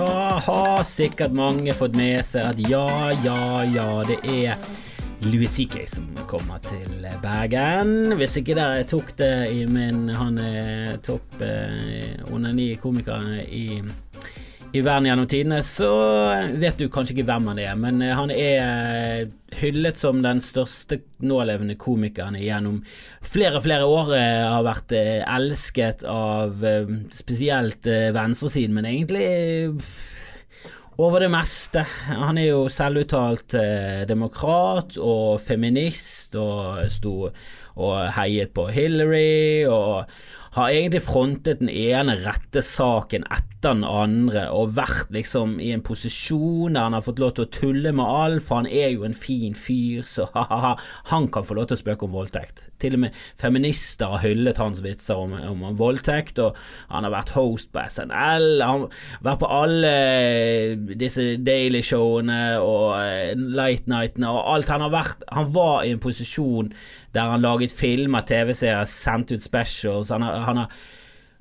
Ja, 0.00 0.40
har 0.46 0.82
sikkert 0.82 1.34
mange 1.36 1.74
fått 1.76 1.92
med 1.98 2.22
seg 2.24 2.46
at 2.54 2.60
ja, 2.70 3.10
ja, 3.20 3.64
ja, 3.68 3.88
det 4.08 4.16
er 4.24 4.54
Louis 5.26 5.52
CK 5.52 5.74
som 5.92 6.06
kommer 6.30 6.62
til 6.64 7.04
Bergen. 7.20 8.14
Hvis 8.16 8.38
ikke 8.40 8.56
dere 8.56 8.86
tok 8.88 9.10
det 9.18 9.50
i 9.52 9.66
min 9.68 10.08
Han 10.16 10.40
er 10.40 10.96
topp 11.04 11.42
eh, 11.44 12.16
under 12.32 12.56
ni 12.56 12.70
komikere 12.80 13.42
i, 13.44 13.82
i 14.72 14.80
verden 14.86 15.08
gjennom 15.08 15.26
tidene, 15.30 15.60
så 15.66 15.88
vet 16.60 16.78
du 16.78 16.86
kanskje 16.92 17.16
ikke 17.16 17.26
hvem 17.26 17.48
han 17.50 17.58
er, 17.58 17.72
men 17.80 18.02
eh, 18.04 18.14
han 18.14 18.30
er 18.30 19.24
hyllet 19.58 19.98
som 19.98 20.20
den 20.22 20.38
største 20.44 21.00
nålevende 21.26 21.74
komikeren 21.80 22.38
gjennom 22.38 22.78
flere 23.26 23.58
flere 23.64 23.88
år. 23.90 24.14
eh, 24.14 24.44
Har 24.46 24.66
vært 24.68 24.94
eh, 24.94 25.24
elsket 25.26 26.04
av 26.06 26.62
eh, 26.62 26.94
spesielt 27.14 27.90
eh, 27.90 28.12
venstresiden, 28.14 28.76
men 28.78 28.86
egentlig 28.92 29.26
eh, 29.26 29.90
over 31.00 31.24
det 31.24 31.32
meste. 31.32 31.82
Han 32.06 32.38
er 32.38 32.52
jo 32.52 32.66
selvuttalt 32.70 33.58
eh, 33.58 34.04
demokrat 34.06 35.00
og 35.02 35.40
feminist, 35.42 36.38
og 36.38 36.86
sto 36.92 37.32
og 37.80 38.10
heiet 38.12 38.50
på 38.52 38.66
Hillary, 38.74 39.64
og 39.70 40.10
har 40.56 40.72
egentlig 40.72 41.04
frontet 41.06 41.60
den 41.60 41.70
ene 41.70 42.16
rette 42.24 42.62
saken 42.64 43.26
etter 43.30 43.50
den 43.60 43.82
andre, 43.84 44.46
og 44.56 44.72
vært 44.78 45.10
liksom 45.12 45.58
i 45.60 45.68
en 45.74 45.82
posisjon 45.84 46.76
der 46.76 46.86
han 46.86 46.94
har 46.96 47.04
fått 47.04 47.20
lov 47.20 47.34
til 47.36 47.44
å 47.44 47.50
tulle 47.52 47.92
med 47.92 48.08
alt, 48.08 48.44
for 48.46 48.62
han 48.62 48.68
er 48.70 48.94
jo 48.94 49.04
en 49.04 49.16
fin 49.16 49.52
fyr, 49.52 50.00
så 50.08 50.30
ha-ha-ha, 50.32 50.72
han 51.10 51.28
kan 51.32 51.44
få 51.44 51.58
lov 51.58 51.68
til 51.68 51.76
å 51.76 51.80
spøke 51.82 52.08
om 52.08 52.16
voldtekt. 52.16 52.64
Til 52.80 52.96
og 52.96 53.02
med 53.04 53.18
feminister 53.40 54.14
har 54.14 54.24
hyllet 54.24 54.60
hans 54.62 54.80
vitser 54.84 55.20
om, 55.20 55.34
om, 55.36 55.66
om 55.68 55.76
voldtekt, 55.76 56.40
og 56.40 56.56
han 56.88 57.04
har 57.04 57.12
vært 57.12 57.34
host 57.36 57.68
på 57.74 57.84
SNL, 57.84 58.64
han 58.64 58.86
har 58.86 59.28
vært 59.28 59.42
på 59.44 59.52
alle 59.60 59.92
disse 61.04 61.26
Daily-showene 61.44 62.40
og 62.64 62.96
eh, 62.96 63.36
Light 63.36 63.90
Nightene 63.92 64.32
og 64.32 64.54
alt. 64.54 64.72
Han 64.72 64.86
har 64.86 64.94
vært 64.94 65.28
Han 65.36 65.52
var 65.54 65.84
i 65.84 65.92
en 65.92 66.00
posisjon 66.00 66.72
der 67.16 67.34
han 67.34 67.42
laget 67.42 67.74
filmer, 67.74 68.26
TV-serier, 68.26 68.86
sendt 68.88 69.34
ut 69.34 69.42
specials. 69.42 70.12
Han 70.14 70.22
har, 70.22 70.42
han 70.46 70.64
har 70.64 70.80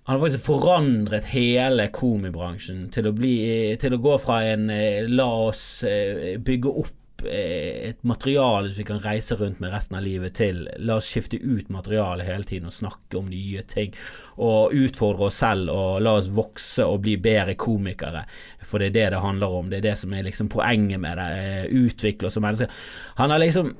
han 0.09 0.19
har 0.19 0.25
faktisk 0.25 0.45
forandret 0.47 1.27
hele 1.29 1.83
komibransjen 1.93 2.87
til 2.89 3.05
å, 3.05 3.13
bli, 3.13 3.35
til 3.77 3.93
å 3.93 3.99
gå 4.01 4.15
fra 4.17 4.39
en 4.49 4.71
eh, 4.73 5.05
la 5.05 5.27
oss 5.51 5.83
eh, 5.85 6.39
bygge 6.41 6.71
opp 6.81 7.21
eh, 7.29 7.91
et 7.91 7.99
materiale 8.09 8.71
som 8.71 8.81
vi 8.81 8.87
kan 8.87 9.03
reise 9.03 9.37
rundt 9.37 9.61
med 9.61 9.69
resten 9.69 9.99
av 9.99 10.01
livet, 10.01 10.33
til 10.39 10.63
la 10.81 10.95
oss 10.97 11.11
skifte 11.13 11.37
ut 11.37 11.69
materialet 11.69 12.25
hele 12.25 12.49
tiden 12.49 12.71
og 12.71 12.73
snakke 12.73 13.19
om 13.21 13.29
nye 13.29 13.61
ting. 13.69 13.93
Og 14.41 14.73
utfordre 14.79 15.27
oss 15.27 15.37
selv 15.43 15.69
og 15.75 16.01
la 16.01 16.15
oss 16.17 16.31
vokse 16.33 16.89
og 16.89 17.03
bli 17.05 17.13
bedre 17.21 17.53
komikere. 17.53 18.25
For 18.65 18.81
det 18.81 18.89
er 18.89 18.97
det 18.97 19.05
det 19.13 19.21
handler 19.27 19.59
om. 19.59 19.69
Det 19.69 19.83
er 19.83 19.91
det 19.91 19.97
som 20.01 20.17
er 20.17 20.25
liksom 20.25 20.49
poenget 20.49 21.05
med 21.05 21.21
det. 21.21 21.69
Utvikle 21.83 22.31
oss 22.31 22.39
som 22.39 22.49
mennesker. 22.49 22.73
Han 23.21 23.29
har 23.29 23.45
liksom 23.45 23.75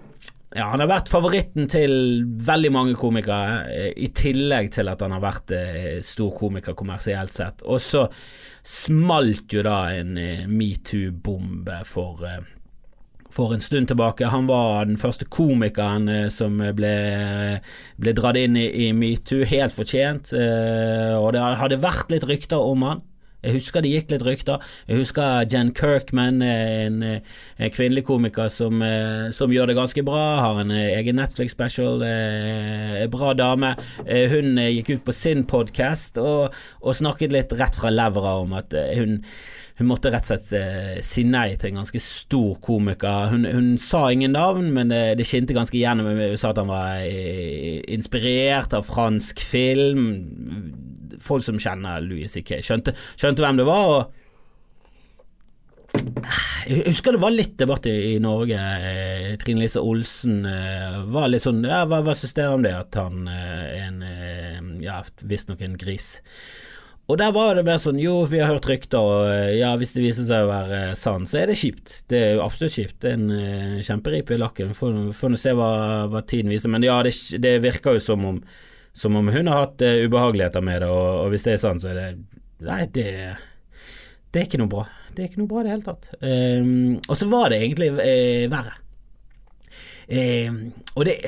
ja, 0.55 0.66
han 0.72 0.81
har 0.81 0.89
vært 0.89 1.11
favoritten 1.11 1.67
til 1.69 1.92
veldig 2.45 2.69
mange 2.73 2.95
komikere, 2.97 3.66
eh, 3.69 3.89
i 3.94 4.09
tillegg 4.17 4.72
til 4.73 4.89
at 4.89 5.03
han 5.05 5.14
har 5.14 5.22
vært 5.22 5.52
eh, 5.53 6.00
stor 6.05 6.31
komiker 6.38 6.78
kommersielt 6.78 7.33
sett. 7.33 7.61
Og 7.69 7.78
så 7.83 8.08
smalt 8.66 9.53
jo 9.53 9.61
da 9.66 9.83
en 9.94 10.17
eh, 10.17 10.47
metoo-bombe 10.50 11.83
for 11.86 12.25
for 13.30 13.53
en 13.53 13.61
stund 13.61 13.92
tilbake. 13.92 14.25
Han 14.25 14.47
var 14.50 14.88
den 14.89 14.97
første 14.97 15.27
komikeren 15.30 16.09
som 16.33 16.55
ble, 16.58 16.94
ble 18.02 18.14
dratt 18.17 18.39
inn 18.42 18.55
i, 18.58 18.66
i 18.66 18.92
metoo, 18.98 19.45
helt 19.45 19.76
fortjent. 19.76 20.32
Og 20.33 21.27
det 21.36 21.43
hadde 21.61 21.77
vært 21.77 22.09
litt 22.09 22.26
rykter 22.26 22.58
om 22.58 22.88
han. 22.88 23.04
Jeg 23.39 23.55
husker 23.55 23.83
det 23.83 23.92
gikk 23.94 24.10
litt 24.11 24.23
rykter. 24.27 24.64
Jeg 24.89 25.00
husker 25.00 25.45
Jen 25.48 25.72
Kirkman, 25.76 26.42
en, 26.44 26.98
en 27.08 27.72
kvinnelig 27.72 28.04
komiker 28.10 28.50
som, 28.52 28.82
eh, 28.83 29.30
som, 29.36 29.54
gjør 29.54 29.72
det 29.72 29.77
ganske 29.77 30.04
bra. 30.04 30.23
Har 30.44 30.60
en 30.60 30.73
eh, 30.76 30.98
egen 30.98 31.16
Netflix-special. 31.22 32.04
Eh, 32.04 33.05
bra 33.11 33.32
dame. 33.38 33.76
Hun 34.04 34.60
gikk 34.60 34.92
ut 34.98 35.08
på 35.08 35.16
sin 35.16 35.45
podkast 35.48 36.20
og, 36.20 36.52
og, 36.83 36.92
snakket 37.00 37.32
litt 37.32 37.55
rett 37.55 37.80
fra 37.80 37.94
levra 37.94 38.36
om 38.44 38.60
at 38.60 38.76
hun 38.98 39.22
hun 39.80 39.88
måtte 39.88 40.10
rett 40.11 40.27
og 40.27 40.42
slett 40.44 41.06
si 41.08 41.21
nei 41.23 41.54
til 41.56 41.70
en 41.70 41.77
ganske 41.80 42.02
stor 42.04 42.58
komiker. 42.60 43.30
Hun, 43.32 43.45
hun 43.48 43.70
sa 43.80 44.10
ingen 44.11 44.33
navn, 44.36 44.73
men 44.76 44.92
det, 44.92 45.14
det 45.16 45.23
skinte 45.23 45.56
ganske 45.56 45.80
gjennom. 45.80 46.10
Hun 46.20 46.36
sa 46.36 46.52
at 46.52 46.60
han 46.60 46.67
var 46.67 47.00
inspirert 47.88 48.76
av 48.76 48.83
fransk 48.92 49.39
film 49.39 50.04
folk 51.24 51.46
som 51.46 51.60
kjenner 51.62 52.04
Louis 52.06 52.32
C.K., 52.32 52.62
skjønte, 52.66 52.96
skjønte, 53.16 53.46
hvem 53.46 53.62
det 53.62 53.68
var. 53.70 53.94
og 53.94 54.20
jeg 56.70 56.86
husker 56.86 57.16
det 57.16 57.22
var 57.22 57.34
litt 57.34 57.56
debatt 57.60 57.88
i, 57.90 57.96
i 58.14 58.16
Norge. 58.22 58.56
Eh, 58.60 59.36
Trine 59.42 59.64
Lise 59.64 59.82
Olsen 59.82 60.44
eh, 60.46 61.00
var 61.10 61.30
litt 61.32 61.46
sånn 61.46 61.64
ja, 61.66 61.84
Hva, 61.90 62.02
hva 62.06 62.16
syns 62.18 62.36
dere 62.38 62.56
om 62.56 62.66
det 62.66 62.76
at 62.78 62.98
han 63.00 63.28
er 63.32 63.70
en 63.88 64.02
eh, 64.06 64.60
ja, 64.86 65.02
visstnok 65.26 65.64
en 65.66 65.80
gris? 65.82 66.18
Og 67.10 67.18
der 67.18 67.34
var 67.34 67.58
det 67.58 67.66
mer 67.66 67.80
sånn 67.82 67.98
jo, 67.98 68.20
vi 68.30 68.38
har 68.38 68.52
hørt 68.52 68.68
rykter, 68.70 69.02
og 69.02 69.56
ja, 69.58 69.72
hvis 69.82 69.96
det 69.96 70.04
viser 70.04 70.28
seg 70.28 70.46
å 70.46 70.52
være 70.52 70.82
sant 71.00 71.32
så 71.32 71.40
er 71.42 71.50
det 71.50 71.58
kjipt. 71.58 72.04
Det 72.12 72.20
er 72.22 72.42
absolutt 72.44 72.76
kjipt. 72.76 73.00
Det 73.02 73.16
er 73.16 73.18
en 73.18 73.80
kjemperipe 73.82 74.36
i 74.36 74.38
lakken. 74.38 74.76
Får 74.78 75.34
nå 75.34 75.40
se 75.42 75.56
hva, 75.58 75.72
hva, 76.12 76.22
tiden 76.22 76.54
viser. 76.54 76.70
Men 76.70 76.86
ja, 76.86 77.00
det, 77.02 77.16
det 77.42 77.56
virker 77.66 77.98
jo 77.98 78.04
som 78.12 78.28
om 78.30 78.38
som 78.99 79.15
om 79.15 79.32
hun 79.32 79.48
har 79.52 79.65
hatt 79.65 79.83
uh, 79.86 80.04
ubehageligheter 80.04 80.64
med 80.65 80.83
det, 80.83 80.92
og, 80.92 81.08
og, 81.23 81.30
hvis 81.33 81.48
det 81.48 81.55
er 81.55 81.64
sant, 81.64 81.86
så 81.86 81.93
er 81.93 81.99
det 81.99 82.10
Nei, 82.67 82.82
det, 82.92 83.05
det 84.27 84.42
er 84.42 84.48
ikke 84.49 84.60
noe 84.60 84.71
bra. 84.71 84.82
Det 85.15 85.23
er 85.23 85.30
ikke 85.30 85.39
noe 85.39 85.52
bra 85.52 85.61
i 85.61 85.67
det 85.70 85.71
hele 85.71 85.86
tatt. 85.86 86.10
Um, 86.20 86.98
og 87.08 87.15
så 87.15 87.27
var 87.32 87.54
det 87.54 87.61
egentlig 87.64 87.93
uh, 87.95 88.48
verre. 88.52 88.73
Um, 90.09 90.65
og 90.98 91.08
det 91.08 91.21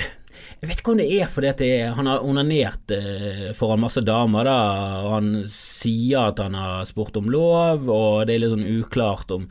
jeg 0.61 0.69
vet 0.69 0.81
ikke 0.83 0.93
om 0.93 0.99
det 0.99 1.07
er 1.17 1.29
fordi 1.29 1.47
at 1.49 1.61
det, 1.63 1.69
han 1.97 2.05
har 2.05 2.25
onanert 2.25 2.91
eh, 2.93 3.47
foran 3.57 3.81
masse 3.81 4.03
damer, 4.05 4.45
da, 4.45 4.57
og 5.01 5.15
han 5.15 5.29
sier 5.49 6.27
at 6.29 6.41
han 6.43 6.53
har 6.53 6.85
spurt 6.85 7.17
om 7.17 7.31
lov, 7.33 7.87
og 7.89 8.27
det 8.29 8.35
er 8.35 8.43
litt 8.43 8.53
sånn 8.53 8.67
uklart 8.69 9.33
om, 9.33 9.47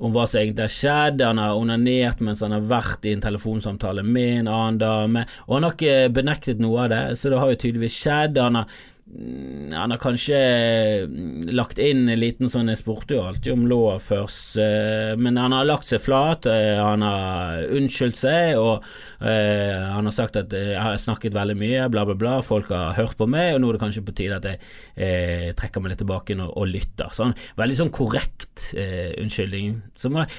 om 0.00 0.14
hva 0.14 0.26
som 0.26 0.40
egentlig 0.40 0.66
har 0.66 0.74
skjedd. 0.74 1.24
Han 1.24 1.40
har 1.42 1.58
onanert 1.58 2.22
mens 2.24 2.42
han 2.44 2.56
har 2.56 2.64
vært 2.70 3.04
i 3.04 3.14
en 3.14 3.24
telefonsamtale 3.24 4.04
med 4.06 4.42
en 4.42 4.52
annen 4.52 4.80
dame, 4.80 5.26
og 5.46 5.58
han 5.58 5.68
har 5.68 5.76
ikke 5.76 6.14
benektet 6.16 6.62
noe 6.62 6.86
av 6.86 6.94
det, 6.94 7.02
så 7.20 7.32
det 7.32 7.42
har 7.42 7.52
jo 7.52 7.60
tydeligvis 7.64 7.98
skjedd. 8.00 8.40
Han 8.40 8.62
har 8.62 8.80
han 9.10 9.90
har 9.90 9.98
kanskje 9.98 10.36
mm, 11.10 11.48
lagt 11.50 11.80
inn 11.82 12.04
en 12.08 12.20
liten 12.20 12.50
sånn 12.50 12.70
Jeg 12.70 12.78
spurte 12.78 13.16
jo 13.16 13.24
alltid 13.26 13.56
om 13.56 13.64
lov 13.68 14.04
først, 14.06 14.54
eh, 14.62 15.14
men 15.18 15.38
han 15.40 15.54
har 15.56 15.66
lagt 15.66 15.88
seg 15.88 16.02
flat. 16.04 16.46
Eh, 16.46 16.78
han 16.78 17.02
har 17.02 17.64
unnskyldt 17.74 18.20
seg, 18.20 18.60
og 18.60 18.86
eh, 19.18 19.74
han 19.74 20.06
har 20.06 20.14
sagt 20.14 20.38
at 20.38 20.54
jeg 20.54 20.78
har 20.78 20.94
snakket 21.00 21.34
veldig 21.34 21.58
mye, 21.58 21.88
bla, 21.90 22.06
bla, 22.06 22.16
bla. 22.18 22.36
Folk 22.46 22.70
har 22.74 22.94
hørt 22.98 23.18
på 23.18 23.26
meg, 23.30 23.56
og 23.56 23.64
nå 23.64 23.72
er 23.72 23.78
det 23.78 23.84
kanskje 23.84 24.06
på 24.06 24.16
tide 24.20 24.38
at 24.38 24.46
jeg 24.46 24.62
eh, 24.94 25.50
trekker 25.58 25.82
meg 25.82 25.94
litt 25.94 26.02
tilbake 26.04 26.38
og, 26.38 26.54
og 26.54 26.70
lytter. 26.70 27.10
Sånn, 27.16 27.34
veldig 27.58 27.80
sånn 27.82 27.94
korrekt 27.94 28.70
eh, 28.78 29.10
unnskyldning. 29.18 29.80
Som 29.98 30.20
var 30.20 30.30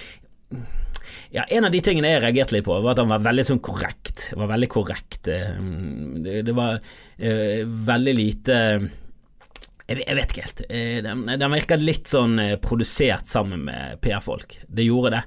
ja, 1.32 1.46
En 1.48 1.64
av 1.64 1.72
de 1.72 1.80
tingene 1.84 2.10
jeg 2.12 2.24
reagerte 2.24 2.58
litt 2.58 2.66
på, 2.68 2.76
var 2.84 2.96
at 2.96 3.04
han 3.04 3.12
var 3.12 3.24
veldig 3.24 3.46
sånn 3.48 3.64
korrekt. 3.64 4.30
Var 4.36 4.50
veldig 4.52 4.68
korrekt. 4.72 5.22
Det, 5.28 6.42
det 6.48 6.56
var 6.56 6.80
veldig 7.22 8.14
lite 8.18 8.56
jeg, 9.92 10.16
vet 10.16 10.32
ikke 10.32 10.46
helt. 10.46 10.64
Uh, 10.72 10.98
den, 11.06 11.26
den 11.28 11.54
virka 11.54 11.78
litt 11.80 12.10
sånn 12.12 12.40
uh, 12.40 12.56
produsert 12.64 13.30
sammen 13.30 13.66
med 13.68 14.00
PR-folk. 14.04 14.60
Det 14.68 14.86
gjorde 14.88 15.16
det. 15.18 15.24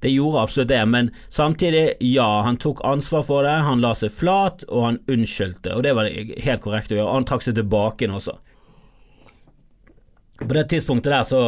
Det 0.00 0.12
gjorde 0.12 0.42
absolutt 0.44 0.70
det, 0.70 0.82
men 0.86 1.08
samtidig, 1.28 1.96
ja, 2.06 2.40
han 2.46 2.56
tok 2.62 2.84
ansvar 2.86 3.24
for 3.26 3.46
det. 3.46 3.56
Han 3.66 3.82
la 3.82 3.96
seg 3.98 4.12
flat, 4.14 4.62
og 4.70 4.84
han 4.84 5.00
unnskyldte, 5.10 5.74
og 5.74 5.82
det 5.82 5.94
var 5.98 6.06
helt 6.08 6.62
korrekt 6.62 6.94
å 6.94 7.00
gjøre. 7.00 7.16
Han 7.16 7.26
trakk 7.26 7.42
seg 7.42 7.58
tilbake 7.58 8.06
også. 8.06 8.36
På 10.38 10.54
det 10.54 10.68
tidspunktet 10.70 11.10
der 11.10 11.24
så 11.26 11.38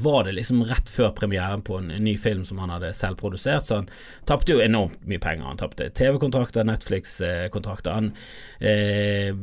var 0.00 0.24
det 0.24 0.32
liksom 0.32 0.62
rett 0.64 0.88
før 0.88 1.10
premieren 1.12 1.60
på 1.62 1.76
en, 1.76 1.90
ny 2.00 2.14
film 2.18 2.44
som 2.48 2.58
han 2.62 2.70
hadde 2.72 2.94
selv 2.96 3.18
produsert, 3.20 3.66
så 3.68 3.82
han 3.82 3.90
tapte 4.28 4.54
jo 4.54 4.62
enormt 4.64 5.02
mye 5.04 5.20
penger. 5.20 5.44
Han 5.44 5.60
tapte 5.60 5.90
TV-kontrakter, 5.92 6.64
Netflix-kontrakter. 6.64 7.98
Han, 7.98 8.08
eh, 8.64 9.36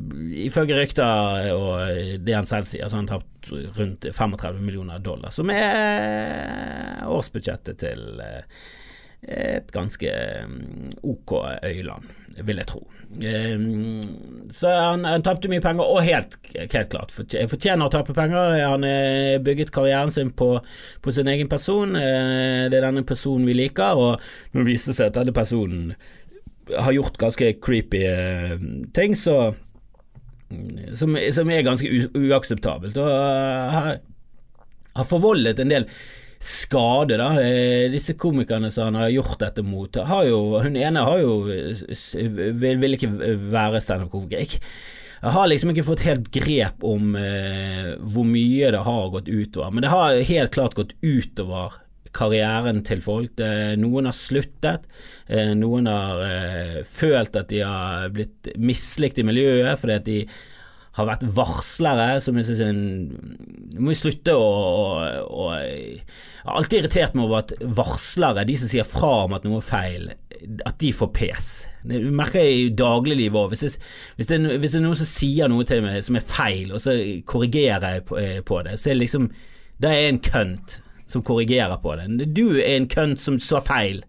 Ifølge 0.47 0.79
rykter 0.79 1.51
og 1.53 2.23
det 2.25 2.33
han 2.33 2.49
selv 2.49 2.65
sier, 2.65 2.89
så 2.89 2.97
har 2.97 3.05
han 3.05 3.11
tapt 3.13 3.53
rundt 3.77 4.09
35 4.09 4.65
millioner 4.65 4.99
dollar, 4.99 5.29
som 5.29 5.53
er 5.53 7.05
årsbudsjettet 7.05 7.77
til 7.85 8.25
eh, 8.25 8.43
et 9.21 9.71
ganske 9.73 10.11
mm, 10.47 10.91
ok 11.03 11.33
øyland, 11.65 12.05
vil 12.45 12.61
jeg 12.61 12.69
tro. 12.69 12.83
Så 14.53 14.69
han, 14.69 15.05
han 15.07 15.23
tapte 15.25 15.49
mye 15.49 15.63
penger, 15.63 15.89
og 15.89 16.05
helt, 16.05 16.37
helt 16.53 16.91
klart 16.91 17.13
fortjener 17.15 17.87
å 17.87 17.91
tape 17.91 18.13
penger. 18.15 18.59
Han 18.61 18.85
har 18.85 19.41
bygget 19.45 19.73
karrieren 19.75 20.13
sin 20.13 20.29
på, 20.37 20.51
på, 21.01 21.15
sin 21.15 21.29
egen 21.31 21.49
person. 21.49 21.95
Eh, 21.97 22.67
det 22.69 22.77
er 22.77 22.87
denne 22.89 23.05
personen 23.07 23.47
vi 23.49 23.57
liker, 23.57 23.97
og 23.97 24.53
nå 24.53 24.67
viser 24.67 24.93
det 24.93 24.99
seg 24.99 25.11
at 25.11 25.21
denne 25.21 25.35
personen 25.35 25.95
har 26.67 26.93
gjort 26.93 27.17
ganske 27.19 27.53
creepy 27.63 28.03
eh, 28.05 28.57
ting, 28.93 29.15
så 29.15 29.55
som, 30.95 31.17
som 31.33 31.49
er 31.51 31.65
ganske 31.65 31.89
uakseptabelt. 32.15 32.99
Og 33.01 33.09
har, 33.73 33.97
har 34.97 35.09
forvoldet 35.09 35.59
en 35.59 35.73
del 35.73 35.89
skade, 36.39 37.17
da. 37.19 37.31
Eh, 37.41 37.87
disse 37.93 38.17
komikerne 38.19 38.69
som 38.73 38.91
han 38.91 39.01
har 39.01 39.13
gjort 39.13 39.39
dette 39.41 39.63
mot, 39.65 39.95
har 39.95 40.27
jo 40.29 40.61
Hun 40.63 40.77
ene 40.77 41.03
har 41.03 41.19
jo 41.23 41.41
vil, 41.47 42.77
vil 42.81 42.97
ikke 42.97 43.11
være 43.51 43.81
standup-komiker. 43.81 44.59
Jeg 45.17 45.33
har 45.33 45.49
liksom 45.49 45.71
ikke 45.73 45.87
fått 45.87 46.05
helt 46.05 46.29
grep 46.33 46.83
om 46.85 47.15
eh, 47.17 47.95
hvor 48.05 48.27
mye 48.27 48.69
det 48.73 48.83
har 48.85 49.11
gått 49.13 49.31
utover, 49.31 49.73
men 49.73 49.85
det 49.85 49.91
har 49.93 50.21
helt 50.29 50.53
klart 50.53 50.77
gått 50.77 50.93
utover 51.01 51.79
karrieren 52.17 52.83
til 52.85 53.01
folk. 53.03 53.33
Det, 53.37 53.49
noen 53.81 54.09
har 54.09 54.15
sluttet, 54.15 54.85
eh, 55.27 55.53
noen 55.57 55.89
har 55.89 56.21
eh, 56.27 56.77
følt 56.85 57.37
at 57.39 57.49
de 57.49 57.63
har 57.65 58.13
blitt 58.13 58.53
mislikt 58.61 59.19
i 59.21 59.25
miljøet 59.27 59.81
fordi 59.81 59.97
at 59.97 60.07
de 60.07 60.19
har 60.97 61.05
vært 61.05 61.25
varslere 61.37 62.17
som 62.25 62.37
jeg 62.39 62.47
synes 62.47 62.61
en, 62.65 62.79
må 63.77 63.93
jo 63.93 63.99
slutte 63.99 64.33
å, 64.33 64.45
å 65.29 65.49
Jeg 65.53 66.47
har 66.47 66.57
alltid 66.57 66.79
irritert 66.79 67.17
meg 67.17 67.27
over 67.27 67.43
at 67.43 67.53
varslere, 67.77 68.45
de 68.47 68.55
som 68.57 68.71
sier 68.71 68.87
fra 68.87 69.11
om 69.27 69.35
at 69.37 69.45
noe 69.45 69.59
er 69.59 69.67
feil, 69.67 70.07
at 70.65 70.77
de 70.81 70.89
får 70.95 71.11
pes. 71.13 71.49
Det 71.87 71.99
merker 72.07 72.45
jeg 72.45 72.57
i 72.63 72.73
dagliglivet 72.77 73.37
òg. 73.37 73.53
Hvis, 73.53 73.65
hvis, 73.67 73.77
hvis, 74.15 74.29
det 74.31 74.79
er 74.79 74.85
noen 74.85 74.97
som 74.97 75.09
sier 75.11 75.51
noe 75.51 75.67
til 75.67 75.83
meg 75.85 75.99
som 76.07 76.17
er 76.17 76.25
feil, 76.25 76.71
og 76.73 76.81
så 76.81 76.95
korrigerer 77.29 77.97
jeg 77.97 78.05
på, 78.09 78.17
eh, 78.21 78.39
på 78.47 78.61
det, 78.65 78.77
så 78.79 78.89
er 78.91 78.97
det 78.97 79.05
liksom 79.05 79.29
Da 79.77 79.91
er 79.91 79.99
jeg 80.01 80.13
en 80.15 80.23
kønt 80.25 80.79
som 81.07 81.21
korrigerer 81.21 81.77
på 81.83 81.93
det. 81.99 82.31
Du 82.33 82.57
er 82.57 82.73
en 82.75 82.87
kønt 82.89 83.21
som 83.21 83.37
sa 83.37 83.61
feil. 83.61 84.01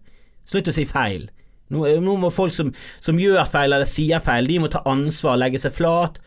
Slutt 0.49 0.71
å 0.71 0.73
si 0.73 0.87
feil. 0.89 1.27
Nå, 1.69 1.85
nå 2.01 2.15
må 2.17 2.31
folk 2.33 2.55
som, 2.55 2.71
som, 2.97 3.19
gjør 3.21 3.45
feil 3.45 3.69
eller 3.69 3.85
sier 3.85 4.23
feil, 4.25 4.49
de 4.49 4.57
må 4.63 4.71
ta 4.73 4.81
ansvar, 4.89 5.37
legge 5.37 5.61
seg 5.61 5.75
flat 5.77 6.17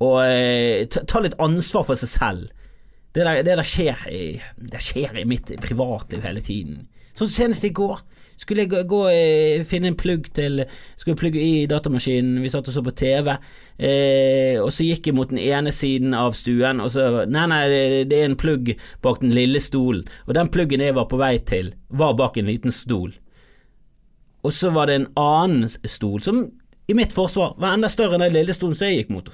og 0.00 0.16
eh, 0.24 0.86
ta, 0.88 1.20
litt 1.20 1.36
ansvar 1.42 1.84
for 1.88 2.00
seg 2.00 2.12
selv. 2.12 2.48
Det 3.14 3.26
der, 3.26 3.42
det 3.44 3.56
der 3.58 3.66
skjer, 3.66 4.06
det 4.56 4.80
skjer 4.84 5.18
i 5.18 5.26
mitt 5.28 5.50
privatliv 5.60 6.22
hele 6.24 6.42
tiden. 6.44 6.86
Sånn 7.18 7.32
senest 7.32 7.66
i 7.66 7.74
går. 7.74 8.00
Skulle 8.40 8.64
jeg 8.64 8.70
gå, 8.70 8.78
gå 8.88 9.00
eh, 9.12 9.62
finne 9.68 9.90
en 9.90 9.96
plugg 10.00 10.30
til 10.32 10.62
Skulle 10.96 11.18
plugge 11.20 11.42
i 11.42 11.66
datamaskinen, 11.68 12.38
vi 12.40 12.48
satt 12.48 12.70
og 12.70 12.76
så 12.76 12.82
på 12.84 12.94
TV, 12.96 13.34
eh, 13.76 14.56
og 14.62 14.70
så 14.72 14.86
gikk 14.86 15.10
jeg 15.10 15.16
mot 15.18 15.28
den 15.28 15.42
ene 15.42 15.72
siden 15.74 16.16
av 16.16 16.32
stuen, 16.38 16.80
og 16.80 16.88
så 16.94 17.26
Nei, 17.28 17.44
nei, 17.52 17.60
det, 17.68 17.82
det 18.08 18.20
er 18.20 18.30
en 18.30 18.38
plugg 18.40 18.72
bak 19.04 19.20
den 19.20 19.34
lille 19.36 19.60
stolen, 19.60 20.06
og 20.24 20.38
den 20.38 20.48
pluggen 20.54 20.84
jeg 20.84 20.96
var 20.96 21.10
på 21.10 21.20
vei 21.20 21.34
til, 21.44 21.74
var 21.92 22.16
bak 22.16 22.40
en 22.40 22.48
liten 22.48 22.72
stol. 22.72 23.12
Og 24.40 24.56
så 24.56 24.72
var 24.72 24.88
det 24.88 24.96
en 24.96 25.10
annen 25.20 25.68
stol 25.68 26.24
som 26.24 26.46
i 26.88 26.96
mitt 26.96 27.12
forsvar 27.12 27.58
var 27.60 27.76
enda 27.76 27.90
større 27.92 28.16
enn 28.16 28.24
den 28.24 28.38
lille 28.38 28.56
stolen 28.56 28.78
som 28.78 28.88
jeg 28.88 29.02
gikk 29.02 29.12
mot. 29.12 29.28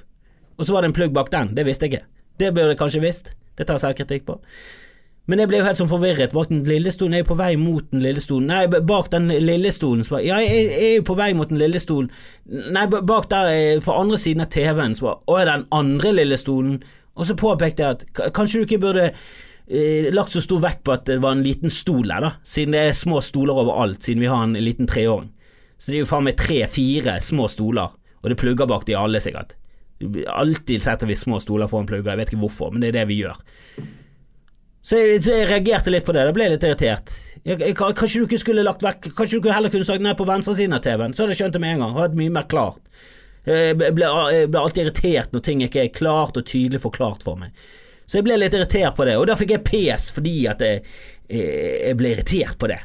Og 0.56 0.66
så 0.66 0.72
var 0.72 0.82
det 0.82 0.92
en 0.92 0.96
plugg 0.96 1.14
bak 1.16 1.30
den, 1.32 1.54
det 1.56 1.66
visste 1.68 1.86
jeg 1.86 1.96
ikke. 1.96 2.08
Det 2.40 2.52
burde 2.54 2.74
jeg 2.74 2.80
kanskje 2.80 3.04
visst, 3.04 3.32
det 3.56 3.66
tar 3.66 3.78
jeg 3.78 3.86
selvkritikk 3.86 4.26
på. 4.28 4.40
Men 5.26 5.40
jeg 5.42 5.50
ble 5.50 5.58
jo 5.58 5.66
helt 5.66 5.78
sånn 5.80 5.90
forvirret. 5.90 6.34
Bak 6.36 6.50
den 6.52 6.60
lille 6.68 6.92
stolen, 6.94 7.16
er 7.16 7.24
jo 7.24 7.30
på 7.32 7.38
vei 7.40 7.56
mot 7.58 7.86
den 7.90 8.04
lille 8.04 8.22
stolen. 8.22 8.46
Nei, 8.46 8.66
bak 8.70 9.08
den 9.10 9.26
lille 9.42 9.72
stolen. 9.74 10.04
Ja, 10.22 10.38
jeg 10.38 10.68
er 10.76 10.92
jo 11.00 11.06
på 11.08 11.16
vei 11.18 11.32
mot 11.34 11.50
den 11.50 11.58
lille 11.58 11.80
stolen. 11.82 12.12
Nei, 12.46 12.84
bak 12.86 13.26
der, 13.32 13.50
eh, 13.50 13.80
på 13.82 13.96
andre 13.96 14.20
siden 14.22 14.44
av 14.44 14.52
TV-en, 14.54 14.94
så 14.94 15.08
bare 15.08 15.18
Å, 15.26 15.40
er 15.40 15.50
den 15.50 15.66
andre 15.74 16.14
lille 16.14 16.38
stolen? 16.38 16.78
Og 17.16 17.26
så 17.26 17.34
påpekte 17.34 17.82
jeg 17.82 17.90
at 17.96 18.32
kanskje 18.36 18.60
du 18.60 18.66
ikke 18.68 18.84
burde 18.84 19.08
eh, 19.10 20.12
lagt 20.14 20.30
så 20.30 20.44
stor 20.44 20.62
vekt 20.62 20.84
på 20.86 20.94
at 20.94 21.06
det 21.10 21.18
var 21.24 21.34
en 21.34 21.42
liten 21.42 21.74
stol 21.74 22.06
der, 22.06 22.22
da. 22.22 22.32
Siden 22.46 22.76
det 22.76 22.86
er 22.86 22.94
små 22.94 23.18
stoler 23.24 23.58
overalt, 23.64 24.04
siden 24.06 24.22
vi 24.22 24.30
har 24.30 24.46
en 24.46 24.54
liten 24.54 24.86
treåring. 24.86 25.32
Så 25.76 25.90
det 25.90 25.98
er 25.98 26.04
jo 26.04 26.12
faen 26.12 26.28
meg 26.28 26.38
tre-fire 26.38 27.18
små 27.20 27.50
stoler, 27.50 27.90
og 28.22 28.30
det 28.30 28.38
plugger 28.38 28.70
bak 28.70 28.86
de 28.86 28.94
alle, 28.94 29.18
sikkert. 29.20 29.56
Alltid 30.28 30.82
setter 30.82 31.08
vi 31.08 31.16
små 31.16 31.38
stoler 31.40 31.70
foran 31.70 31.88
plugger, 31.88 32.12
jeg 32.12 32.20
vet 32.20 32.32
ikke 32.32 32.42
hvorfor, 32.42 32.72
men 32.72 32.82
det 32.84 32.90
er 32.92 32.98
det 33.00 33.06
vi 33.08 33.22
gjør. 33.22 33.38
Så 34.86 35.00
jeg, 35.00 35.22
så 35.24 35.32
jeg, 35.34 35.48
reagerte 35.50 35.90
litt 35.90 36.06
på 36.06 36.14
det. 36.14 36.22
Da 36.28 36.34
ble 36.34 36.46
jeg 36.46 36.52
litt 36.52 36.66
irritert. 36.68 37.12
Jeg, 37.42 37.58
jeg, 37.58 37.74
kanskje 37.78 38.20
du 38.20 38.26
ikke 38.28 38.38
skulle 38.38 38.62
lagt 38.66 38.84
vekk 38.86 39.08
Kanskje 39.18 39.40
du 39.42 39.48
heller 39.50 39.72
kunne 39.72 39.86
sagt 39.86 40.04
nei 40.04 40.14
på 40.18 40.26
venstresiden 40.28 40.76
av 40.76 40.84
TV-en, 40.84 41.14
så 41.14 41.24
hadde 41.24 41.34
jeg 41.34 41.40
skjønt 41.40 41.56
det 41.56 41.62
med 41.64 41.74
en 41.74 41.82
gang. 41.82 41.96
Hatt 41.96 42.14
mye 42.18 42.34
mer 42.36 42.46
klart. 42.50 42.82
Jeg 43.46 43.76
ble, 43.78 43.90
jeg 43.94 44.50
ble, 44.50 44.60
alltid 44.60 44.84
irritert 44.84 45.34
når 45.34 45.42
ting 45.46 45.60
ikke 45.66 45.84
er 45.84 45.92
klart 45.94 46.38
og 46.38 46.46
tydelig 46.46 46.82
forklart 46.82 47.26
for 47.26 47.38
meg. 47.38 47.54
Så 48.06 48.20
jeg 48.20 48.26
ble 48.26 48.38
litt 48.38 48.54
irritert 48.54 48.94
på 48.98 49.06
det, 49.06 49.16
og 49.18 49.26
da 49.26 49.34
fikk 49.38 49.56
jeg 49.56 49.66
pes 49.66 50.08
fordi 50.14 50.36
at 50.50 50.62
jeg, 50.62 50.82
jeg 51.30 51.98
ble 51.98 52.12
irritert 52.14 52.58
på 52.58 52.70
det. 52.70 52.80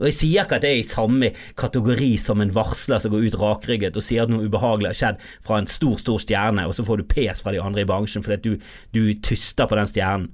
Og 0.00 0.08
Jeg 0.08 0.16
sier 0.18 0.42
ikke 0.42 0.58
at 0.58 0.64
jeg 0.66 0.78
er 0.78 0.82
i 0.82 0.86
samme 0.86 1.30
kategori 1.60 2.12
som 2.18 2.40
en 2.42 2.54
varsler 2.54 3.02
som 3.02 3.12
går 3.14 3.28
ut 3.28 3.36
rakrygget 3.38 3.98
og 3.98 4.02
sier 4.02 4.24
at 4.24 4.32
noe 4.32 4.48
ubehagelig 4.48 4.90
har 4.90 4.98
skjedd 5.00 5.26
fra 5.46 5.60
en 5.60 5.70
stor, 5.70 5.94
stor 6.02 6.18
stjerne, 6.22 6.66
og 6.66 6.74
så 6.74 6.86
får 6.86 7.00
du 7.00 7.10
pes 7.14 7.42
fra 7.44 7.54
de 7.54 7.62
andre 7.62 7.84
i 7.84 7.88
bransjen 7.88 8.24
fordi 8.26 8.56
du, 8.56 8.66
du 8.96 9.02
tyster 9.22 9.70
på 9.70 9.78
den 9.78 9.90
stjernen. 9.90 10.32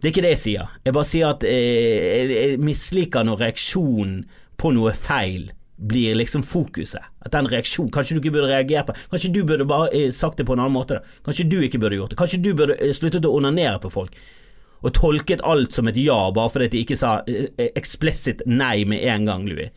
Det 0.00 0.08
er 0.08 0.12
ikke 0.14 0.24
det 0.24 0.34
jeg 0.38 0.44
sier. 0.46 0.76
Jeg 0.86 0.96
bare 0.96 1.08
sier 1.10 1.32
at 1.34 1.44
eh, 1.44 2.30
jeg 2.32 2.60
misliker 2.64 3.26
når 3.28 3.42
reaksjonen 3.42 4.22
på 4.60 4.72
noe 4.72 4.94
feil 4.96 5.50
blir 5.76 6.16
liksom 6.16 6.42
fokuset. 6.44 7.04
At 7.24 7.32
den 7.32 7.48
reaksjonen 7.48 7.92
Kanskje 7.92 8.16
du 8.16 8.20
ikke 8.22 8.34
burde 8.34 8.48
reagert 8.48 8.88
på 8.88 8.96
Kanskje 9.12 9.32
du 9.32 9.42
burde 9.48 9.66
bare 9.68 9.88
eh, 9.96 10.10
sagt 10.12 10.40
det 10.40 10.46
på 10.48 10.56
en 10.56 10.62
annen 10.64 10.76
måte. 10.76 11.00
Da. 11.00 11.20
Kanskje 11.28 11.48
du 11.52 11.58
ikke 11.60 11.80
burde 11.80 12.00
gjort 12.00 12.14
det. 12.14 12.20
Kanskje 12.20 12.40
du 12.44 12.52
burde 12.56 12.76
eh, 12.80 12.94
sluttet 12.96 13.28
å 13.28 13.32
onanere 13.36 13.80
på 13.82 13.92
folk. 13.92 14.16
Og 14.80 14.94
tolket 14.96 15.44
alt 15.44 15.76
som 15.76 15.88
et 15.90 15.98
ja 16.00 16.18
bare 16.34 16.52
fordi 16.52 16.70
de 16.72 16.82
ikke 16.84 16.98
sa 16.98 17.20
eksplisitt 17.68 18.44
nei 18.48 18.84
med 18.88 19.04
en 19.12 19.28
gang, 19.28 19.48
Louis. 19.48 19.70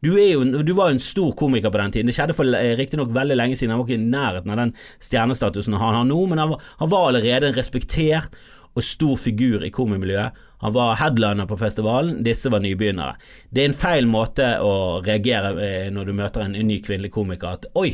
Du, 0.00 0.12
jo, 0.14 0.44
du, 0.62 0.72
var 0.78 0.92
jo 0.92 0.94
en 0.94 1.02
stor 1.02 1.32
komiker 1.34 1.72
på 1.74 1.80
den 1.80 1.94
tiden. 1.94 2.06
Det 2.06 2.14
skjedde 2.14 2.36
for 2.38 2.58
riktignok 2.78 3.10
veldig 3.14 3.34
lenge 3.34 3.56
siden. 3.58 3.72
Han 3.74 3.80
var 3.80 3.88
ikke 3.88 3.98
i 3.98 4.10
nærheten 4.12 4.52
av 4.54 4.60
den 4.60 4.74
stjernestatusen 5.02 5.74
han 5.74 5.96
har 5.98 6.06
nå, 6.06 6.20
men 6.30 6.38
han 6.38 6.52
var, 6.52 6.68
han 6.78 6.92
var 6.92 7.08
allerede 7.08 7.50
en 7.50 7.58
respektert 7.58 8.38
og 8.78 8.84
stor 8.86 9.18
figur 9.18 9.64
i 9.66 9.72
komimiljøet. 9.74 10.44
Han 10.62 10.74
var 10.74 10.96
headliner 10.98 11.46
på 11.50 11.58
festivalen, 11.58 12.22
disse 12.26 12.50
var 12.50 12.62
nybegynnere. 12.62 13.16
Det 13.50 13.62
er 13.62 13.70
en 13.70 13.78
feil 13.78 14.08
måte 14.10 14.52
å 14.62 15.00
reagere 15.06 15.52
eh, 15.62 15.90
når 15.94 16.08
du 16.08 16.16
møter 16.18 16.46
en 16.46 16.54
ny 16.54 16.78
kvinnelig 16.82 17.12
komiker 17.14 17.58
at 17.58 17.68
oi, 17.78 17.92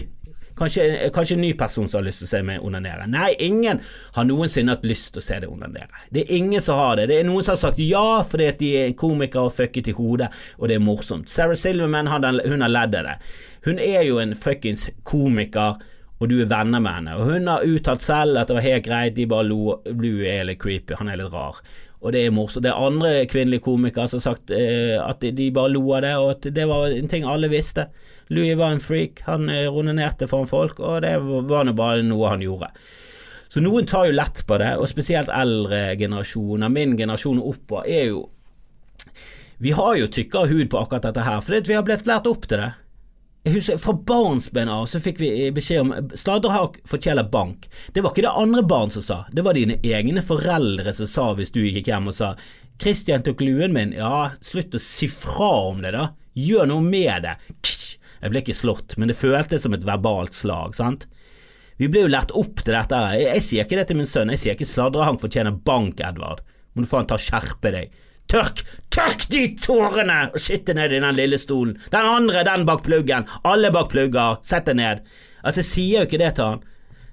kanskje, 0.59 0.87
kanskje 1.15 1.39
en 1.39 1.45
ny 1.45 1.53
person 1.59 1.89
som 1.89 2.01
har 2.01 2.09
lyst 2.09 2.23
til 2.23 2.29
å 2.29 2.33
se 2.33 2.43
meg 2.47 2.65
onanere. 2.65 3.09
Nei, 3.11 3.31
ingen 3.47 3.81
har 4.17 4.29
noensinne 4.29 4.77
hatt 4.77 4.87
lyst 4.89 5.13
til 5.15 5.23
å 5.23 5.27
se 5.29 5.41
deg 5.45 5.53
onanere. 5.53 6.05
Det 6.15 6.25
er 6.25 6.37
ingen 6.39 6.65
som 6.65 6.81
har 6.81 7.01
det. 7.01 7.09
Det 7.11 7.21
er 7.21 7.29
noen 7.29 7.47
som 7.47 7.57
har 7.57 7.63
sagt 7.63 7.83
ja 7.83 8.23
fordi 8.29 8.51
at 8.51 8.61
de 8.61 8.75
er 8.83 8.95
komikere 8.99 9.49
og 9.49 9.57
fucket 9.57 9.91
i 9.91 9.97
hodet, 9.97 10.31
og 10.59 10.71
det 10.71 10.79
er 10.79 10.85
morsomt. 10.85 11.33
Sarah 11.33 11.59
Silverman 11.59 12.11
hun 12.11 12.67
har 12.67 12.73
ledd 12.73 13.01
av 13.01 13.11
det. 13.11 13.19
Hun 13.65 13.81
er 13.81 14.05
jo 14.05 14.21
en 14.21 14.37
fuckings 14.37 14.89
komiker 15.09 15.81
og 16.23 16.31
du 16.31 16.39
er 16.41 16.49
venner 16.49 16.81
med 16.81 16.95
henne. 16.95 17.17
Og 17.19 17.33
hun 17.33 17.49
har 17.51 17.67
uttalt 17.67 18.05
selv 18.05 18.39
at 18.41 18.49
det 18.49 18.57
var 18.57 18.65
helt 18.65 18.87
greit, 18.87 19.17
de 19.17 19.27
bare 19.29 19.49
lo. 19.49 19.79
Blue 19.99 20.25
er 20.29 20.47
litt 20.49 20.61
creepy, 20.63 20.97
han 21.01 21.11
er 21.11 21.19
litt 21.21 21.33
rar. 21.35 21.59
Og 22.05 22.13
det 22.13 22.27
er 22.27 22.35
morsomt. 22.37 22.67
Det 22.67 22.71
er 22.71 22.87
andre 22.87 23.13
kvinnelige 23.31 23.65
komikere 23.65 24.05
som 24.11 24.21
har 24.21 24.27
sagt 24.35 24.53
eh, 24.53 24.99
at 25.01 25.25
de 25.25 25.47
bare 25.57 25.73
lo 25.73 25.87
av 25.97 26.05
det, 26.05 26.13
og 26.21 26.33
at 26.35 26.51
det 26.53 26.67
var 26.69 26.93
en 26.93 27.09
ting 27.09 27.25
alle 27.25 27.49
visste. 27.53 27.89
Louis 28.29 28.57
var 28.61 28.75
en 28.75 28.85
freak, 28.85 29.23
han 29.25 29.49
eh, 29.49 29.71
ronenerte 29.73 30.29
foran 30.29 30.51
folk, 30.51 30.81
og 30.85 31.01
det 31.05 31.17
var 31.25 31.65
nå 31.65 31.73
bare 31.77 32.05
noe 32.05 32.29
han 32.33 32.45
gjorde. 32.45 32.69
Så 33.49 33.63
noen 33.65 33.89
tar 33.89 34.09
jo 34.09 34.17
lett 34.17 34.43
på 34.49 34.59
det, 34.61 34.75
og 34.77 34.91
spesielt 34.91 35.33
eldre 35.33 35.95
generasjoner. 35.97 36.73
Min 36.73 36.97
generasjon 36.99 37.41
oppå 37.41 37.85
er 37.87 38.09
jo 38.13 38.29
Vi 39.63 39.71
har 39.71 39.95
jo 39.97 40.09
tykkere 40.11 40.51
hud 40.51 40.67
på 40.69 40.81
akkurat 40.81 41.07
dette 41.07 41.25
her, 41.25 41.41
fordi 41.41 41.71
vi 41.71 41.77
har 41.79 41.85
blitt 41.87 42.09
lært 42.11 42.27
opp 42.27 42.49
til 42.51 42.61
det. 42.61 42.73
Jeg 43.45 43.59
husker 43.59 43.81
Fra 43.81 43.93
barnsben 44.09 44.71
av 44.73 44.87
så 44.89 45.01
fikk 45.05 45.19
vi 45.21 45.31
beskjed 45.53 45.83
om 45.83 46.13
sladrehakk 46.17 46.79
fortjener 46.89 47.27
bank. 47.29 47.67
Det 47.93 48.01
var 48.01 48.15
ikke 48.15 48.25
det 48.25 48.37
andre 48.41 48.63
barn 48.65 48.93
som 48.95 49.05
sa, 49.05 49.19
det 49.33 49.45
var 49.45 49.59
dine 49.59 49.77
egne 49.85 50.23
foreldre 50.25 50.95
som 50.97 51.09
sa 51.11 51.27
hvis 51.37 51.53
du 51.53 51.61
gikk 51.61 51.91
hjem 51.93 52.09
og 52.09 52.17
sa 52.17 52.33
Christian 52.81 53.23
tok 53.23 53.45
luen 53.45 53.75
min, 53.77 53.93
ja, 53.95 54.31
slutt 54.43 54.75
å 54.75 54.81
si 54.83 55.11
fra 55.13 55.51
om 55.69 55.85
det, 55.85 55.93
da. 55.95 56.09
Gjør 56.35 56.71
noe 56.73 56.83
med 56.83 57.27
det. 57.27 57.35
Jeg 58.25 58.33
ble 58.33 58.41
ikke 58.41 58.57
slått, 58.57 58.97
men 58.97 59.13
det 59.13 59.19
føltes 59.21 59.63
som 59.63 59.77
et 59.77 59.85
verbalt 59.87 60.35
slag, 60.35 60.73
sant. 60.75 61.05
Vi 61.77 61.91
ble 61.93 62.07
jo 62.07 62.11
lært 62.11 62.33
opp 62.35 62.65
til 62.65 62.75
dette. 62.75 62.99
Jeg, 63.13 63.29
jeg 63.29 63.45
sier 63.45 63.69
ikke 63.69 63.79
det 63.79 63.87
til 63.91 64.01
min 64.01 64.09
sønn, 64.09 64.33
jeg 64.33 64.41
sier 64.41 64.57
ikke 64.57 64.71
sladrehang 64.73 65.21
fortjener 65.23 65.55
bank, 65.69 66.01
Edvard. 66.01 66.41
Må 66.75 66.83
du 66.83 66.91
faen 66.91 67.07
ta 67.11 67.21
skjerpe 67.21 67.71
deg. 67.77 67.93
Tørk, 68.33 68.63
tørk 68.95 69.27
de 69.31 69.47
tårene 69.61 70.21
og 70.33 70.41
sitt 70.41 70.71
ned 70.75 70.93
i 70.93 71.01
den 71.03 71.17
lille 71.17 71.39
stolen. 71.39 71.77
Den 71.93 72.09
andre, 72.09 72.45
den 72.47 72.65
bak 72.69 72.85
pluggen. 72.87 73.29
Alle 73.45 73.71
bak 73.75 73.91
plugger. 73.93 74.41
Sett 74.47 74.71
deg 74.71 74.81
ned. 74.81 75.03
Altså, 75.45 75.61
jeg 75.61 75.71
sier 75.71 75.99
jo 75.99 76.09
ikke 76.09 76.23
det 76.23 76.35
til 76.39 76.55
han. 76.55 76.63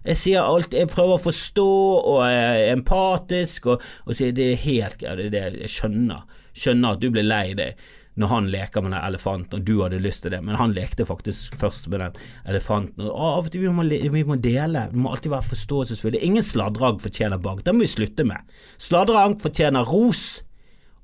Jeg 0.01 0.17
sier 0.17 0.41
alt, 0.41 0.73
jeg 0.73 0.89
prøver 0.89 1.19
å 1.19 1.21
forstå 1.21 1.71
og 2.09 2.21
er 2.25 2.71
empatisk 2.71 3.67
og, 3.69 3.83
og 4.07 4.17
sier 4.17 4.33
det 4.33 4.47
er 4.55 4.63
helt 4.63 4.97
greit, 4.97 5.19
det 5.19 5.27
er 5.27 5.33
det 5.53 5.65
jeg 5.67 5.73
skjønner. 5.75 6.23
Skjønner 6.57 6.95
at 6.95 7.03
du 7.03 7.11
blir 7.13 7.27
lei 7.27 7.51
deg 7.57 7.89
når 8.19 8.27
han 8.27 8.47
leker 8.51 8.83
med 8.83 8.91
den 8.91 9.05
elefanten, 9.07 9.61
og 9.61 9.67
du 9.67 9.77
hadde 9.79 10.01
lyst 10.03 10.25
til 10.25 10.33
det, 10.33 10.41
men 10.43 10.57
han 10.59 10.73
lekte 10.75 11.05
faktisk 11.07 11.55
først 11.61 11.87
med 11.93 12.01
den 12.03 12.17
elefanten. 12.49 13.05
Og 13.07 13.13
av 13.15 13.47
og 13.47 13.53
til 13.53 13.63
vi 13.63 13.71
må, 13.71 13.85
vi 13.87 14.23
må 14.27 14.35
dele, 14.41 14.87
vi 14.91 14.99
må 14.99 15.13
alltid 15.13 15.31
være 15.31 15.47
forståelsesfulle. 15.53 16.19
Ingen 16.19 16.43
sladreagg 16.43 16.99
fortjener 17.03 17.39
bank, 17.41 17.63
det 17.63 17.75
må 17.75 17.85
vi 17.85 17.93
slutte 17.93 18.25
med. 18.27 18.51
Sladreagg 18.83 19.37
fortjener 19.43 19.87
ros 19.87 20.41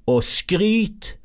og 0.08 0.22
skryt 0.26 1.16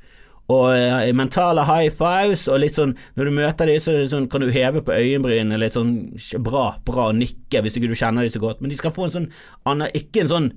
og 0.51 0.73
uh, 0.75 1.07
mentale 1.17 1.65
high 1.69 1.93
fives, 1.95 2.49
og 2.51 2.61
litt 2.61 2.77
sånn 2.77 2.97
Når 3.17 3.29
du 3.29 3.35
møter 3.37 3.71
dem, 3.71 3.79
så 3.81 3.95
sånn, 4.11 4.27
kan 4.31 4.43
du 4.43 4.51
heve 4.53 4.83
på 4.85 4.95
øyenbrynene 4.95 5.61
litt 5.61 5.77
sånn 5.77 5.95
bra, 6.43 6.73
bra 6.85 7.11
nikke 7.17 7.62
hvis 7.62 7.79
ikke 7.79 7.93
du 7.93 7.97
kjenner 7.99 8.27
dem 8.27 8.35
så 8.35 8.43
godt, 8.43 8.61
men 8.61 8.73
de 8.73 8.79
skal 8.79 8.95
få 8.95 9.07
en 9.07 9.15
sånn 9.17 9.87
Ikke 9.95 10.25
en 10.25 10.33
sånn 10.33 10.51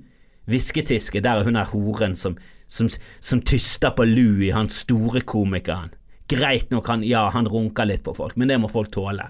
Hvisketiske, 0.46 1.22
der 1.24 1.40
er 1.40 1.46
hun 1.46 1.58
er 1.58 1.66
horen 1.72 2.12
som, 2.14 2.36
som, 2.70 2.90
som 3.18 3.40
tyster 3.42 3.90
på 3.96 4.04
Louie, 4.06 4.52
han 4.54 4.68
store 4.70 5.24
komikeren. 5.26 5.90
Greit 6.30 6.70
nok, 6.70 6.86
han, 6.86 7.02
ja, 7.02 7.24
han 7.34 7.48
runker 7.50 7.88
litt 7.88 8.04
på 8.06 8.14
folk, 8.14 8.36
men 8.38 8.52
det 8.52 8.60
må 8.62 8.70
folk 8.70 8.92
tåle. 8.94 9.26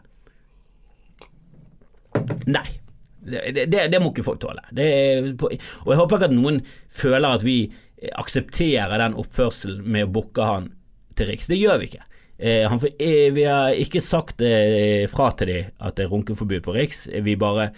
Nei. 2.53 2.69
Det, 3.27 3.65
det, 3.65 3.87
det 3.91 3.99
må 3.99 4.13
ikke 4.13 4.27
folk 4.29 4.43
tåle. 4.45 4.63
Det, 4.77 4.85
og 5.41 5.57
jeg 5.57 5.99
håper 5.99 6.21
ikke 6.21 6.29
at 6.29 6.37
noen 6.37 6.61
føler 7.01 7.41
at 7.41 7.47
vi 7.47 7.57
aksepterer 8.13 8.99
den 9.01 9.17
oppførselen 9.19 9.85
med 9.85 10.09
å 10.09 10.13
booke 10.19 10.45
han 10.45 10.71
til 11.17 11.31
Riks. 11.31 11.49
Det 11.51 11.59
gjør 11.59 11.81
vi 11.81 11.91
ikke. 11.91 12.05
Eh, 12.39 12.67
han, 12.69 12.81
eh, 12.99 13.31
vi 13.33 13.47
har 13.49 13.77
ikke 13.81 14.03
sagt 14.05 14.43
eh, 14.45 15.07
fra 15.09 15.31
til 15.39 15.53
dem 15.53 15.71
at 15.81 15.97
det 15.97 16.05
er 16.05 16.13
runkeforbud 16.13 16.65
på 16.67 16.75
Riks. 16.77 17.07
Vi 17.25 17.37
bare 17.41 17.71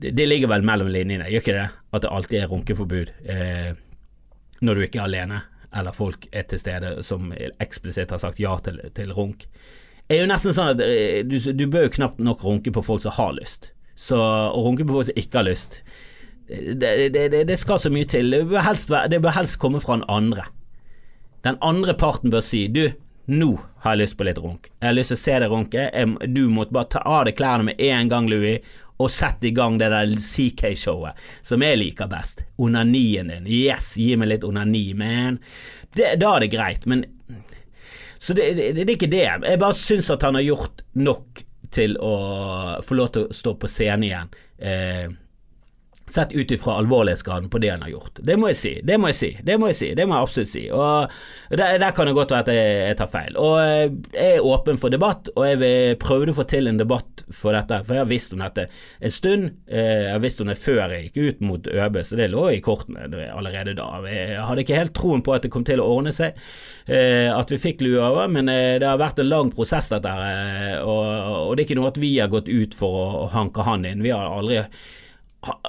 det, 0.00 0.26
ligger 0.26 0.48
vel 0.48 0.64
mellom 0.64 0.88
linjene, 0.88 1.28
gjør 1.28 1.42
ikke 1.42 1.56
det? 1.56 1.68
At 1.92 2.04
det 2.04 2.12
alltid 2.14 2.42
er 2.42 2.52
runkeforbud 2.52 3.10
eh, 3.26 3.72
når 4.64 4.76
du 4.76 4.84
ikke 4.86 5.00
er 5.02 5.08
alene, 5.08 5.42
eller 5.76 5.96
folk 5.96 6.26
er 6.32 6.46
til 6.48 6.60
stede 6.60 6.94
som 7.06 7.32
eksplisitt 7.62 8.12
har 8.14 8.22
sagt 8.22 8.40
ja 8.42 8.56
til, 8.64 8.80
til 8.96 9.12
runk. 9.16 9.46
Det 10.06 10.16
er 10.16 10.24
jo 10.24 10.30
nesten 10.30 10.54
sånn 10.56 10.72
at 10.72 10.80
eh, 10.82 11.20
du, 11.26 11.36
du 11.54 11.66
bør 11.70 11.88
jo 11.88 11.96
knapt 11.98 12.22
nok 12.22 12.44
runke 12.46 12.72
på 12.74 12.82
folk 12.86 13.02
som 13.04 13.14
har 13.18 13.34
lyst. 13.36 13.72
Så 13.98 14.16
å 14.18 14.62
runke 14.64 14.86
på 14.86 14.96
folk 14.96 15.10
som 15.10 15.20
ikke 15.20 15.42
har 15.42 15.46
lyst, 15.50 15.80
det, 16.50 17.08
det, 17.14 17.44
det 17.46 17.56
skal 17.58 17.78
så 17.78 17.92
mye 17.92 18.08
til. 18.10 18.30
Det 18.30 18.44
bør, 18.50 18.64
helst, 18.66 18.90
det 19.10 19.20
bør 19.22 19.36
helst 19.36 19.58
komme 19.62 19.80
fra 19.82 19.98
den 19.98 20.08
andre. 20.10 20.48
Den 21.46 21.56
andre 21.64 21.94
parten 21.94 22.32
bør 22.32 22.44
si 22.44 22.66
du, 22.68 22.88
nå 23.30 23.50
har 23.84 23.94
jeg 23.94 24.02
lyst 24.02 24.18
på 24.18 24.26
litt 24.26 24.40
runk. 24.42 24.68
Jeg 24.80 24.88
har 24.88 24.96
lyst 24.96 25.12
til 25.14 25.18
å 25.20 25.22
se 25.24 25.36
deg 25.42 25.52
runke. 25.52 25.88
du 26.26 26.42
må 26.52 26.66
bare 26.68 26.90
ta 26.96 27.02
av 27.06 27.24
deg 27.28 27.38
klærne 27.38 27.70
med 27.70 27.80
en 27.80 28.10
gang, 28.10 28.28
Louis, 28.28 28.64
og 29.00 29.08
sette 29.12 29.48
i 29.48 29.54
gang 29.56 29.78
det 29.80 29.88
der 29.92 30.10
CK-showet 30.20 31.16
som 31.46 31.62
jeg 31.64 31.78
liker 31.80 32.10
best. 32.10 32.44
Onanien 32.60 33.30
din. 33.32 33.46
Yes, 33.48 33.94
gi 33.96 34.12
meg 34.20 34.34
litt 34.34 34.44
onani, 34.44 34.90
man. 34.94 35.38
Da 35.96 36.34
er 36.34 36.44
det 36.44 36.52
greit, 36.52 36.86
men 36.86 37.06
Så 38.20 38.34
det 38.36 38.50
er 38.52 38.90
ikke 38.92 39.08
det. 39.08 39.24
Jeg 39.24 39.58
bare 39.62 39.72
syns 39.72 40.10
at 40.12 40.22
han 40.26 40.36
har 40.36 40.44
gjort 40.44 40.82
nok 40.92 41.40
til 41.72 41.94
å 41.96 42.12
få 42.84 42.98
lov 42.98 43.12
til 43.14 43.24
å 43.24 43.36
stå 43.38 43.54
på 43.56 43.70
scenen 43.70 44.04
igjen. 44.04 44.32
Eh, 44.60 45.06
sett 46.14 46.32
ut 46.32 46.50
ifra 46.50 46.76
alvorlighetsgraden 46.80 47.50
på 47.50 47.58
det 47.62 47.70
han 47.72 47.82
har 47.82 47.92
gjort. 47.92 48.20
Det 48.26 48.36
må 48.40 48.50
jeg 48.50 48.58
si. 48.58 48.72
Det 48.86 48.98
må 49.00 49.10
jeg 49.10 49.18
si. 49.18 49.30
Det 49.46 49.56
må 49.60 49.70
jeg 49.70 49.78
si. 49.78 49.88
Det 49.98 50.06
må 50.06 50.16
jeg 50.16 50.26
absolutt 50.26 50.50
si. 50.50 50.62
Og 50.74 51.12
der, 51.50 51.78
der 51.82 51.94
kan 51.96 52.08
det 52.08 52.14
godt 52.16 52.34
være 52.34 52.44
at 52.44 52.50
jeg, 52.54 52.74
jeg, 52.88 52.96
tar 52.98 53.10
feil. 53.10 53.38
Og 53.40 53.54
eh, 53.62 53.84
jeg 54.14 54.36
er 54.36 54.46
åpen 54.46 54.80
for 54.80 54.92
debatt, 54.92 55.30
og 55.34 55.46
jeg 55.48 55.98
prøvde 56.02 56.34
å 56.34 56.38
få 56.40 56.46
til 56.50 56.70
en 56.70 56.80
debatt 56.80 57.24
for 57.34 57.56
dette, 57.56 57.80
for 57.86 57.96
jeg 57.96 58.04
har 58.04 58.10
visst 58.10 58.36
om 58.36 58.44
dette 58.44 58.66
en 59.00 59.14
stund. 59.14 59.48
Eh, 59.70 60.06
jeg 60.06 60.14
har 60.14 60.22
visst 60.24 60.42
om 60.44 60.50
det 60.50 60.58
før 60.60 60.94
jeg 60.94 61.08
gikk 61.08 61.20
ut 61.20 61.44
mot 61.48 61.70
ØB, 61.72 62.00
så 62.06 62.20
det 62.20 62.30
lå 62.32 62.46
i 62.54 62.62
kortene 62.64 63.08
allerede 63.30 63.76
da. 63.78 63.88
Jeg 64.10 64.44
hadde 64.46 64.66
ikke 64.66 64.80
helt 64.80 64.96
troen 64.96 65.24
på 65.26 65.34
at 65.34 65.46
det 65.46 65.52
kom 65.54 65.66
til 65.66 65.82
å 65.82 65.88
ordne 65.96 66.14
seg, 66.14 66.38
eh, 66.86 67.28
at 67.32 67.52
vi 67.52 67.60
fikk 67.60 67.84
lue 67.86 68.00
over, 68.02 68.30
men 68.30 68.50
det 68.50 68.86
har 68.86 69.00
vært 69.00 69.20
en 69.22 69.30
lang 69.30 69.52
prosess, 69.54 69.90
dette 69.92 70.10
her. 70.10 70.80
Og, 70.86 71.54
det 71.54 71.64
er 71.64 71.68
ikke 71.68 71.80
noe 71.80 71.90
at 71.90 72.00
vi 72.00 72.14
har 72.18 72.30
gått 72.32 72.50
ut 72.50 72.74
for 72.78 73.24
å 73.24 73.28
hanke 73.34 73.66
han 73.66 73.86
inn. 73.88 74.04
Vi 74.04 74.14
har 74.14 74.30
aldri 74.30 74.62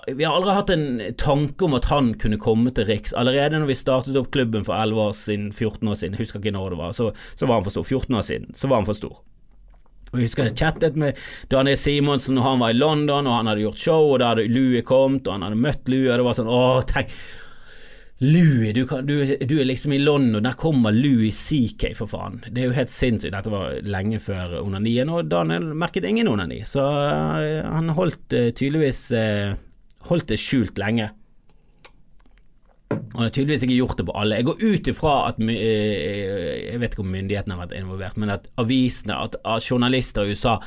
vi 0.08 0.25
har 0.25 0.36
aldri 0.36 0.54
hatt 0.56 0.72
en 0.74 0.88
tanke 1.20 1.63
om 1.63 1.75
at 1.78 1.88
han 1.88 2.12
kunne 2.20 2.40
komme 2.42 2.74
til 2.75 2.90
Riks. 2.90 3.13
Allerede 3.16 3.62
når 3.62 3.70
vi 3.70 3.78
startet 3.80 4.18
opp 4.20 4.32
klubben 4.36 4.66
for 4.68 4.75
11 4.75 5.00
år 5.00 5.13
siden, 5.16 5.51
14 5.56 5.88
år 5.88 6.00
siden, 6.00 6.18
jeg 6.18 6.25
husker 6.25 6.42
ikke 6.42 6.56
når 6.58 6.74
det 6.74 6.80
var, 6.82 6.96
så, 6.98 7.12
så 7.40 7.48
var 7.48 7.60
han 7.60 7.68
for 7.68 7.75
stor. 7.78 7.88
14 7.88 8.18
år 8.20 8.25
siden, 8.28 8.50
så 8.58 8.68
var 8.68 8.82
han 8.82 8.90
for 8.90 9.00
stor. 9.00 9.22
Og 10.12 10.20
Jeg 10.20 10.28
husker 10.28 10.50
jeg 10.50 10.58
chattet 10.60 10.98
med 11.00 11.20
Daniel 11.51 11.78
Simonsen 11.80 12.36
når 12.36 12.50
han 12.50 12.60
var 12.60 12.74
i 12.74 12.75
London 12.75 13.30
og 13.30 13.38
han 13.38 13.48
hadde 13.48 13.63
gjort 13.63 13.80
show, 13.80 14.10
og 14.12 14.20
da 14.20 14.34
hadde 14.34 14.50
Louie 14.51 14.84
kommet, 14.84 15.24
og 15.28 15.38
han 15.38 15.46
hadde 15.48 15.62
møtt 15.63 15.88
Louie, 15.88 16.10
og 16.12 16.20
det 16.20 16.25
var 16.28 16.36
sånn 16.42 16.51
Åh, 16.51 16.82
tenk 16.90 17.13
Louis, 18.22 18.70
du, 18.74 18.84
kan, 18.86 19.06
du, 19.06 19.24
du, 19.25 19.56
er 19.58 19.66
liksom 19.66 19.96
i 19.96 19.98
London, 19.98 20.44
der 20.46 20.54
kommer 20.54 20.94
Louis 20.94 21.34
CK, 21.34 21.88
for 21.98 22.06
faen. 22.06 22.38
Det 22.54 22.62
er 22.62 22.68
jo 22.70 22.75
helt 22.75 22.94
sinnssykt. 22.94 23.34
Dette 23.34 23.50
var 23.50 23.80
lenge 23.82 24.20
før 24.22 24.60
onanien, 24.60 25.10
og 25.10 25.32
Daniel 25.32 25.72
merket 25.74 26.06
ingen 26.06 26.30
onani. 26.30 26.60
Så 26.70 26.84
uh, 26.86 27.66
han 27.66 27.90
holdt 27.98 28.38
uh, 28.38 28.51
tydeligvis 28.54 29.01
uh, 29.18 29.58
holdt 30.06 30.30
det 30.30 30.38
skjult 30.38 30.78
lenge. 30.78 31.10
Han 32.94 33.25
har 33.25 33.34
tydeligvis 33.34 33.66
ikke 33.66 33.80
gjort 33.80 33.98
det 33.98 34.06
på 34.12 34.18
alle. 34.22 34.38
Jeg 34.38 34.51
går 34.51 34.66
ut 34.70 34.94
ifra 34.94 35.18
at 35.32 35.42
Jeg 35.42 36.78
vet 36.78 36.94
ikke 36.94 37.06
om 37.08 37.13
myndighetene 37.16 37.58
har 37.58 37.66
vært 37.66 37.78
involvert, 37.80 38.22
men 38.22 38.38
at 38.38 38.50
avisene, 38.62 39.18
at 39.18 39.42
journalister 39.66 40.30
i 40.30 40.36
USA 40.36 40.60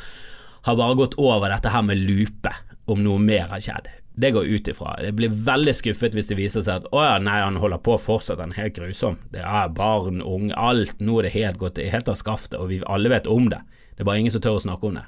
har 0.66 0.80
bare 0.80 0.98
gått 0.98 1.14
over 1.22 1.52
dette 1.52 1.70
her 1.70 1.86
med 1.86 2.02
lupe, 2.02 2.50
om 2.90 2.98
noe 3.04 3.22
mer 3.22 3.46
har 3.52 3.62
skjedd. 3.62 3.92
Det 4.14 4.30
går 4.30 4.46
ut 4.46 4.68
ifra. 4.70 4.94
Jeg 5.02 5.16
blir 5.18 5.32
veldig 5.46 5.74
skuffet 5.74 6.14
hvis 6.14 6.28
det 6.30 6.38
viser 6.38 6.62
seg 6.62 6.84
at 6.84 6.90
å 6.94 7.00
ja, 7.02 7.14
nei, 7.18 7.40
han 7.42 7.58
holder 7.58 7.80
på 7.82 7.96
fortsatt, 7.98 8.38
han 8.38 8.52
er 8.54 8.62
helt 8.62 8.76
grusom. 8.78 9.18
Det 9.32 9.42
er 9.42 9.72
barn, 9.74 10.20
unge, 10.22 10.54
alt. 10.54 11.00
Nå 11.02 11.18
er 11.18 11.26
det 11.26 11.34
helt 11.34 11.58
gått 11.58 11.80
helt 11.82 12.10
av 12.10 12.20
skaftet, 12.20 12.60
og 12.60 12.70
vi 12.70 12.78
alle 12.86 13.10
vet 13.10 13.26
om 13.30 13.50
det. 13.50 13.64
Det 13.94 14.04
er 14.04 14.08
bare 14.08 14.22
ingen 14.22 14.34
som 14.34 14.42
tør 14.42 14.60
å 14.60 14.62
snakke 14.62 14.86
om 14.86 15.00
det. 15.00 15.04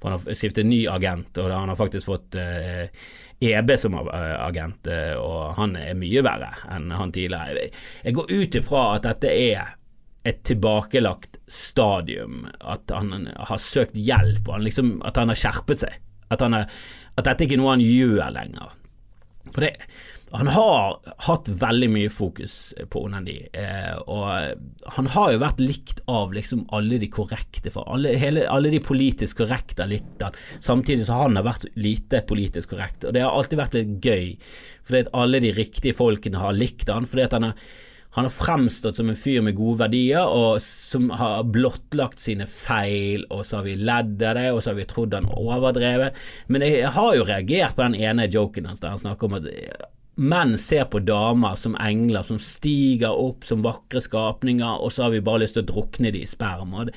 For 0.00 0.10
han 0.10 0.20
har 0.20 0.36
skiftet 0.36 0.68
ny 0.68 0.82
agent, 0.92 1.40
og 1.40 1.52
han 1.52 1.72
har 1.72 1.80
faktisk 1.80 2.08
fått 2.08 2.36
eh, 2.40 2.88
EB 3.40 3.72
som 3.80 3.96
eh, 4.00 4.36
agent, 4.44 4.88
eh, 4.88 5.16
og 5.16 5.56
han 5.56 5.76
er 5.80 5.96
mye 5.96 6.24
verre 6.24 6.52
enn 6.72 6.92
han 6.96 7.12
tidligere. 7.16 7.68
Jeg 8.04 8.16
går 8.16 8.32
ut 8.32 8.60
ifra 8.60 8.84
at 8.96 9.08
dette 9.08 9.32
er 9.32 9.76
et 10.28 10.40
tilbakelagt 10.44 11.40
stadium, 11.48 12.44
at 12.60 12.92
han 12.92 13.28
har 13.36 13.60
søkt 13.60 13.96
hjelp, 13.96 14.48
og 14.48 14.64
liksom, 14.68 14.98
at 15.08 15.20
han 15.20 15.32
har 15.32 15.40
skjerpet 15.40 15.84
seg. 15.86 16.00
At 16.30 16.44
er 16.46 16.66
at 17.18 17.26
dette 17.26 17.44
ikke 17.44 17.58
er 17.58 17.60
noe 17.60 17.74
han 17.74 17.84
gjør 17.84 18.30
lenger. 18.32 18.76
For 19.50 19.64
det, 19.64 19.72
han 20.30 20.50
har 20.54 20.98
hatt 21.26 21.48
veldig 21.58 21.88
mye 21.90 22.10
fokus 22.12 22.54
på 22.92 23.02
onani, 23.08 23.36
eh, 23.56 23.96
og 24.04 24.92
han 24.94 25.08
har 25.16 25.32
jo 25.34 25.40
vært 25.42 25.62
likt 25.62 26.02
av 26.10 26.34
liksom 26.36 26.66
alle 26.76 27.00
de 27.02 27.08
korrekte, 27.10 27.72
for 27.74 27.88
alle, 27.90 28.12
hele, 28.20 28.44
alle 28.46 28.70
de 28.70 28.82
politisk 28.84 29.42
korrekte 29.42 29.82
har 29.82 29.90
likt 29.90 30.22
han, 30.22 30.38
samtidig 30.62 31.08
som 31.08 31.24
han 31.24 31.40
har 31.40 31.48
vært 31.48 31.66
lite 31.80 32.22
politisk 32.30 32.76
korrekt, 32.76 33.08
og 33.08 33.16
det 33.16 33.24
har 33.24 33.34
alltid 33.34 33.62
vært 33.62 33.78
litt 33.80 33.96
gøy, 34.06 34.32
fordi 34.86 35.04
at 35.06 35.14
alle 35.24 35.42
de 35.42 35.54
riktige 35.56 35.98
folkene 35.98 36.44
har 36.44 36.54
likt 36.54 36.92
han, 36.92 37.08
fordi 37.10 37.26
at 37.26 37.38
han 37.38 37.50
har 37.50 37.66
han 38.10 38.26
har 38.26 38.32
fremstått 38.34 38.96
som 38.98 39.10
en 39.10 39.18
fyr 39.18 39.42
med 39.46 39.54
gode 39.54 39.84
verdier, 39.84 40.26
og 40.26 40.58
som 40.64 41.12
har 41.14 41.44
blottlagt 41.46 42.18
sine 42.22 42.48
feil, 42.50 43.22
og 43.30 43.44
så 43.46 43.60
har 43.60 43.68
vi 43.68 43.76
ledd 43.78 44.18
av 44.26 44.34
det, 44.34 44.48
og 44.50 44.58
så 44.62 44.72
har 44.72 44.80
vi 44.80 44.88
trodd 44.90 45.14
han 45.14 45.30
overdrevet. 45.30 46.18
Men 46.50 46.66
jeg 46.66 46.90
har 46.96 47.14
jo 47.14 47.28
reagert 47.28 47.78
på 47.78 47.86
den 47.86 47.94
ene 48.00 48.26
joken 48.26 48.66
hans 48.66 48.82
der 48.82 48.96
han 48.96 49.02
snakker 49.02 49.30
om 49.30 49.38
at 49.38 49.48
menn 50.20 50.56
ser 50.58 50.84
på 50.90 51.00
damer 51.06 51.54
som 51.56 51.76
engler 51.80 52.24
som 52.26 52.36
stiger 52.42 53.14
opp 53.14 53.46
som 53.46 53.62
vakre 53.64 54.02
skapninger, 54.04 54.82
og 54.82 54.92
så 54.92 55.06
har 55.06 55.14
vi 55.14 55.22
bare 55.24 55.44
lyst 55.44 55.56
til 55.56 55.64
å 55.64 55.70
drukne 55.70 56.10
de 56.12 56.24
i 56.24 56.28
sperma. 56.28 56.88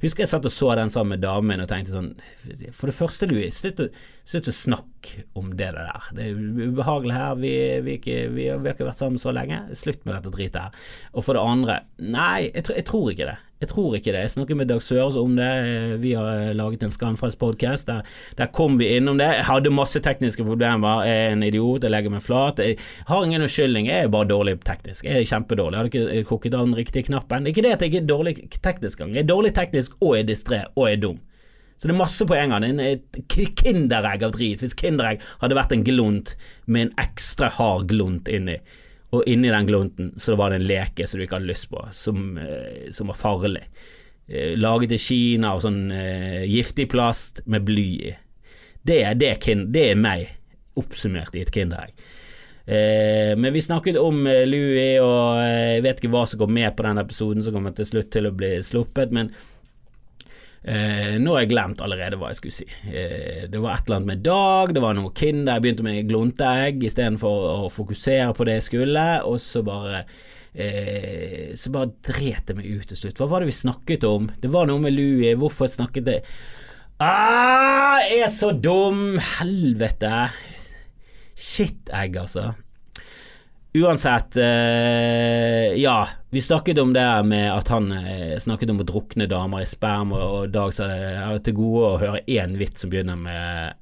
Husker 0.00 0.24
jeg 0.24 0.30
satt 0.30 0.46
og 0.48 0.54
så 0.54 0.70
den 0.78 0.92
sammen 0.92 1.16
med 1.16 1.24
damen 1.26 1.60
og 1.60 1.68
tenkte 1.68 1.92
sånn 1.92 2.14
For 2.72 2.88
det 2.88 2.96
første, 2.96 3.28
Louis, 3.28 3.58
slutt 3.58 3.82
å, 3.84 3.90
slutt 4.30 4.50
å 4.50 4.54
snakke 4.54 5.26
om 5.38 5.52
det 5.58 5.72
der. 5.74 6.08
Det 6.14 6.30
er 6.30 6.40
ubehagelig 6.70 7.14
her. 7.16 7.36
Vi, 7.40 7.52
vi, 7.84 7.98
ikke, 7.98 8.16
vi, 8.30 8.46
vi 8.46 8.50
har 8.68 8.74
ikke 8.74 8.88
vært 8.88 9.00
sammen 9.00 9.20
så 9.20 9.34
lenge. 9.34 9.62
Slutt 9.78 10.04
med 10.04 10.16
dette 10.16 10.32
dritet 10.34 10.58
her. 10.60 10.82
Og 11.14 11.26
for 11.26 11.36
det 11.36 11.44
andre, 11.44 11.78
nei, 11.98 12.50
jeg, 12.50 12.68
jeg 12.70 12.86
tror 12.88 13.12
ikke 13.12 13.30
det. 13.32 13.38
Jeg 13.60 13.68
tror 13.68 13.96
ikke 13.96 14.12
det. 14.14 14.20
Jeg 14.24 14.32
snakket 14.32 14.56
med 14.56 14.70
Dag 14.70 14.80
Søres 14.80 15.16
om 15.20 15.34
det. 15.36 15.48
Vi 16.00 16.14
har 16.16 16.54
laget 16.56 16.84
en 16.86 16.92
skamfrelst 16.94 17.38
podkast. 17.40 17.90
Der, 17.90 18.06
der, 18.38 18.48
kom 18.56 18.78
vi 18.80 18.88
innom 18.96 19.18
det. 19.20 19.28
Jeg 19.34 19.48
hadde 19.50 19.72
masse 19.74 20.00
tekniske 20.00 20.46
problemer. 20.46 21.02
Jeg 21.04 21.26
er 21.26 21.34
en 21.34 21.44
idiot. 21.44 21.84
Jeg 21.84 21.92
legger 21.92 22.14
meg 22.14 22.24
flat. 22.24 22.62
Jeg 22.64 22.78
har 23.10 23.26
ingen 23.26 23.44
unnskyldning. 23.44 23.90
Jeg 23.90 24.06
er 24.06 24.14
bare 24.14 24.30
dårlig 24.30 24.56
teknisk. 24.64 25.04
Jeg 25.04 25.20
er 25.20 25.28
kjempedårlig. 25.28 25.76
Jeg 25.76 25.82
hadde 25.82 26.20
ikke 26.20 26.30
kokket 26.30 26.56
av 26.56 26.70
den 26.70 26.78
riktige 26.78 27.10
knappen. 27.10 27.50
Ikke 27.50 27.66
det 27.66 27.74
at 27.76 27.84
jeg 27.84 28.00
er 28.00 28.08
dårlig 28.08 28.38
teknisk 28.62 29.02
gang. 29.02 29.12
Jeg 29.12 29.26
er 29.26 29.32
dårlig 29.34 29.52
teknisk 29.58 29.98
og 30.00 30.16
er 30.16 30.30
distré 30.30 30.62
og 30.72 30.86
er 30.88 31.02
dum. 31.02 31.20
Så 31.80 31.88
det 31.88 31.94
er 31.94 32.02
masse 32.02 32.26
poenger. 32.28 32.60
Det 32.60 32.68
er 32.84 33.00
en 33.00 33.56
kinderegg 33.56 34.26
av 34.26 34.36
drit. 34.36 34.60
Hvis 34.60 34.76
kinderegg 34.76 35.24
hadde 35.40 35.56
vært 35.56 35.72
en 35.72 35.86
glunt 35.86 36.34
med 36.68 36.88
en 36.90 36.94
ekstra 37.00 37.48
hard 37.56 37.88
glunt 37.88 38.28
inni 38.28 38.58
og 39.10 39.26
inni 39.26 39.50
den 39.50 39.66
glunten 39.66 40.12
så 40.20 40.36
var 40.38 40.52
det 40.52 40.60
en 40.60 40.68
leke 40.70 41.06
som 41.08 41.18
du 41.18 41.26
ikke 41.26 41.40
hadde 41.40 41.50
lyst 41.50 41.70
på, 41.70 41.82
som, 41.92 42.38
eh, 42.38 42.90
som 42.94 43.10
var 43.10 43.18
farlig. 43.18 43.64
Eh, 44.28 44.56
laget 44.58 44.94
i 44.94 44.98
Kina 45.02 45.54
av 45.56 45.62
sånn 45.64 45.90
uh, 45.90 46.46
giftig 46.46 46.86
plast 46.92 47.40
med 47.50 47.64
bly 47.66 47.88
i. 48.06 48.12
Det 48.86 49.02
det, 49.18 49.32
det 49.74 49.84
er 49.90 49.98
meg, 49.98 50.28
oppsummert 50.78 51.34
i 51.34 51.42
et 51.42 51.50
Kinderegg. 51.50 51.90
Uh, 52.70 53.34
men 53.34 53.50
vi 53.50 53.64
snakket 53.64 53.98
om 53.98 54.22
Louis, 54.22 55.00
og 55.02 55.40
jeg 55.42 55.82
vet 55.82 55.98
ikke 55.98 56.12
hva 56.14 56.22
som 56.30 56.44
går 56.44 56.52
med 56.60 56.76
på 56.78 56.86
den 56.86 57.02
episoden 57.02 57.42
som 57.42 57.56
kommer 57.56 57.74
til 57.74 57.88
slutt 57.88 58.12
til 58.14 58.30
å 58.30 58.36
bli 58.36 58.52
sluppet, 58.62 59.10
men 59.10 59.32
Eh, 60.60 61.14
nå 61.16 61.32
har 61.32 61.46
jeg 61.46 61.52
glemt 61.54 61.80
allerede 61.80 62.18
hva 62.20 62.30
jeg 62.34 62.40
skulle 62.40 62.56
si. 62.58 62.66
Eh, 62.90 63.46
det 63.48 63.60
var 63.62 63.78
et 63.78 63.86
eller 63.86 63.96
annet 63.96 64.10
med 64.10 64.24
Dag, 64.26 64.74
det 64.76 64.82
var 64.84 64.96
noe 64.98 65.14
Kinder, 65.16 65.56
jeg 65.56 65.64
begynte 65.64 65.86
med 65.86 66.10
glunteegg 66.10 66.84
istedenfor 66.84 67.46
å 67.64 67.70
fokusere 67.72 68.34
på 68.36 68.44
det 68.48 68.58
jeg 68.58 68.66
skulle, 68.68 69.06
og 69.24 69.40
så 69.40 69.64
bare 69.64 70.02
eh, 70.52 71.56
Så 71.56 71.72
bare 71.72 71.94
dret 72.04 72.52
jeg 72.52 72.58
meg 72.58 72.68
ut 72.68 72.92
til 72.92 73.00
slutt. 73.00 73.16
Hva 73.20 73.30
var 73.32 73.40
det 73.40 73.52
vi 73.54 73.56
snakket 73.56 74.04
om? 74.08 74.28
Det 74.42 74.52
var 74.52 74.68
noe 74.68 74.84
med 74.84 74.96
Louie, 74.98 75.32
hvorfor 75.40 75.70
snakket 75.72 76.12
jeg 76.12 76.24
Ah, 77.00 77.96
jeg 78.04 78.26
er 78.26 78.32
så 78.34 78.50
dum! 78.52 79.14
Helvete! 79.38 80.26
Shit-egg, 81.40 82.18
altså. 82.20 82.50
Uansett, 83.72 84.36
eh, 84.36 85.74
ja. 85.80 86.08
Vi 86.30 86.40
snakket 86.40 86.78
om 86.78 86.92
det 86.92 87.22
med 87.22 87.52
at 87.54 87.68
han 87.68 87.92
eh, 87.92 88.38
snakket 88.38 88.70
om 88.70 88.80
å 88.82 88.86
drukne 88.86 89.28
damer 89.30 89.62
i 89.62 89.68
sperm, 89.68 90.10
og, 90.16 90.48
Dag 90.50 90.74
sa 90.74 90.88
det 90.90 90.98
jeg 90.98 91.44
til 91.46 91.56
gode 91.60 91.84
å 91.86 92.00
høre 92.02 92.24
én 92.26 92.56
vits 92.58 92.82
som 92.82 92.90
begynner 92.90 93.16
med 93.20 93.76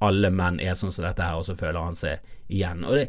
'alle 0.00 0.30
menn 0.32 0.60
er 0.60 0.76
sånn 0.76 0.92
som 0.92 1.04
dette 1.04 1.24
her', 1.24 1.36
og 1.36 1.44
så 1.44 1.56
føler 1.56 1.80
han 1.80 1.96
seg 1.96 2.20
igjen. 2.48 2.84
Og 2.84 2.94
det, 2.96 3.08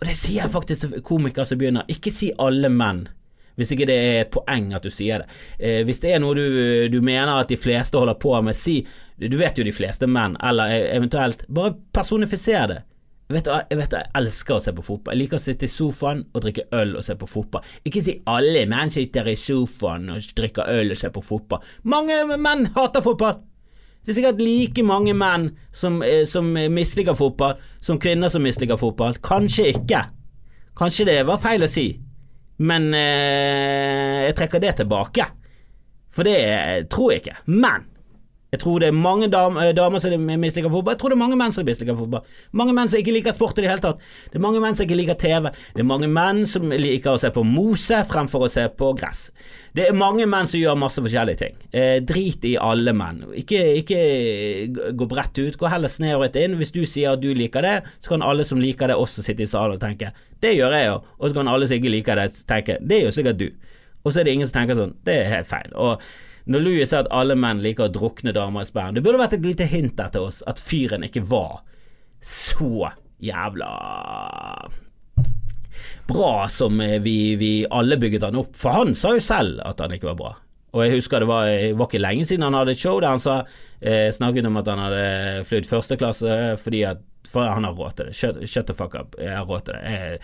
og 0.00 0.06
det 0.08 0.16
sier 0.16 0.42
jeg 0.42 0.52
faktisk 0.52 0.80
til 0.80 1.00
komikere 1.02 1.46
som 1.46 1.58
begynner. 1.58 1.88
Ikke 1.88 2.12
si 2.12 2.32
'alle 2.32 2.68
menn'. 2.68 3.08
Hvis 3.56 3.72
ikke 3.72 3.86
det 3.86 3.96
er 3.96 4.20
et 4.20 4.30
poeng 4.30 4.72
at 4.74 4.82
du 4.82 4.90
sier 4.90 5.18
det. 5.18 5.26
Eh, 5.58 5.84
hvis 5.84 6.00
det 6.00 6.14
er 6.14 6.20
noe 6.20 6.34
du, 6.34 6.88
du 6.88 7.00
mener 7.00 7.40
at 7.40 7.48
de 7.48 7.56
fleste 7.56 7.98
holder 7.98 8.14
på 8.14 8.42
med, 8.42 8.54
si 8.56 8.86
Du 9.18 9.36
vet 9.36 9.58
jo 9.58 9.64
de 9.64 9.72
fleste 9.72 10.06
menn, 10.06 10.36
eller 10.40 10.70
e- 10.70 10.96
eventuelt 10.96 11.42
Bare 11.48 11.74
personifiser 11.92 12.66
det. 12.68 12.82
Vet 13.28 13.44
du, 13.44 13.50
jeg 13.52 13.76
vet 13.76 13.92
jeg 13.92 14.08
elsker 14.16 14.56
å 14.56 14.62
se 14.64 14.72
på 14.72 14.82
fotball. 14.86 15.12
Jeg 15.12 15.20
liker 15.20 15.36
å 15.36 15.42
sitte 15.42 15.68
i 15.68 15.72
sofaen 15.72 16.22
og 16.32 16.40
drikke 16.46 16.64
øl 16.78 16.94
og 16.96 17.04
se 17.04 17.16
på 17.20 17.26
fotball. 17.28 17.66
Ikke 17.84 18.00
si 18.04 18.14
alle 18.30 18.62
menn 18.70 18.92
sitter 18.92 19.28
i 19.28 19.34
sofaen 19.36 20.08
og 20.14 20.30
drikker 20.38 20.70
øl 20.72 20.94
og 20.94 21.00
ser 21.00 21.12
på 21.12 21.22
fotball. 21.26 21.60
Mange 21.92 22.22
menn 22.40 22.70
hater 22.76 23.04
fotball! 23.04 23.36
Det 24.00 24.14
er 24.14 24.16
sikkert 24.22 24.40
like 24.40 24.82
mange 24.86 25.12
menn 25.12 25.50
som, 25.76 25.98
eh, 26.02 26.22
som 26.24 26.46
misliker 26.72 27.18
fotball, 27.18 27.58
som 27.84 27.98
kvinner 28.00 28.32
som 28.32 28.40
misliker 28.40 28.80
fotball. 28.80 29.18
Kanskje 29.20 29.66
ikke. 29.74 30.06
Kanskje 30.78 31.10
det 31.10 31.18
var 31.28 31.42
feil 31.42 31.66
å 31.66 31.68
si, 31.68 31.90
men 32.64 32.88
eh, 32.96 34.24
jeg 34.30 34.38
trekker 34.38 34.62
det 34.64 34.76
tilbake. 34.80 35.26
For 36.14 36.24
det 36.24 36.88
tror 36.88 37.12
jeg 37.12 37.26
ikke. 37.26 37.36
Men 37.52 37.84
jeg 38.48 38.62
tror 38.62 38.80
det 38.80 38.88
er 38.88 38.96
mange 38.96 39.26
dam 39.28 39.58
eh, 39.60 39.74
damer 39.76 40.00
som 40.00 40.28
misliker 40.40 40.72
fotball. 40.72 40.94
Jeg 40.94 41.00
tror 41.02 41.12
det 41.12 41.18
er 41.18 41.20
mange 41.20 41.36
menn 41.36 41.52
som 41.52 41.66
misliker 41.68 41.96
fotball. 41.98 42.22
Mange 42.56 42.72
menn 42.76 42.88
som 42.88 43.00
ikke 43.00 43.12
liker 43.12 43.34
sport 43.36 43.58
i 43.60 43.64
det 43.64 43.68
hele 43.68 43.82
tatt. 43.84 44.04
Det 44.32 44.38
er 44.38 44.44
mange 44.44 44.62
menn 44.62 44.76
som 44.78 44.86
ikke 44.86 44.96
liker 44.96 45.18
TV. 45.20 45.50
Det 45.74 45.82
er 45.82 45.88
mange 45.88 46.08
menn 46.08 46.46
som 46.48 46.72
liker 46.72 47.12
å 47.12 47.20
se 47.20 47.28
på 47.34 47.44
mose 47.44 47.98
fremfor 48.08 48.46
å 48.46 48.50
se 48.52 48.64
på 48.72 48.88
gress. 48.96 49.26
Det 49.76 49.84
er 49.84 49.98
mange 50.00 50.24
menn 50.24 50.48
som 50.48 50.62
gjør 50.62 50.78
masse 50.80 51.04
forskjellige 51.04 51.42
ting. 51.42 51.58
Eh, 51.76 51.98
drit 52.08 52.46
i 52.48 52.54
alle 52.56 52.94
menn. 52.96 53.20
Ikke, 53.36 53.60
ikke 53.82 54.94
gå 54.96 55.08
bredt 55.10 55.42
ut. 55.42 55.58
Gå 55.60 55.68
heller 55.68 55.92
snevret 55.92 56.38
inn. 56.40 56.56
Hvis 56.56 56.72
du 56.72 56.80
sier 56.88 57.18
at 57.18 57.24
du 57.24 57.28
liker 57.36 57.66
det, 57.66 57.74
så 58.00 58.14
kan 58.14 58.24
alle 58.24 58.48
som 58.48 58.62
liker 58.64 58.88
det, 58.88 58.96
også 58.96 59.26
sitte 59.26 59.44
i 59.44 59.50
salen 59.50 59.76
og 59.76 59.84
tenke 59.84 60.14
det 60.40 60.54
gjør 60.54 60.72
jeg 60.72 60.86
jo. 60.86 60.96
Og 61.18 61.28
så 61.28 61.36
kan 61.36 61.50
alle 61.50 61.68
som 61.68 61.76
ikke 61.76 61.92
liker 61.92 62.16
det, 62.16 62.30
tenke 62.48 62.78
det 62.80 63.02
gjør 63.02 63.14
sikkert 63.18 63.42
du. 63.42 63.48
Og 64.06 64.14
så 64.14 64.22
er 64.22 64.28
det 64.28 64.38
ingen 64.38 64.48
som 64.48 64.60
tenker 64.60 64.78
sånn 64.78 64.96
det 65.04 65.18
er 65.20 65.30
helt 65.34 65.50
feil. 65.50 65.74
Og 65.76 66.00
når 66.48 66.64
Louis 66.64 66.88
sier 66.88 67.04
at 67.04 67.12
alle 67.14 67.36
menn 67.38 67.62
liker 67.64 67.88
å 67.88 67.92
drukne 67.92 68.32
damer 68.36 68.64
i 68.64 68.68
sperm, 68.68 68.94
det 68.96 69.04
burde 69.04 69.20
vært 69.20 69.36
et 69.36 69.46
lite 69.46 69.68
hint 69.68 69.96
der 69.98 70.12
til 70.14 70.28
oss 70.30 70.42
at 70.48 70.60
fyren 70.62 71.04
ikke 71.06 71.24
var 71.28 71.60
så 72.24 72.90
jævla 73.22 73.70
bra 76.08 76.32
som 76.48 76.80
vi, 77.04 77.36
vi 77.36 77.52
alle 77.70 77.98
bygget 78.00 78.24
han 78.24 78.38
opp. 78.40 78.54
For 78.56 78.72
han 78.72 78.94
sa 78.96 79.12
jo 79.16 79.24
selv 79.24 79.60
at 79.68 79.80
han 79.84 79.92
ikke 79.92 80.08
var 80.12 80.20
bra. 80.22 80.30
Og 80.76 80.84
jeg 80.84 80.98
husker 80.98 81.20
det 81.20 81.28
var, 81.28 81.48
det 81.48 81.76
var 81.76 81.88
ikke 81.88 82.00
lenge 82.00 82.24
siden 82.28 82.44
han 82.44 82.56
hadde 82.56 82.74
et 82.76 82.80
show 82.80 82.98
der 83.00 83.12
han 83.12 83.22
sa, 83.22 83.42
eh, 83.80 84.08
snakket 84.12 84.48
om 84.48 84.58
at 84.60 84.68
han 84.68 84.82
hadde 84.84 85.04
flydd 85.48 85.68
førsteklasse 85.68 86.40
fordi 86.64 86.82
at 86.88 87.04
for 87.28 87.44
han 87.44 87.64
har 87.64 87.76
råd 87.76 87.96
til 87.96 88.08
det. 88.08 88.16
Shut, 88.16 88.36
shut, 88.48 88.66
the 88.66 88.74
fuck 88.74 88.94
up. 88.94 89.16
Jeg 89.20 89.36
har 89.36 89.44
råd 89.44 89.66
til 89.66 89.74
det. 89.76 89.82
Jeg, 89.84 90.20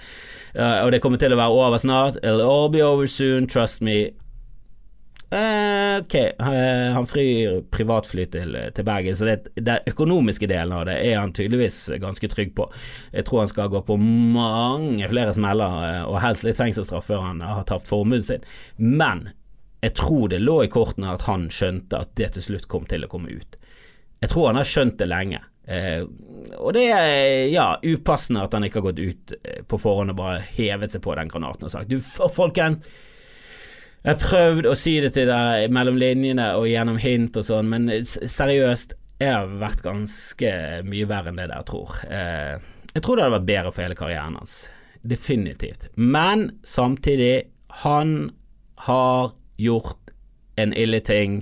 uh, 0.57 0.85
og 0.87 0.93
det 0.93 1.01
kommer 1.05 1.21
til 1.21 1.35
å 1.35 1.37
være 1.37 1.53
over 1.53 1.81
snart. 1.83 2.17
It'll 2.23 2.41
all 2.49 2.71
be 2.73 2.81
over 2.81 3.07
soon, 3.07 3.47
trust 3.47 3.83
me. 3.85 4.15
Eh, 5.31 5.99
ok, 6.01 6.15
eh, 6.15 6.93
han 6.93 7.07
frir 7.07 7.61
privatfly 7.71 8.27
til, 8.31 8.57
til 8.75 8.85
Bergen, 8.85 9.17
så 9.17 9.25
det, 9.25 9.37
den 9.57 9.89
økonomiske 9.91 10.47
delen 10.47 10.75
av 10.77 10.85
det 10.87 10.99
er 11.01 11.17
han 11.19 11.33
tydeligvis 11.35 11.79
ganske 12.03 12.29
trygg 12.31 12.53
på. 12.55 12.69
Jeg 13.13 13.27
tror 13.27 13.43
han 13.43 13.51
skal 13.51 13.73
gå 13.73 13.81
på 13.89 13.97
mange 13.99 15.09
flere 15.11 15.33
smeller, 15.35 15.79
eh, 15.89 16.03
og 16.05 16.21
helst 16.23 16.45
litt 16.47 16.61
fengselsstraff 16.61 17.09
før 17.09 17.25
han 17.25 17.41
har 17.43 17.65
tapt 17.67 17.89
formuen 17.91 18.23
sin. 18.23 18.45
Men 18.77 19.31
jeg 19.83 19.97
tror 19.99 20.29
det 20.31 20.43
lå 20.45 20.61
i 20.65 20.71
kortene 20.73 21.17
at 21.17 21.25
han 21.27 21.49
skjønte 21.53 22.05
at 22.05 22.13
det 22.21 22.35
til 22.37 22.49
slutt 22.51 22.69
kom 22.71 22.87
til 22.89 23.07
å 23.07 23.11
komme 23.11 23.33
ut. 23.35 23.59
Jeg 24.23 24.31
tror 24.33 24.53
han 24.53 24.61
har 24.61 24.69
skjønt 24.69 25.01
det 25.01 25.09
lenge. 25.11 25.41
Uh, 25.65 26.05
og 26.61 26.75
det 26.77 26.83
er 26.93 27.47
ja, 27.49 27.71
upassende 27.81 28.43
at 28.45 28.53
han 28.53 28.67
ikke 28.67 28.83
har 28.83 28.91
gått 28.91 29.01
ut 29.01 29.33
på 29.65 29.79
forhånd 29.81 30.13
og 30.13 30.19
bare 30.19 30.43
hevet 30.59 30.93
seg 30.93 31.01
på 31.05 31.15
den 31.17 31.31
granaten 31.33 31.65
og 31.65 31.73
sagt 31.73 31.89
du, 31.89 31.97
folkens 32.05 32.85
jeg 34.05 34.19
har 34.19 34.21
prøvd 34.21 34.67
å 34.69 34.77
si 34.77 34.99
det 35.01 35.15
til 35.15 35.31
deg 35.31 35.73
mellom 35.73 35.97
linjene 35.97 36.51
og 36.59 36.67
gjennom 36.69 36.99
hint 37.01 37.39
og 37.41 37.47
sånn, 37.47 37.71
men 37.73 37.89
seriøst, 38.05 38.93
jeg 39.23 39.31
har 39.33 39.53
vært 39.63 39.81
ganske 39.85 40.51
mye 40.85 41.07
verre 41.09 41.31
enn 41.33 41.39
det 41.41 41.47
der, 41.49 41.63
tror. 41.65 41.95
Eh, 42.05 42.59
jeg 42.93 43.03
tror 43.05 43.17
det 43.17 43.25
hadde 43.25 43.37
vært 43.39 43.47
bedre 43.49 43.73
for 43.73 43.85
hele 43.87 43.97
karrieren 43.97 44.37
hans. 44.37 44.57
Definitivt. 45.09 45.87
Men 45.97 46.51
samtidig, 46.69 47.47
han 47.85 48.35
har 48.85 49.33
gjort 49.57 50.13
en 50.61 50.75
ille 50.77 51.01
ting. 51.01 51.39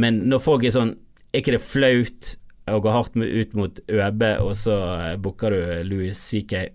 Men 0.00 0.22
når 0.30 0.40
folk 0.42 0.64
er 0.64 0.74
sånn 0.74 0.96
Er 1.34 1.42
ikke 1.42 1.52
det 1.58 1.62
flaut 1.62 2.28
å 2.72 2.78
gå 2.80 2.92
hardt 2.94 3.18
ut 3.20 3.52
mot 3.58 3.80
ØB, 3.92 4.22
og 4.40 4.54
så 4.56 4.76
booker 5.20 5.52
du 5.52 5.90
Louis 5.90 6.16
CK? 6.16 6.70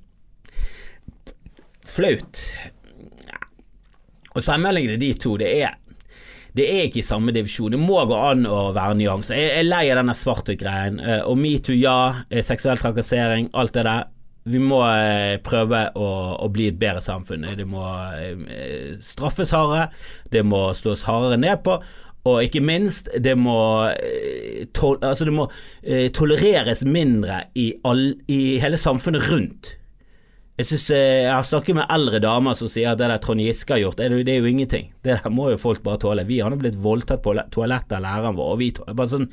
Flaut. 1.89 2.43
Å 4.31 4.43
sammenligne 4.43 4.97
de 4.99 5.13
to, 5.19 5.35
det 5.39 5.49
er 5.61 5.77
det 6.57 6.65
er 6.67 6.87
ikke 6.87 6.99
i 6.99 7.07
samme 7.07 7.31
divisjon. 7.31 7.71
Det 7.71 7.79
må 7.79 8.01
gå 8.07 8.17
an 8.17 8.43
å 8.49 8.71
være 8.75 8.97
nyanser. 8.99 9.37
Jeg 9.39 9.51
er 9.61 9.69
lei 9.69 9.85
av 9.91 10.01
denne 10.01 10.15
svart-hvitt-greien. 10.17 10.99
Eh, 10.99 11.21
og 11.23 11.39
metoo, 11.39 11.75
ja. 11.77 12.25
Eh, 12.29 12.43
seksuell 12.43 12.79
trakassering, 12.81 13.47
alt 13.55 13.75
det 13.77 13.85
der. 13.87 14.09
Vi 14.51 14.59
må 14.59 14.81
eh, 14.83 15.37
prøve 15.45 15.85
å, 15.95 16.07
å 16.43 16.49
bli 16.51 16.67
et 16.71 16.79
bedre 16.81 17.03
samfunn. 17.03 17.45
Det 17.55 17.67
må 17.69 17.85
straffes 19.05 19.53
hardere. 19.55 19.91
Det 20.33 20.43
må 20.43 20.65
slås 20.75 21.05
hardere 21.07 21.39
ned 21.39 21.63
på. 21.63 21.77
Og 22.27 22.43
ikke 22.45 22.61
minst, 22.61 23.07
det 23.17 23.33
må, 23.39 23.55
tol 24.77 24.99
altså 25.01 25.25
det 25.25 25.31
må 25.33 25.47
tolereres 26.13 26.83
mindre 26.85 27.39
i, 27.57 27.71
all, 27.87 28.11
i 28.29 28.59
hele 28.61 28.77
samfunnet 28.77 29.25
rundt. 29.31 29.71
Jeg, 30.62 30.67
synes, 30.69 30.84
eh, 30.93 31.24
jeg 31.26 31.34
har 31.34 31.45
snakket 31.47 31.78
med 31.80 31.89
eldre 31.89 32.19
damer 32.21 32.58
som 32.58 32.69
sier 32.69 32.91
at 32.91 33.00
det 33.00 33.08
der 33.10 33.21
Trond 33.24 33.41
Giske 33.41 33.74
har 33.74 33.82
gjort, 33.82 33.97
det 33.97 34.12
er, 34.12 34.36
jo 34.38 34.50
ingenting. 34.50 34.91
Det 35.02 35.17
der 35.17 35.34
må 35.34 35.50
jo 35.50 35.58
folk 35.58 35.82
bare 35.82 35.97
tåle. 36.04 36.28
Vi 36.28 36.38
har 36.38 36.54
blitt 36.54 36.78
voldtatt 36.78 37.24
på 37.26 37.34
toalettet 37.50 37.97
av 37.97 38.06
læreren 38.06 38.38
vår, 38.38 38.54
og 38.54 38.62
vi 38.62 38.69
bare 38.78 39.10
sånn 39.10 39.32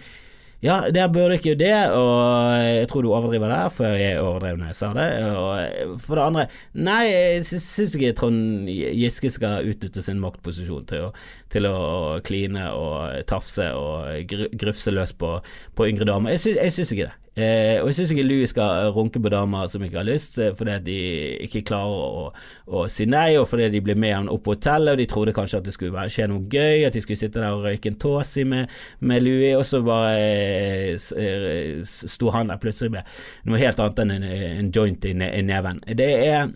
ja, 0.59 0.81
der 0.91 1.07
burde 1.15 1.37
ikke 1.39 1.53
jo 1.53 1.59
det, 1.61 1.75
og 1.95 2.55
jeg 2.59 2.89
tror 2.91 3.05
du 3.05 3.13
overdriver 3.13 3.53
der, 3.53 3.69
for 3.71 3.95
jeg 3.95 4.17
overdrev 4.19 4.57
når 4.59 4.73
jeg 4.73 4.79
sa 4.81 4.89
det. 4.97 5.05
Og 5.39 6.01
for 6.03 6.19
det 6.19 6.25
andre, 6.25 6.47
nei, 6.89 7.03
jeg 7.13 7.45
syns 7.47 7.95
ikke 7.95 8.17
Trond 8.19 8.67
Giske 8.73 9.31
skal 9.31 9.69
utnytte 9.71 10.03
sin 10.03 10.19
maktposisjon 10.19 10.89
til 10.91 11.07
å, 11.07 11.13
til 11.55 11.71
å 11.71 11.79
kline 12.27 12.73
og 12.75 13.23
tafse 13.31 13.69
og 13.79 14.35
grufse 14.59 14.97
løs 14.97 15.15
på, 15.15 15.37
på 15.79 15.91
yngre 15.93 16.11
damer. 16.11 16.35
Jeg 16.35 16.75
syns 16.75 16.91
ikke 16.97 17.07
det. 17.07 17.18
Eh, 17.39 17.79
og 17.79 17.87
jeg 17.87 17.95
syns 18.01 18.11
ikke 18.11 18.25
Louis 18.27 18.51
skal 18.51 18.89
runke 18.97 19.21
på 19.23 19.31
damer 19.31 19.69
som 19.71 19.83
ikke 19.87 20.01
har 20.01 20.07
lyst, 20.09 20.41
fordi 20.59 20.73
at 20.75 20.83
de 20.83 20.97
ikke 21.45 21.63
klarer 21.69 22.01
å, 22.25 22.25
å, 22.67 22.87
si 22.91 23.07
nei, 23.07 23.37
og 23.39 23.47
fordi 23.47 23.69
de 23.77 23.83
blir 23.85 23.99
med 24.01 24.15
han 24.17 24.31
opp 24.33 24.43
på 24.49 24.57
hotellet, 24.57 24.97
og 24.97 24.99
de 24.99 25.07
trodde 25.13 25.35
kanskje 25.37 25.61
at 25.61 25.69
det 25.69 25.75
skulle 25.77 26.09
skje 26.11 26.27
noe 26.33 26.49
gøy, 26.51 26.83
at 26.89 26.99
de 26.99 27.03
skulle 27.05 27.21
sitte 27.21 27.39
der 27.39 27.55
og 27.55 27.69
røyke 27.69 27.93
en 27.93 28.01
tåsi 28.03 28.43
med, 28.49 28.75
med 28.99 29.23
Louis, 29.23 29.55
og 29.55 29.63
så 29.69 29.83
bare 29.87 30.19
eh, 30.19 30.99
eh 30.99 31.87
sto 31.87 32.35
han 32.35 32.51
der 32.51 32.59
plutselig 32.59 32.97
med 32.97 33.15
noe 33.47 33.63
helt 33.63 33.79
annet 33.85 34.03
enn 34.03 34.15
en, 34.17 34.29
en 34.65 34.75
joint 34.75 35.07
i, 35.07 35.15
i, 35.15 35.45
neven. 35.47 35.85
Det 35.87 36.11
er 36.27 36.51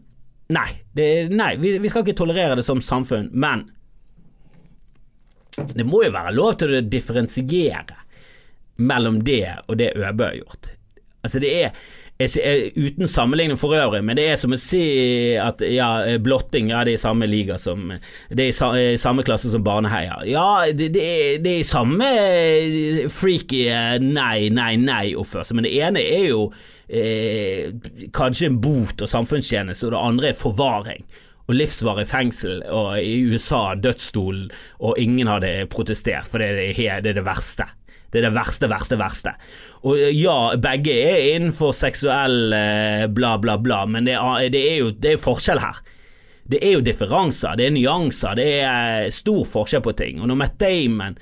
Nei, 0.52 0.68
det 0.92 1.04
er, 1.06 1.30
nei 1.32 1.54
vi, 1.56 1.76
vi 1.80 1.88
skal 1.88 2.02
ikke 2.02 2.18
tolerere 2.18 2.58
det 2.58 2.64
som 2.66 2.82
samfunn, 2.84 3.30
men 3.32 3.62
det 5.72 5.86
må 5.86 6.02
jo 6.04 6.10
være 6.12 6.34
lov 6.34 6.58
til 6.60 6.74
å 6.76 6.82
differensiere 6.84 8.01
mellom 8.82 9.22
det 9.26 9.46
og 9.66 9.78
det 9.80 9.94
Øbø 9.96 10.28
har 10.28 10.38
gjort. 10.42 10.72
Altså 11.22 11.42
det 11.42 11.56
er 11.64 11.82
Uten 12.22 13.08
sammenligning 13.08 13.58
for 13.58 13.74
øvrig, 13.74 14.02
men 14.04 14.14
det 14.14 14.28
er 14.30 14.36
som 14.38 14.52
å 14.54 14.58
si 14.60 14.82
at 15.40 15.62
ja, 15.66 16.18
blotting 16.22 16.68
ja, 16.70 16.84
det 16.86 16.92
er 16.92 17.00
i 17.00 17.00
samme 17.00 17.26
liga 17.26 17.56
som 17.58 17.88
Det 18.30 18.44
er 18.46 18.76
i 18.92 18.98
samme 19.00 19.24
klasse 19.26 19.50
som 19.50 19.64
barneheier. 19.64 20.22
Ja, 20.30 20.62
det, 20.70 20.92
det, 20.94 21.02
er, 21.02 21.40
det 21.42 21.54
er 21.56 21.64
i 21.64 21.66
samme 21.66 22.10
freaky 23.10 23.64
nei, 24.04 24.52
nei, 24.54 24.76
nei-oppførsel, 24.78 25.58
men 25.58 25.66
det 25.66 25.74
ene 25.82 26.04
er 26.04 26.28
jo 26.28 26.46
eh, 26.86 27.74
kanskje 28.14 28.52
en 28.52 28.60
bot 28.62 29.02
og 29.02 29.10
samfunnstjeneste, 29.10 29.88
og 29.88 29.96
det 29.96 30.06
andre 30.12 30.30
er 30.30 30.38
forvaring 30.38 31.02
og 31.50 31.56
livsvarig 31.58 32.06
fengsel, 32.06 32.60
og 32.70 33.00
i 33.02 33.16
USA 33.26 33.72
dødsstolen, 33.74 34.50
og 34.78 34.98
ingen 35.00 35.30
hadde 35.30 35.66
protestert, 35.72 36.28
for 36.30 36.38
det 36.38 36.52
er 36.52 37.00
det, 37.02 37.10
er 37.10 37.18
det 37.18 37.26
verste. 37.26 37.66
Det 38.12 38.20
er 38.20 38.28
det 38.28 38.36
verste, 38.36 38.68
verste, 38.68 38.98
verste. 39.00 39.32
Og 39.88 39.96
eh, 39.96 40.12
ja, 40.12 40.36
begge 40.60 40.92
er 40.92 41.30
innenfor 41.32 41.72
seksuell 41.76 42.52
eh, 42.56 43.06
bla, 43.08 43.38
bla, 43.40 43.56
bla, 43.58 43.82
men 43.88 44.08
det 44.08 44.18
er, 44.18 44.48
det 44.52 44.62
er 44.68 44.78
jo 44.82 44.90
det 44.92 45.14
er 45.16 45.22
forskjell 45.22 45.62
her. 45.62 45.80
Det 46.52 46.58
er 46.60 46.76
jo 46.76 46.84
differanser, 46.84 47.56
det 47.56 47.68
er 47.68 47.74
nyanser, 47.76 48.36
det 48.36 48.48
er 48.66 49.08
stor 49.14 49.46
forskjell 49.48 49.84
på 49.84 49.94
ting. 49.96 50.20
Og 50.20 50.28
når 50.28 50.40
Matt 50.42 50.58
Damon 50.60 51.16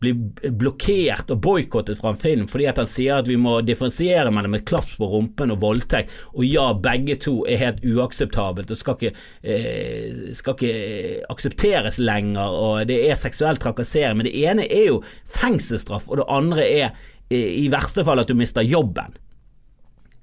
blir 0.00 0.50
blokkert 0.56 1.30
og 1.32 1.42
boikottet 1.44 2.00
fra 2.00 2.14
en 2.14 2.20
film 2.20 2.46
fordi 2.48 2.66
at 2.70 2.80
han 2.80 2.88
sier 2.88 3.20
at 3.20 3.28
vi 3.28 3.36
må 3.40 3.58
differensiere 3.66 4.32
mellom 4.32 4.56
et 4.56 4.66
klaps 4.68 4.96
på 4.96 5.08
rumpen 5.12 5.52
og 5.52 5.60
voldtekt, 5.62 6.12
og 6.32 6.46
ja, 6.48 6.70
begge 6.72 7.18
to 7.20 7.40
er 7.48 7.60
helt 7.60 7.84
uakseptabelt 7.84 8.72
og 8.72 8.80
skal 8.80 8.96
ikke, 8.96 9.12
eh, 9.44 10.30
skal 10.36 10.56
ikke 10.56 11.24
aksepteres 11.32 12.00
lenger, 12.00 12.40
og 12.48 12.86
det 12.88 13.02
er 13.10 13.18
seksuell 13.20 13.60
trakassering, 13.60 14.20
men 14.20 14.28
det 14.28 14.36
ene 14.40 14.68
er 14.68 14.86
jo 14.88 15.02
fengselsstraff, 15.28 16.08
og 16.08 16.22
det 16.22 16.30
andre 16.32 16.68
er 16.68 16.86
eh, 17.28 17.60
i 17.64 17.68
verste 17.72 18.06
fall 18.06 18.22
at 18.22 18.30
du 18.30 18.38
mister 18.38 18.64
jobben. 18.64 19.18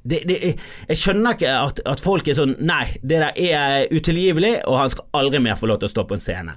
Det, 0.07 0.21
det, 0.23 0.37
jeg 0.87 0.99
skjønner 1.01 1.35
ikke 1.35 1.51
at, 1.51 1.79
at, 1.83 1.99
folk 1.99 2.29
er 2.29 2.37
sånn 2.37 2.53
Nei, 2.63 2.85
det 3.03 3.17
der 3.19 3.33
er 3.35 3.89
utilgivelig, 3.91 4.53
og 4.63 4.77
han 4.79 4.93
skal 4.93 5.09
aldri 5.19 5.41
mer 5.43 5.57
få 5.59 5.67
lov 5.67 5.81
til 5.81 5.89
å 5.89 5.95
stå 5.97 6.05
på 6.07 6.15
en 6.15 6.23
scene. 6.23 6.55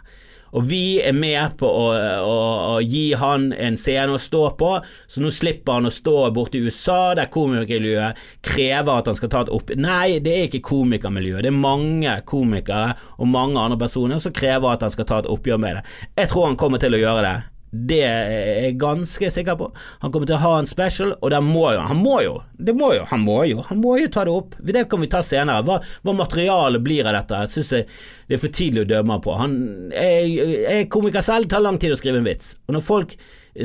Og 0.57 0.67
vi 0.71 0.99
er 1.03 1.15
med 1.17 1.57
på 1.61 1.69
å, 1.69 1.87
å, 1.95 2.39
å, 2.75 2.79
gi 2.83 3.13
han 3.19 3.51
en 3.55 3.79
scene 3.79 4.17
å 4.17 4.21
stå 4.21 4.43
på, 4.59 4.73
så 5.11 5.23
nå 5.23 5.31
slipper 5.35 5.79
han 5.79 5.91
å 5.91 5.95
stå 5.95 6.17
borte 6.35 6.59
i 6.59 6.65
USA, 6.67 7.15
der 7.19 7.31
komikermiljøet 7.33 8.19
krever 8.47 8.99
at 8.99 9.11
han 9.11 9.19
skal 9.19 9.33
ta 9.33 9.45
et 9.47 9.55
opp... 9.55 9.71
Nei, 9.79 10.19
det 10.25 10.35
er 10.37 10.49
ikke 10.49 10.65
komikermiljøet. 10.73 11.45
Det 11.47 11.53
er 11.53 11.63
mange 11.63 12.17
komikere 12.29 12.97
og 13.19 13.31
mange 13.31 13.61
andre 13.63 13.79
personer 13.81 14.23
som 14.23 14.35
krever 14.35 14.75
at 14.75 14.85
han 14.87 14.95
skal 14.95 15.09
ta 15.09 15.23
et 15.23 15.31
oppgjør 15.31 15.63
med 15.63 15.81
det. 15.81 15.87
Jeg 16.19 16.33
tror 16.33 16.51
han 16.51 16.61
kommer 16.61 16.83
til 16.83 16.99
å 16.99 17.03
gjøre 17.03 17.25
det. 17.27 17.37
Det 17.71 18.01
er 18.03 18.31
jeg 18.65 18.79
ganske 18.83 19.29
sikker 19.31 19.55
på. 19.59 19.69
Han 20.03 20.11
kommer 20.11 20.27
til 20.27 20.35
å 20.35 20.43
ha 20.43 20.55
en 20.59 20.67
special, 20.67 21.13
og 21.21 21.31
den 21.31 21.47
må 21.47 21.69
jo 21.71 21.85
Han 21.87 22.01
må 22.03 22.17
jo! 22.25 22.33
Det 22.59 22.75
må 22.77 22.91
jo, 22.97 23.05
han 23.07 23.23
må 23.23 23.37
jo 23.47 23.63
Han 23.69 23.79
må 23.81 23.97
jo 24.01 24.09
ta 24.11 24.25
det 24.27 24.35
opp. 24.35 24.57
Det 24.59 24.89
kan 24.91 25.03
vi 25.03 25.11
ta 25.11 25.23
senere. 25.23 25.63
Hva, 25.67 25.79
hva 26.03 26.15
materialet 26.19 26.83
blir 26.83 27.07
av 27.07 27.15
dette, 27.21 27.45
jeg 27.45 27.55
syns 27.55 27.75
det 28.31 28.37
er 28.37 28.43
for 28.43 28.55
tidlig 28.55 28.85
å 28.85 28.91
dømme 28.91 29.19
på. 29.23 29.35
Han 29.39 29.55
er 29.95 30.85
komiker 30.91 31.23
selv, 31.27 31.49
tar 31.51 31.63
lang 31.63 31.79
tid 31.83 31.95
å 31.95 31.99
skrive 31.99 32.21
en 32.21 32.27
vits. 32.27 32.57
Og 32.69 32.77
når 32.77 32.85
folk 32.87 33.15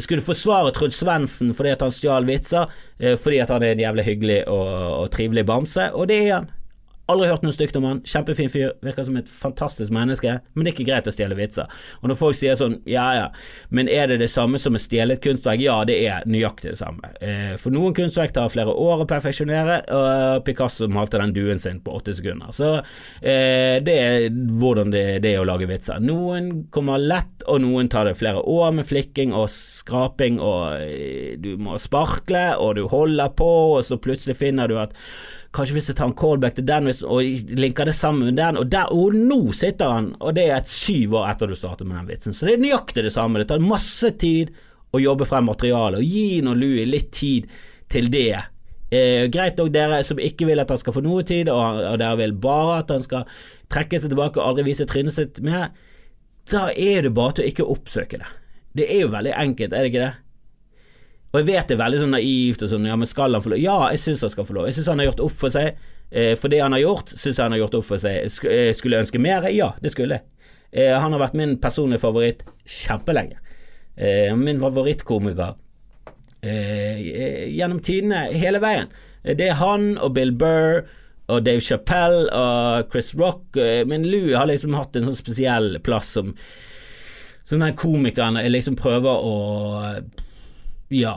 skulle 0.02 0.26
forsvare 0.26 0.74
Trud 0.74 0.94
Svendsen 0.94 1.54
fordi 1.54 1.74
at 1.76 1.84
han 1.86 1.94
stjal 1.94 2.26
vitser, 2.26 2.72
eh, 2.98 3.18
fordi 3.22 3.42
at 3.44 3.54
han 3.54 3.66
er 3.66 3.76
en 3.76 3.84
jævlig 3.84 4.06
hyggelig 4.08 4.40
og, 4.50 4.70
og 5.04 5.10
trivelig 5.14 5.46
bamse, 5.46 5.92
og 5.94 6.10
det 6.10 6.22
er 6.24 6.32
han. 6.40 6.50
Aldri 7.12 7.28
hørt 7.30 7.44
noe 7.46 7.54
stygt 7.54 7.76
om 7.78 7.86
han. 7.86 8.00
Kjempefin 8.08 8.50
fyr. 8.50 8.72
Virker 8.86 9.06
som 9.06 9.18
et 9.20 9.30
fantastisk 9.30 9.94
menneske, 9.94 10.40
men 10.54 10.66
det 10.66 10.72
er 10.72 10.76
ikke 10.76 10.88
greit 10.88 11.10
å 11.10 11.14
stjele 11.14 11.38
vitser. 11.38 11.70
Og 12.02 12.10
når 12.10 12.18
folk 12.18 12.38
sier 12.38 12.58
sånn 12.58 12.80
ja 12.90 13.06
ja, 13.14 13.28
men 13.70 13.90
er 13.92 14.10
det 14.10 14.18
det 14.24 14.30
samme 14.34 14.58
som 14.62 14.78
å 14.78 14.82
stjele 14.82 15.14
et 15.14 15.24
kunstverk? 15.24 15.62
Ja, 15.62 15.78
det 15.86 16.00
er 16.08 16.26
nøyaktig 16.30 16.74
det 16.74 16.80
samme. 16.80 17.12
Eh, 17.22 17.54
for 17.62 17.76
noen 17.76 17.94
kunstverk 17.98 18.34
tar 18.34 18.50
flere 18.54 18.74
år 18.74 19.04
å 19.04 19.10
perfeksjonere, 19.10 19.78
og 19.94 20.42
Picasso 20.48 20.90
malte 20.90 21.22
den 21.22 21.36
duen 21.36 21.62
sin 21.62 21.84
på 21.86 21.94
åtte 22.00 22.16
sekunder. 22.18 22.50
Så 22.58 22.72
eh, 23.22 23.78
det 23.86 23.98
er 24.02 24.28
hvordan 24.34 24.94
det, 24.96 25.06
er 25.22 25.44
å 25.44 25.48
lage 25.48 25.70
vitser. 25.70 26.02
Noen 26.02 26.66
kommer 26.74 27.02
lett, 27.02 27.46
og 27.46 27.62
noen 27.62 27.92
tar 27.92 28.10
det 28.10 28.18
flere 28.18 28.42
år 28.42 28.74
med 28.80 28.90
flikking 28.90 29.36
og 29.38 29.46
skraping, 29.54 30.42
og 30.42 30.82
eh, 30.82 31.38
du 31.38 31.54
må 31.62 31.78
sparkle, 31.82 32.48
og 32.58 32.80
du 32.80 32.86
holder 32.90 33.30
på, 33.38 33.54
og 33.78 33.86
så 33.86 34.02
plutselig 34.02 34.40
finner 34.42 34.72
du 34.72 34.80
at 34.82 34.98
Kanskje 35.56 35.78
hvis 35.78 35.90
jeg 35.92 35.98
tar 35.98 36.10
en 36.10 36.18
callback 36.20 36.58
til 36.58 36.66
den 36.68 36.90
og 36.92 37.46
linker 37.56 37.88
det 37.88 37.96
sammen 37.96 38.28
med 38.28 38.40
den, 38.40 38.60
og, 38.60 38.68
der, 38.72 38.92
og 38.92 39.16
nå 39.16 39.40
sitter 39.56 39.94
han, 39.94 40.10
og 40.20 40.36
det 40.36 40.50
er 40.50 40.58
et 40.58 40.72
syv 40.72 41.16
år 41.22 41.30
etter 41.32 41.48
du 41.48 41.56
startet 41.56 41.88
med 41.88 42.02
den 42.02 42.10
vitsen. 42.10 42.36
Så 42.36 42.48
det 42.48 42.58
er 42.58 42.66
nøyaktig 42.66 43.06
det 43.06 43.14
samme. 43.16 43.40
Det 43.40 43.48
tar 43.54 43.64
masse 43.64 44.12
tid 44.20 44.52
å 44.96 45.00
jobbe 45.00 45.28
frem 45.30 45.48
materialet, 45.48 46.02
og 46.02 46.18
gi 46.18 46.42
noen 46.44 46.60
Louie 46.60 46.84
litt 46.90 47.14
tid 47.16 47.48
til 47.92 48.12
det. 48.12 48.44
Eh, 48.96 49.26
greit 49.34 49.58
nok 49.60 49.72
dere 49.74 50.02
som 50.06 50.20
ikke 50.22 50.48
vil 50.50 50.62
at 50.62 50.72
han 50.72 50.80
skal 50.82 50.96
få 50.96 51.04
noe 51.06 51.24
tid, 51.28 51.50
og, 51.52 51.82
og 51.94 52.00
dere 52.04 52.20
vil 52.22 52.36
bare 52.44 52.82
at 52.84 52.94
han 52.94 53.04
skal 53.06 53.26
trekke 53.72 54.00
seg 54.02 54.12
tilbake 54.12 54.42
og 54.42 54.52
aldri 54.52 54.68
vise 54.70 54.88
trynet 54.90 55.16
sitt 55.16 55.42
mer, 55.46 55.72
da 56.52 56.68
er 56.70 57.08
det 57.08 57.16
bare 57.18 57.38
til 57.38 57.48
å 57.48 57.54
ikke 57.54 57.72
oppsøke 57.74 58.22
det. 58.22 58.30
Det 58.76 58.86
er 58.92 59.06
jo 59.06 59.14
veldig 59.14 59.34
enkelt, 59.40 59.74
er 59.74 59.86
det 59.86 59.92
ikke 59.94 60.04
det? 60.04 60.14
Og 61.36 61.42
jeg 61.42 61.50
vet 61.50 61.68
det 61.68 61.76
er 61.76 61.82
veldig 61.82 61.98
sånn 62.00 62.14
naivt 62.16 62.62
og 62.64 62.70
sånn, 62.72 62.86
ja, 62.88 62.96
men 62.96 63.10
skal 63.10 63.36
han 63.36 63.44
få 63.44 63.52
lov? 63.52 63.60
Ja, 63.60 63.76
jeg 63.92 64.00
syns 64.00 64.22
han 64.24 64.32
skal 64.32 64.46
få 64.48 64.56
lov. 64.56 64.70
Jeg 64.70 64.78
syns 64.78 64.88
han 64.88 65.02
har 65.02 65.10
gjort 65.10 65.24
opp 65.26 65.34
for 65.36 65.52
seg. 65.52 65.82
Eh, 66.08 66.32
for 66.40 66.54
det 66.54 66.62
han 66.64 66.72
har 66.72 66.80
gjort, 66.80 67.12
syns 67.12 67.34
jeg 67.34 67.44
han 67.44 67.56
har 67.58 67.60
gjort 67.66 67.76
opp 67.82 67.88
for 67.90 68.00
seg. 68.00 68.30
Eh, 68.48 68.70
skulle 68.78 68.96
jeg 68.96 69.04
ønske 69.04 69.20
mer? 69.20 69.48
Ja, 69.52 69.74
det 69.84 69.92
skulle 69.92 70.22
jeg. 70.22 70.54
Eh, 70.72 70.94
han 70.96 71.12
har 71.12 71.20
vært 71.26 71.36
min 71.36 71.58
personlige 71.60 72.06
favoritt 72.06 72.46
kjempelenge. 72.64 73.42
Min 74.36 74.60
favorittkomiker 74.60 75.54
gjennom 76.44 77.78
tidene 77.80 78.26
hele 78.36 78.60
veien. 78.60 78.90
Det 79.24 79.48
er 79.48 79.56
han 79.62 79.94
og 79.96 80.12
Bill 80.18 80.34
Burr 80.36 80.82
og 81.32 81.46
Dave 81.46 81.64
Chappelle 81.64 82.28
og 82.28 82.92
Chris 82.92 83.14
Rock, 83.16 83.56
men 83.88 84.04
Lou 84.04 84.36
har 84.36 84.50
liksom 84.52 84.76
hatt 84.76 85.00
en 85.00 85.08
sånn 85.08 85.16
spesiell 85.16 85.80
plass 85.80 86.12
som 86.18 86.36
som 87.46 87.62
den 87.62 87.78
komikeren 87.78 88.40
jeg 88.42 88.52
liksom 88.52 88.76
prøver 88.76 89.26
å 89.32 89.36
ja, 90.96 91.14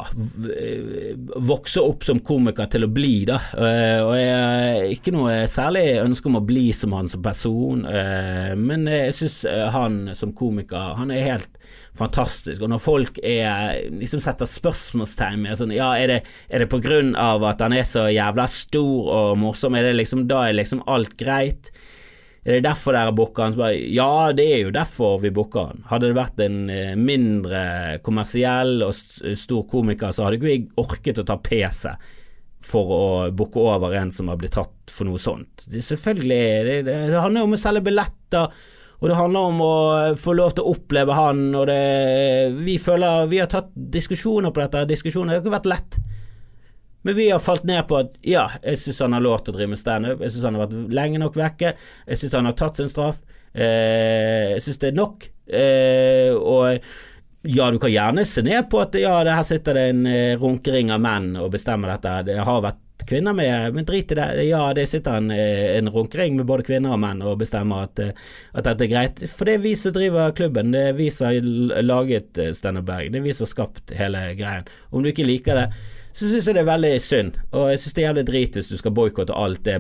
vokse 1.36 1.82
opp 1.84 2.04
som 2.06 2.20
komiker 2.24 2.68
til 2.72 2.86
å 2.86 2.90
bli, 2.92 3.22
da. 3.28 3.38
Eh, 3.54 4.00
og 4.02 4.14
jeg 4.18 4.32
har 4.34 4.92
ikke 4.94 5.14
noe 5.14 5.36
særlig 5.50 5.84
ønske 6.02 6.30
om 6.30 6.38
å 6.40 6.44
bli 6.46 6.68
som 6.76 6.96
han 6.96 7.10
som 7.10 7.22
person, 7.24 7.84
eh, 7.86 8.54
men 8.58 8.88
jeg 8.90 9.14
syns 9.18 9.38
eh, 9.48 9.66
han 9.74 10.00
som 10.18 10.34
komiker, 10.36 10.96
han 10.98 11.12
er 11.14 11.26
helt 11.26 11.60
fantastisk. 11.98 12.62
Og 12.62 12.72
når 12.72 12.82
folk 12.82 13.20
er, 13.22 13.90
liksom 13.94 14.22
setter 14.22 14.48
spørsmålstegn 14.48 15.44
med 15.44 15.58
sånn 15.58 15.74
Ja, 15.74 15.92
er 15.98 16.12
det, 16.12 16.20
er 16.48 16.64
det 16.64 16.70
på 16.72 16.80
grunn 16.82 17.14
av 17.18 17.44
at 17.46 17.62
han 17.64 17.74
er 17.76 17.86
så 17.86 18.08
jævla 18.12 18.48
stor 18.50 19.12
og 19.18 19.38
morsom, 19.40 19.76
er 19.78 19.90
det 19.90 19.98
liksom, 19.98 20.26
da 20.30 20.46
er 20.48 20.58
liksom 20.58 20.84
alt 20.90 21.16
greit? 21.20 21.72
Er 22.46 22.59
det 22.59 22.68
derfor 22.68 22.94
dere 22.96 23.12
booker 23.12 23.44
han? 23.44 23.57
Bare, 23.59 23.74
ja, 23.92 24.31
det 24.37 24.46
er 24.55 24.62
jo 24.62 24.74
derfor 24.74 25.18
vi 25.22 25.33
booker 25.35 25.72
han. 25.72 25.83
Hadde 25.90 26.11
det 26.11 26.18
vært 26.18 26.40
en 26.44 26.61
eh, 26.72 26.94
mindre 26.96 27.98
kommersiell 28.07 28.85
og 28.87 28.94
stor 28.94 29.66
komiker, 29.68 30.14
så 30.14 30.24
hadde 30.24 30.38
ikke 30.38 30.48
vi 30.48 30.62
orket 30.81 31.20
å 31.20 31.27
ta 31.29 31.37
PC 31.42 31.92
for 32.68 32.94
å 32.94 33.05
booke 33.35 33.61
over 33.61 33.94
en 33.96 34.11
som 34.14 34.31
har 34.31 34.38
blitt 34.40 34.57
tatt 34.57 34.92
for 34.92 35.09
noe 35.09 35.20
sånt. 35.22 35.66
Det, 35.66 35.83
selvfølgelig, 35.85 36.42
det, 36.66 36.81
det, 36.88 36.98
det 37.12 37.22
handler 37.22 37.46
om 37.46 37.55
å 37.57 37.61
selge 37.61 37.85
billetter. 37.87 38.51
Og 38.98 39.07
det 39.11 39.18
handler 39.18 39.53
om 39.53 39.61
å 39.62 39.74
få 40.18 40.35
lov 40.35 40.57
til 40.57 40.66
å 40.66 40.72
oppleve 40.74 41.14
han, 41.14 41.42
og 41.55 41.68
det 41.70 42.55
Vi 42.66 42.74
føler 42.83 43.29
Vi 43.31 43.38
har 43.38 43.51
tatt 43.51 43.70
diskusjoner 43.74 44.51
på 44.51 44.64
dette. 44.64 44.88
Diskusjoner 44.90 45.37
det 45.37 45.38
har 45.38 45.44
ikke 45.44 45.55
vært 45.55 45.70
lett. 45.70 45.98
Men 47.02 47.14
vi 47.14 47.28
har 47.30 47.42
falt 47.42 47.66
ned 47.68 47.84
på 47.88 48.00
at 48.00 48.16
ja, 48.26 48.48
jeg 48.62 48.80
syns 48.82 49.02
han 49.04 49.14
har 49.16 49.24
lov 49.24 49.42
til 49.42 49.54
å 49.54 49.58
drive 49.58 49.72
med 49.72 49.80
standup. 49.80 50.22
Jeg 50.24 50.34
syns 50.34 50.48
han 50.48 50.58
har 50.58 50.66
vært 50.66 50.94
lenge 50.98 51.20
nok 51.22 51.38
vekke. 51.38 51.74
Jeg 52.08 52.20
syns 52.20 52.38
han 52.38 52.48
har 52.50 52.56
tatt 52.58 52.80
sin 52.80 52.90
straff. 52.90 53.20
Eh, 53.54 54.56
jeg 54.56 54.64
syns 54.66 54.82
det 54.82 54.90
er 54.90 54.98
nok. 54.98 55.28
Eh, 55.48 56.34
og 56.34 56.82
ja, 57.48 57.70
du 57.70 57.78
kan 57.78 57.92
gjerne 57.92 58.24
se 58.26 58.42
ned 58.42 58.66
på 58.70 58.82
at 58.82 58.98
ja, 58.98 59.14
her 59.22 59.46
sitter 59.46 59.78
det 59.78 59.87
en 59.92 60.04
eh, 60.11 60.34
runkering 60.40 60.90
av 60.92 61.00
menn 61.04 61.32
og 61.38 61.52
bestemmer 61.54 61.94
dette. 61.94 62.16
Det 62.32 62.38
har 62.44 62.64
vært 62.64 63.06
kvinner 63.08 63.32
med, 63.32 63.76
men 63.76 63.87
drit 63.87 64.11
i 64.12 64.18
det. 64.18 64.26
Ja, 64.48 64.64
det 64.74 64.88
sitter 64.90 65.20
en, 65.20 65.30
eh, 65.30 65.78
en 65.78 65.88
runkering 65.94 66.37
med 66.37 66.48
både 66.50 66.66
kvinner 66.66 66.96
og 66.96 67.00
menn 67.00 67.22
og 67.22 67.38
bestemmer 67.40 67.87
at, 67.87 68.02
eh, 68.02 68.11
at 68.52 68.66
dette 68.66 68.84
er 68.84 68.90
greit. 68.90 69.22
For 69.30 69.46
det 69.46 69.54
er 69.54 69.64
vi 69.64 69.76
som 69.78 69.94
driver 69.94 70.34
klubben. 70.34 70.74
Det 70.74 70.82
er 70.88 70.98
vi 70.98 71.08
som 71.14 71.30
har 71.30 71.82
laget 71.87 72.42
Steinar 72.58 72.82
Berg. 72.82 73.12
Det 73.12 73.22
er 73.22 73.28
vi 73.30 73.32
som 73.38 73.46
har 73.46 73.54
skapt 73.54 73.94
hele 73.96 74.34
greien. 74.37 74.66
Om 74.92 75.02
du 75.02 75.12
ikke 75.12 75.30
liker 75.30 75.54
det 75.54 75.68
så 76.18 76.26
syns 76.26 76.48
jeg 76.48 76.57
det 76.57 76.62
er 76.64 76.68
veldig 76.68 76.90
synd. 77.02 77.37
Og 77.54 77.68
jeg 77.70 77.81
syns 77.83 77.94
det 77.94 78.02
er 78.02 78.09
jævlig 78.09 78.24
drit 78.26 78.59
hvis 78.59 78.70
du 78.72 78.76
skal 78.81 78.94
boikotte 78.96 79.37
alt 79.38 79.62
det 79.68 79.76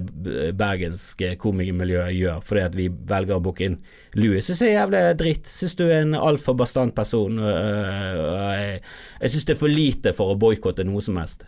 bergenske 0.58 1.32
komikermiljøet 1.42 2.14
gjør 2.14 2.40
fordi 2.46 2.62
at 2.62 2.78
vi 2.78 2.88
velger 3.10 3.38
å 3.38 3.42
booke 3.42 3.66
inn 3.66 3.78
Louis. 4.14 4.46
Syns 4.46 4.62
jeg 4.62 4.76
er 4.76 4.80
jævlig 4.84 5.02
drit. 5.18 5.50
Syns 5.50 5.74
du 5.78 5.84
er 5.88 6.04
en 6.04 6.14
altfor 6.18 6.54
bastant 6.58 6.94
person. 6.94 7.42
Jeg, 7.42 8.82
jeg 9.24 9.34
syns 9.34 9.48
det 9.50 9.56
er 9.56 9.62
for 9.66 9.78
lite 9.80 10.14
for 10.14 10.34
å 10.34 10.38
boikotte 10.38 10.86
noe 10.86 11.02
som 11.04 11.18
helst. 11.18 11.42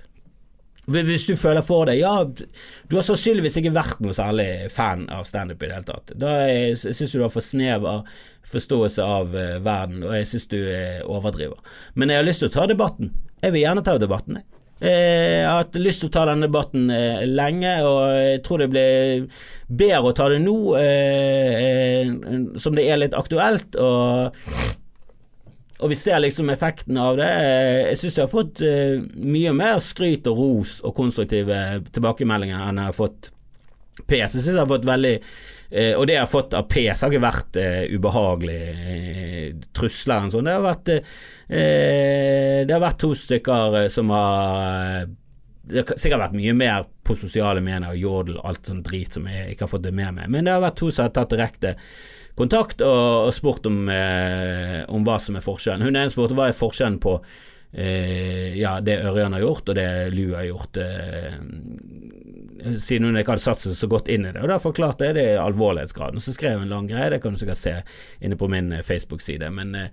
Hvis 0.91 1.27
du 1.29 1.37
føler 1.39 1.63
for 1.63 1.87
det 1.87 2.01
Ja, 2.01 2.25
du 2.25 2.97
har 2.97 3.05
sannsynligvis 3.07 3.59
ikke 3.61 3.75
vært 3.77 4.01
noe 4.03 4.17
særlig 4.17 4.71
fan 4.75 5.05
av 5.13 5.27
standup 5.29 5.63
i 5.63 5.69
det 5.69 5.77
hele 5.77 5.87
tatt. 5.87 6.15
Da 6.19 6.33
syns 6.75 7.13
du 7.13 7.21
du 7.21 7.27
har 7.27 7.35
for 7.35 7.45
snever 7.45 8.03
forståelse 8.51 9.05
av 9.05 9.37
uh, 9.37 9.59
verden, 9.63 10.03
og 10.03 10.17
jeg 10.17 10.31
syns 10.33 10.49
du 10.51 10.59
er 10.59 11.05
overdriver. 11.07 11.61
Men 11.95 12.11
jeg 12.11 12.23
har 12.23 12.27
lyst 12.27 12.43
til 12.43 12.51
å 12.51 12.57
ta 12.57 12.67
debatten. 12.71 13.13
Jeg 13.45 13.55
vil 13.55 13.63
gjerne 13.63 13.85
ta 13.87 13.95
debatten, 14.01 14.41
jeg. 14.41 14.60
Eh, 14.81 15.41
jeg 15.43 15.47
har 15.47 15.59
hatt 15.61 15.75
lyst 15.77 16.01
til 16.01 16.09
å 16.09 16.15
ta 16.15 16.25
denne 16.31 16.49
debatten 16.49 16.89
eh, 16.95 17.25
lenge, 17.29 17.73
og 17.85 18.01
jeg 18.17 18.43
tror 18.47 18.63
det 18.63 18.69
blir 18.73 19.25
bedre 19.69 20.09
å 20.09 20.15
ta 20.17 20.29
det 20.33 20.39
nå 20.41 20.57
eh, 20.81 22.13
som 22.61 22.77
det 22.79 22.87
er 22.89 23.03
litt 23.03 23.17
aktuelt. 23.17 23.77
Og, 23.77 24.41
og 25.81 25.93
vi 25.93 25.99
ser 26.01 26.23
liksom 26.25 26.49
effekten 26.53 26.97
av 27.01 27.21
det. 27.21 27.29
Jeg 27.91 28.01
syns 28.01 28.17
jeg 28.17 28.25
har 28.25 28.33
fått 28.33 28.65
mye 29.21 29.53
mer 29.57 29.85
skryt 29.85 30.29
og 30.33 30.41
ros 30.41 30.79
og 30.81 30.97
konstruktive 30.97 31.61
tilbakemeldinger 31.93 32.65
enn 32.69 32.81
jeg 32.81 32.93
har 32.93 32.97
fått 32.97 33.31
PS. 34.07 34.39
Jeg 34.39 34.41
syns 34.41 34.55
jeg 34.55 34.63
har 34.63 34.73
fått 34.73 34.89
veldig 34.89 35.17
Eh, 35.71 35.95
og 35.95 36.09
det 36.09 36.17
jeg 36.17 36.25
har 36.25 36.31
fått 36.31 36.55
av 36.59 36.67
PS, 36.71 37.05
har 37.05 37.13
ikke 37.13 37.23
vært 37.23 37.59
eh, 37.61 37.83
ubehagelig 37.95 38.61
eh, 38.75 39.49
trusler 39.77 40.31
sånn. 40.33 40.49
Det 40.49 40.57
har 40.57 40.65
vært 40.65 40.93
eh, 40.97 42.61
Det 42.67 42.75
har 42.75 42.83
vært 42.83 43.01
to 43.05 43.13
stykker 43.15 43.77
eh, 43.85 43.91
som 43.93 44.11
har 44.11 45.05
Det 45.63 45.85
har 45.85 46.01
sikkert 46.01 46.25
vært 46.25 46.39
mye 46.41 46.55
mer 46.59 46.89
på 47.07 47.15
sosiale 47.19 47.63
medier 47.63 47.93
og 47.93 48.01
jodel 48.03 48.41
og 48.41 48.49
alt 48.51 48.71
sånn 48.73 48.83
drit 48.87 49.15
som 49.15 49.29
jeg 49.31 49.53
ikke 49.53 49.69
har 49.69 49.75
fått 49.77 49.87
det 49.87 49.95
med 49.95 50.17
meg, 50.19 50.33
men 50.33 50.47
det 50.47 50.57
har 50.57 50.63
vært 50.63 50.81
to 50.83 50.91
som 50.91 51.07
har 51.07 51.15
tatt 51.15 51.31
direkte 51.35 51.77
kontakt 52.39 52.83
og, 52.83 53.29
og 53.29 53.33
spurt 53.35 53.67
om, 53.69 53.85
eh, 53.93 54.81
om 54.91 55.05
hva 55.07 55.19
som 55.23 55.37
er 55.37 55.45
forskjellen. 55.45 55.85
Hun 55.87 55.99
ene 55.99 56.11
spurte 56.13 56.37
hva 56.39 56.49
er 56.49 56.57
forskjellen 56.57 56.99
på 57.03 57.19
eh, 57.73 58.59
ja, 58.59 58.81
det 58.81 58.99
Ørjan 59.07 59.37
har 59.37 59.45
gjort 59.45 59.71
og 59.71 59.79
det 59.79 59.89
Lu 60.15 60.35
har 60.35 60.49
gjort, 60.49 60.77
eh, 60.83 61.39
siden 62.77 63.09
hun 63.09 63.21
ikke 63.21 63.37
hadde 63.37 63.45
satt 63.45 63.63
seg 63.65 63.77
så 63.79 63.89
godt 63.91 64.11
inn 64.13 64.27
i 64.27 64.35
det. 64.35 64.43
Og 64.43 64.51
Da 64.51 64.59
forklarte 64.63 65.09
jeg 65.09 65.19
det 65.21 65.29
alvorlighetsgraden. 65.41 66.21
Og 66.21 66.23
Så 66.23 66.35
skrev 66.37 66.59
jeg 66.59 66.67
en 66.67 66.75
lang 66.75 66.91
greie, 66.91 67.11
det 67.11 67.23
kan 67.23 67.33
du 67.33 67.41
sikkert 67.41 67.63
se 67.63 67.83
inne 68.21 68.37
på 68.37 68.51
min 68.51 68.73
eh, 68.73 68.83
Facebook-side. 68.83 69.51
Men 69.51 69.75
eh, 69.75 69.91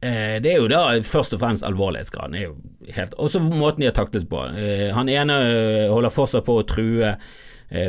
eh, 0.00 0.38
det 0.42 0.54
er 0.54 0.58
jo 0.58 0.68
da 0.72 0.98
først 1.02 1.34
og 1.34 1.40
fremst 1.40 1.62
alvorlighetsgraden. 1.66 2.34
er 2.34 2.92
helt 2.96 3.14
Også 3.18 3.40
måten 3.40 3.80
de 3.80 3.90
har 3.90 3.96
taklet 3.98 4.28
på. 4.28 4.48
Han 4.94 5.08
ene 5.08 5.38
holder 5.90 6.10
fortsatt 6.10 6.44
på 6.44 6.60
å 6.60 6.66
true 6.66 7.12
Eh, 7.12 7.16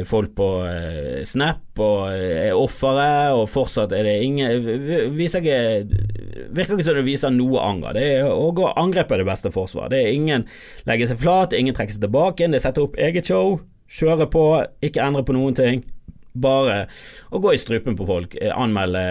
folk 0.08 0.32
på 0.38 0.48
eh, 0.64 1.24
Snap 1.28 1.80
og 1.84 2.14
eh, 2.14 2.48
er 2.48 2.56
offeret, 2.56 3.34
og 3.36 3.50
fortsatt 3.52 3.92
er 3.96 4.08
det 4.08 4.14
ingen 4.24 4.68
viser 5.18 5.44
ikke, 5.44 6.00
Virker 6.54 6.78
ikke 6.78 6.86
som 6.88 6.98
det 7.00 7.06
viser 7.08 7.34
noe 7.34 7.64
anger. 7.64 7.98
Det 7.98 8.04
er, 8.20 8.30
å 8.30 8.52
gå 8.56 8.70
angrep 8.80 9.12
er 9.12 9.24
det 9.24 9.28
beste 9.28 9.52
forsvar. 9.54 9.90
Det 9.92 10.00
er 10.00 10.14
ingen 10.16 10.46
legger 10.88 11.12
seg 11.12 11.20
flat, 11.24 11.56
ingen 11.58 11.76
trekker 11.76 11.98
seg 11.98 12.06
tilbake, 12.06 12.48
det 12.54 12.62
setter 12.64 12.86
opp 12.86 12.96
eget 13.02 13.28
show, 13.28 13.58
kjører 13.92 14.30
på, 14.32 14.46
ikke 14.86 15.04
endrer 15.04 15.26
på 15.28 15.36
noen 15.36 15.58
ting. 15.58 15.84
Bare 16.34 16.86
å 17.30 17.42
gå 17.42 17.52
i 17.54 17.62
strupen 17.62 17.98
på 17.98 18.08
folk, 18.10 18.38
anmelde 18.56 19.04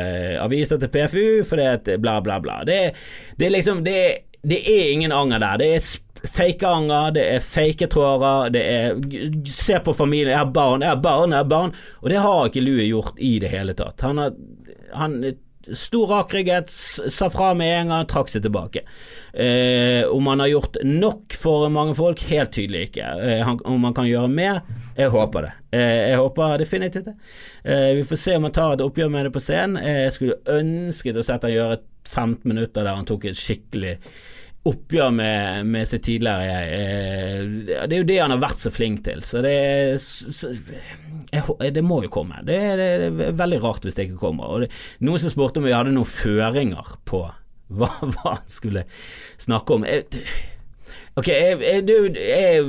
aviser 0.43 0.81
til 0.83 0.91
PFU 0.91 1.27
fordi 1.47 1.67
at 1.71 1.91
bla, 2.03 2.17
bla, 2.25 2.41
bla. 2.43 2.63
Det, 2.67 2.81
det 3.39 3.47
er 3.47 3.55
liksom 3.55 3.85
det, 3.87 4.01
det 4.43 4.59
er 4.59 4.95
ingen 4.95 5.15
anger 5.15 5.43
der. 5.43 5.61
Det 5.63 5.69
er 5.77 5.85
fake 6.25 6.69
anger, 6.69 7.15
det 7.17 7.25
er 7.35 7.45
fake 7.45 7.89
tårer, 7.93 8.51
det 8.55 8.63
er 8.63 9.01
Se 9.51 9.79
på 9.83 9.95
familien, 9.97 10.33
jeg 10.35 10.39
har 10.39 10.53
barn, 10.55 10.85
jeg 10.85 10.95
har 10.95 11.01
barn, 11.03 11.35
jeg 11.35 11.43
har 11.43 11.51
barn. 11.51 11.73
Og 12.03 12.11
det 12.13 12.21
har 12.23 12.49
ikke 12.49 12.65
Louis 12.65 12.91
gjort 12.91 13.19
i 13.19 13.39
det 13.43 13.51
hele 13.53 13.75
tatt. 13.79 14.05
Han 14.07 14.23
har 14.23 14.37
han, 14.93 15.23
Stor 15.73 16.07
rakrygget, 16.07 16.71
sa 17.09 17.29
fra 17.31 17.53
med 17.55 17.71
en 17.81 17.93
gang, 17.93 18.07
trakk 18.11 18.33
seg 18.33 18.43
tilbake. 18.43 18.81
Eh, 19.31 20.03
om 20.11 20.27
han 20.27 20.43
har 20.43 20.51
gjort 20.51 20.81
nok 20.83 21.37
for 21.39 21.69
mange 21.71 21.95
folk, 21.95 22.25
helt 22.33 22.51
tydelig 22.53 22.89
ikke. 22.89 23.13
Eh, 23.23 23.43
han, 23.47 23.61
om 23.71 23.87
han 23.87 23.95
kan 23.95 24.09
gjøre 24.09 24.31
mer, 24.33 24.59
jeg 24.99 25.13
håper 25.15 25.47
det. 25.47 25.53
Eh, 25.79 26.01
jeg 26.11 26.19
håper 26.19 26.57
definitivt 26.65 27.13
det. 27.13 27.15
Eh, 27.63 27.93
vi 28.01 28.03
får 28.11 28.21
se 28.25 28.37
om 28.37 28.49
han 28.49 28.57
tar 28.59 28.75
et 28.75 28.83
oppgjør 28.83 29.15
med 29.15 29.29
det 29.29 29.35
på 29.37 29.45
scenen. 29.45 29.79
Eh, 29.79 30.01
jeg 30.09 30.17
skulle 30.17 30.59
ønsket 30.59 31.23
å 31.23 31.27
sette 31.31 31.47
han 31.47 31.55
gjøre 31.55 31.81
15 32.11 32.43
minutter 32.43 32.83
der 32.83 32.99
han 32.99 33.07
tok 33.07 33.31
et 33.31 33.39
skikkelig 33.39 33.97
oppgjør 34.69 35.11
med, 35.15 35.67
med 35.67 35.89
sitt 35.91 36.05
tidligere. 36.07 36.59
Eh, 36.71 37.47
det 37.89 37.97
er 37.97 37.99
jo 37.99 38.09
det 38.09 38.19
han 38.21 38.35
har 38.35 38.43
vært 38.43 38.63
så 38.63 38.71
flink 38.75 39.03
til, 39.07 39.23
så 39.27 39.43
det, 39.43 39.57
så, 40.03 40.53
jeg, 41.33 41.73
det 41.75 41.83
må 41.87 42.03
jo 42.05 42.13
komme. 42.15 42.43
Det, 42.47 42.59
det, 42.79 42.89
er 43.09 43.39
veldig 43.39 43.63
rart 43.65 43.87
hvis 43.87 43.99
det 43.99 44.09
ikke 44.09 44.23
kommer. 44.23 44.53
Og 44.55 44.65
det, 44.65 44.73
noen 45.03 45.23
som 45.23 45.35
spurte 45.35 45.63
om 45.63 45.67
vi 45.67 45.75
hadde 45.75 45.95
noen 45.95 46.09
føringer 46.09 46.95
på 47.09 47.25
hva, 47.27 47.91
hva 48.13 48.37
han 48.37 48.49
skulle 48.51 48.87
snakke 49.43 49.79
om. 49.79 49.89
Jeg, 49.89 50.23
Ok, 51.13 51.27
jeg, 51.29 51.59
jeg, 51.61 51.81
du, 51.85 51.97
jeg, 52.17 52.61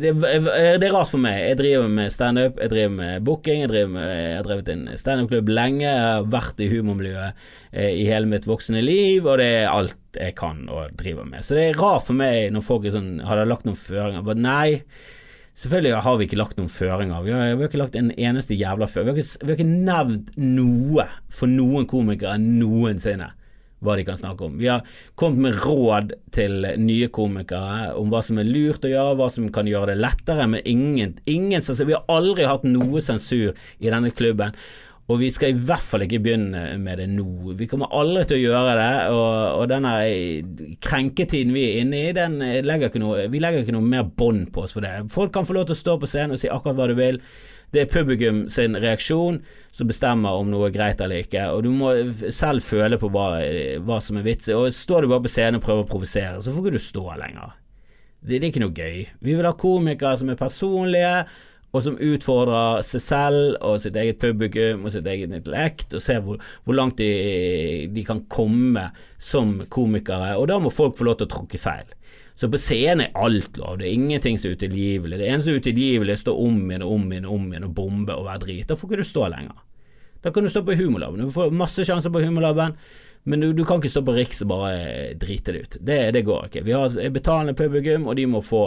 det, 0.00 0.14
det, 0.24 0.86
er 0.86 0.94
rart 0.94 1.10
for 1.10 1.20
meg. 1.20 1.34
Jeg 1.50 1.58
driver 1.58 1.88
med 1.92 2.12
standup, 2.14 2.56
jeg 2.56 2.72
driver 2.72 2.92
med 2.94 3.26
booking, 3.28 3.58
jeg, 3.60 3.68
driver 3.68 3.90
med, 3.92 4.06
jeg 4.08 4.36
har 4.38 4.46
drevet 4.46 4.70
en 4.72 4.86
standup-klubb 4.96 5.50
lenge. 5.52 5.84
Jeg 5.84 6.06
har 6.06 6.30
vært 6.32 6.62
i 6.64 6.70
humormiljøet 6.70 7.42
eh, 7.74 7.90
i 8.00 8.06
hele 8.08 8.30
mitt 8.30 8.48
voksne 8.48 8.80
liv, 8.80 9.28
og 9.28 9.36
det 9.42 9.50
er 9.58 9.68
alt 9.68 10.16
jeg 10.16 10.32
kan 10.38 10.62
og 10.72 10.94
driver 10.96 11.28
med. 11.28 11.44
Så 11.44 11.58
det 11.58 11.66
er 11.66 11.82
rart 11.82 12.06
for 12.06 12.16
meg 12.16 12.48
når 12.54 12.64
folk 12.64 12.88
er 12.88 12.94
sånn 12.96 13.18
Har 13.28 13.42
lagt 13.44 13.68
noen 13.68 13.76
føringer? 13.76 14.24
Bare 14.24 14.46
nei. 14.48 14.80
Selvfølgelig 15.60 16.00
har 16.06 16.16
vi 16.16 16.30
ikke 16.30 16.40
lagt 16.40 16.56
noen 16.56 16.72
føringer. 16.72 17.26
Vi 17.26 17.36
har, 17.36 17.52
vi 17.52 17.66
har 17.66 17.68
ikke 17.68 17.82
lagt 17.82 18.00
en 18.00 18.14
eneste 18.16 18.56
jævla 18.56 18.88
føring. 18.88 19.18
Vi, 19.18 19.26
vi, 19.42 19.50
har 19.50 19.60
ikke 19.60 19.68
nevnt 19.90 20.32
noe 20.40 21.04
for 21.28 21.52
noen 21.52 21.84
komikere 21.90 22.40
noensinne 22.40 23.34
hva 23.80 23.96
de 23.96 24.04
kan 24.04 24.18
snakke 24.20 24.46
om. 24.46 24.58
Vi 24.60 24.68
har 24.68 24.84
kommet 25.18 25.44
med 25.46 25.64
råd 25.64 26.12
til 26.36 26.66
nye 26.80 27.08
komikere 27.12 27.94
om 27.98 28.12
hva 28.12 28.20
som 28.24 28.40
er 28.40 28.48
lurt 28.48 28.84
å 28.84 28.92
gjøre, 28.92 29.16
hva 29.18 29.30
som 29.32 29.48
kan 29.52 29.68
gjøre 29.70 29.94
det 29.94 30.02
lettere, 30.02 30.46
men 30.50 30.64
ingen, 30.68 31.16
ingen 31.26 31.64
Vi 31.80 31.96
har 31.96 32.04
aldri 32.08 32.44
hatt 32.48 32.64
noe 32.68 33.00
sensur 33.00 33.56
i 33.78 33.90
denne 33.90 34.10
klubben. 34.10 34.56
Og 35.10 35.18
vi 35.18 35.30
skal 35.34 35.50
i 35.50 35.62
hvert 35.66 35.82
fall 35.82 36.04
ikke 36.04 36.20
begynne 36.22 36.76
med 36.78 37.00
det 37.00 37.08
nå. 37.10 37.54
Vi 37.58 37.66
kommer 37.66 37.90
aldri 37.98 38.22
til 38.30 38.38
å 38.38 38.52
gjøre 38.52 38.74
det. 38.78 38.92
Og, 39.10 39.32
og 39.58 39.64
denne 39.72 39.94
krenketiden 40.86 41.54
vi 41.56 41.64
er 41.66 41.80
inne 41.82 42.02
i, 42.04 42.12
den 42.14 42.38
legger 42.66 42.94
noe, 43.02 43.24
vi 43.32 43.40
legger 43.42 43.64
ikke 43.64 43.74
noe 43.74 43.90
mer 43.90 44.06
bånd 44.06 44.52
på 44.54 44.66
oss 44.66 44.76
for 44.76 44.86
det. 44.86 45.08
Folk 45.10 45.34
kan 45.34 45.48
få 45.48 45.56
lov 45.56 45.66
til 45.66 45.78
å 45.78 45.80
stå 45.80 45.96
på 45.98 46.10
scenen 46.10 46.36
og 46.36 46.42
si 46.42 46.52
akkurat 46.52 46.78
hva 46.78 46.90
du 46.92 46.94
vil. 47.00 47.18
Det 47.70 47.84
er 47.84 47.90
publikum 47.90 48.44
sin 48.50 48.74
reaksjon 48.74 49.40
som 49.70 49.90
bestemmer 49.90 50.40
om 50.40 50.48
noe 50.50 50.66
er 50.66 50.74
greit 50.74 51.02
eller 51.04 51.22
ikke, 51.22 51.44
og 51.54 51.62
du 51.62 51.70
må 51.70 51.92
selv 52.34 52.64
føle 52.66 52.98
på 52.98 53.10
hva, 53.14 53.28
hva 53.86 54.00
som 54.02 54.18
er 54.18 54.26
vitsig. 54.26 54.56
Og 54.58 54.72
står 54.74 55.06
du 55.06 55.12
bare 55.12 55.24
på 55.26 55.30
scenen 55.30 55.60
og 55.60 55.66
prøver 55.66 55.84
å 55.84 55.90
provosere, 55.90 56.40
så 56.42 56.50
får 56.50 56.66
ikke 56.66 56.78
du 56.78 56.82
stå 56.82 57.04
lenger. 57.20 57.54
Det, 58.20 58.34
det 58.34 58.42
er 58.42 58.50
ikke 58.50 58.64
noe 58.64 58.74
gøy. 58.74 58.98
Vi 59.22 59.36
vil 59.36 59.46
ha 59.46 59.54
komikere 59.56 60.18
som 60.18 60.32
er 60.32 60.40
personlige, 60.40 61.14
og 61.70 61.84
som 61.84 61.98
utfordrer 62.02 62.82
seg 62.86 63.02
selv 63.04 63.60
og 63.62 63.78
sitt 63.82 63.94
eget 63.98 64.18
publikum 64.22 64.86
og 64.86 64.94
sitt 64.94 65.06
eget 65.06 65.30
intellekt, 65.30 65.94
og 65.94 66.02
ser 66.02 66.22
hvor, 66.24 66.40
hvor 66.66 66.76
langt 66.76 66.98
de, 66.98 67.86
de, 67.94 68.04
kan 68.06 68.24
komme 68.32 68.88
som 69.22 69.60
komikere. 69.70 70.34
Og 70.40 70.48
da 70.50 70.58
må 70.62 70.72
folk 70.74 70.98
få 70.98 71.06
lov 71.06 71.20
til 71.20 71.30
å 71.30 71.34
tråkke 71.36 71.62
feil. 71.62 71.86
Så 72.40 72.48
på 72.48 72.56
scenen 72.56 73.02
er 73.04 73.16
alt 73.20 73.58
lov, 73.60 73.74
det 73.76 73.90
er 73.90 73.98
ingenting 73.98 74.38
som 74.40 74.48
er 74.48 74.54
utilgivelig. 74.56 75.18
Det 75.20 75.26
eneste 75.28 75.58
utilgivelige 75.60 76.14
er 76.14 76.16
å 76.16 76.22
stå 76.22 76.32
om 76.40 76.62
igjen 76.70 76.84
og 76.86 76.94
om 76.94 77.10
igjen 77.12 77.26
og 77.28 77.34
om 77.34 77.50
igjen 77.50 77.66
og 77.66 77.74
bombe 77.76 78.16
og 78.16 78.24
være 78.30 78.40
drit. 78.46 78.62
Da 78.70 78.78
får 78.80 78.88
ikke 78.88 79.00
du 79.02 79.08
stå 79.10 79.26
lenger. 79.34 79.58
Da 80.24 80.32
kan 80.32 80.48
du 80.48 80.52
stå 80.52 80.62
på 80.64 80.76
humorlaben. 80.78 81.28
Du 81.28 81.34
får 81.34 81.52
masse 81.52 81.84
sjanser 81.84 82.12
på 82.14 82.22
humorlaben, 82.24 82.72
men 83.28 83.44
du, 83.44 83.50
du, 83.52 83.60
kan 83.68 83.82
ikke 83.82 83.92
stå 83.92 84.04
på 84.08 84.16
Riks 84.16 84.40
og 84.46 84.54
bare 84.54 84.72
drite 85.20 85.52
det 85.52 85.60
ut. 85.60 85.78
Det, 85.84 86.00
det 86.16 86.24
går 86.30 86.48
ikke. 86.48 86.64
Vi 86.64 86.76
har 86.78 86.96
et 86.96 87.12
betalende 87.12 87.56
publikum, 87.58 88.08
og 88.08 88.16
de 88.16 88.24
må 88.32 88.40
få 88.40 88.64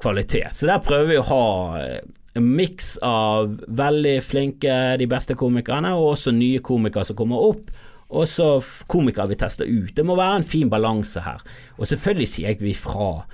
kvalitet. 0.00 0.56
Så 0.56 0.72
der 0.72 0.80
prøver 0.80 1.12
vi 1.12 1.20
å 1.20 1.28
ha 1.28 1.46
eh, 1.82 1.98
en 2.40 2.50
miks 2.56 2.94
av 3.04 3.52
veldig 3.68 4.16
flinke, 4.24 4.78
de 4.96 5.12
beste 5.12 5.36
komikerne, 5.36 5.92
og 5.92 6.14
også 6.14 6.32
nye 6.32 6.64
komikere 6.64 7.04
som 7.10 7.20
kommer 7.20 7.50
opp 7.52 7.68
og 8.08 8.28
så 8.28 8.48
komikere 8.90 9.30
vi 9.32 9.38
tester 9.40 9.68
ut. 9.68 9.94
Det 9.96 10.04
må 10.06 10.16
være 10.18 10.42
en 10.42 10.46
fin 10.46 10.70
balanse 10.70 11.22
her. 11.24 11.42
Og 11.78 11.88
selvfølgelig 11.88 12.28
sier 12.28 12.52
jeg 12.52 12.62
vi 12.62 12.74
fra 12.76 13.24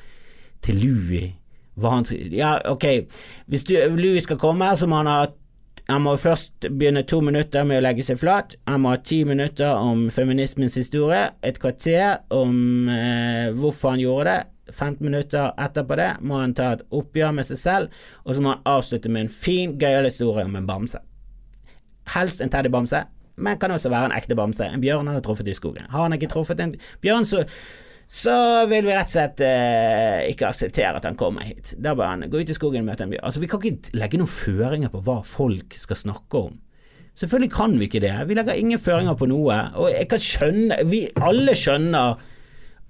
til 0.65 0.81
Louis 0.83 1.37
hva 1.81 1.95
han 1.95 2.05
Ja, 2.35 2.59
ok, 2.69 2.85
hvis 3.49 3.65
du, 3.65 3.75
Louis 3.97 4.27
skal 4.27 4.39
komme, 4.41 4.69
så 4.77 4.89
må 4.91 5.01
han 5.01 5.09
ha 5.09 5.21
han 5.91 6.05
må 6.05 6.13
først 6.21 6.69
begynne 6.69 7.03
to 7.09 7.19
minutter 7.25 7.65
med 7.67 7.81
å 7.81 7.83
legge 7.83 8.05
seg 8.07 8.19
flat. 8.21 8.55
Han 8.69 8.85
må 8.85 8.93
ha 8.93 9.01
ti 9.03 9.25
minutter 9.27 9.75
om 9.75 10.05
feminismens 10.15 10.77
historie, 10.79 11.33
et 11.43 11.59
kvarter 11.59 12.21
om 12.31 12.87
eh, 12.93 13.51
hvorfor 13.57 13.97
han 13.97 14.03
gjorde 14.03 14.31
det. 14.31 14.41
15 14.71 15.03
minutter 15.03 15.49
etterpå 15.59 15.97
det 15.99 16.11
må 16.23 16.39
han 16.39 16.55
ta 16.55 16.69
et 16.77 16.85
oppgjør 16.95 17.33
med 17.35 17.49
seg 17.49 17.59
selv, 17.59 17.97
og 18.23 18.37
så 18.37 18.45
må 18.45 18.53
han 18.53 18.69
avslutte 18.71 19.11
med 19.11 19.27
en 19.27 19.33
fin, 19.35 19.73
gøyal 19.81 20.07
historie 20.07 20.47
om 20.47 20.55
en 20.61 20.69
bamse. 20.69 21.01
Helst 22.15 22.45
en 22.45 22.53
teddybamse, 22.53 23.03
men 23.41 23.61
kan 23.61 23.73
også 23.75 23.93
være 23.93 24.11
en 24.11 24.17
ekte 24.17 24.37
bamse. 24.39 24.67
En 24.67 24.83
bjørn 24.83 25.09
han 25.09 25.19
har 25.19 25.25
truffet 25.25 25.49
i 25.51 25.57
skogen. 25.57 25.89
Har 25.91 26.07
han 26.07 26.17
ikke 26.17 26.31
truffet 26.31 26.61
en 26.63 26.75
bjørn, 27.03 27.27
så, 27.29 27.45
så 28.11 28.37
vil 28.71 28.87
vi 28.87 28.95
rett 28.95 29.11
og 29.11 29.15
slett 29.17 29.45
eh, 29.47 30.31
ikke 30.33 30.51
akseptere 30.51 31.01
at 31.01 31.07
han 31.09 31.19
kommer 31.21 31.47
hit. 31.49 31.75
Da 31.81 31.97
bør 31.99 32.13
han 32.13 32.27
gå 32.31 32.43
ut 32.43 32.53
i 32.53 32.57
skogen 32.57 32.85
og 32.85 32.91
møte 32.93 33.07
en 33.07 33.15
bjørn. 33.15 33.27
Altså, 33.29 33.43
vi 33.43 33.51
kan 33.51 33.63
ikke 33.65 33.97
legge 33.99 34.21
noen 34.21 34.35
føringer 34.35 34.93
på 34.93 35.05
hva 35.07 35.21
folk 35.27 35.79
skal 35.81 35.99
snakke 36.05 36.45
om. 36.51 36.59
Selvfølgelig 37.21 37.53
kan 37.53 37.75
vi 37.77 37.89
ikke 37.89 38.01
det. 38.01 38.15
Vi 38.29 38.37
legger 38.39 38.57
ingen 38.57 38.81
føringer 38.81 39.17
på 39.19 39.29
noe. 39.29 39.57
Og 39.83 39.91
jeg 39.93 40.07
kan 40.09 40.23
skjønne 40.25 40.79
Vi 40.89 41.03
alle 41.21 41.57
skjønner 41.59 42.21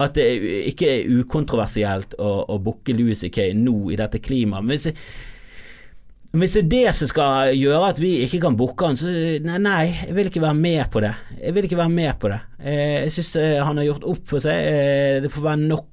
at 0.01 0.17
det 0.17 0.27
ikke 0.71 0.89
er 0.89 1.11
ukontroversielt 1.21 2.15
å, 2.17 2.31
å 2.49 2.57
bukke 2.63 2.95
Louis 2.97 3.21
C.K. 3.21 3.51
nå 3.57 3.91
i 3.93 3.99
dette 4.01 4.21
klimaet. 4.23 4.65
Men 4.65 4.79
hvis 4.79 4.87
hvis 6.31 6.53
det 6.55 6.61
er 6.61 6.69
det 6.71 6.91
som 6.95 7.09
skal 7.11 7.57
gjøre 7.59 7.89
at 7.91 7.99
vi 7.99 8.13
ikke 8.23 8.39
kan 8.45 8.55
booke 8.55 8.87
han, 8.87 8.95
så 8.99 9.11
nei, 9.43 9.57
nei, 9.59 9.81
jeg 10.05 10.15
vil 10.15 10.29
ikke 10.31 10.43
være 10.45 10.59
med 10.61 10.83
på 10.95 11.01
det. 11.03 11.11
Jeg 11.41 11.55
vil 11.57 11.67
ikke 11.67 11.79
være 11.81 11.91
med 11.91 12.13
på 12.23 12.29
det. 12.31 12.37
Eh, 12.61 12.93
jeg 13.01 13.15
syns 13.17 13.31
eh, 13.41 13.57
han 13.67 13.81
har 13.81 13.87
gjort 13.89 14.07
opp 14.13 14.29
for 14.31 14.45
seg. 14.45 14.61
Eh, 14.71 15.17
det 15.25 15.31
får 15.35 15.47
være 15.49 15.61
nok 15.65 15.89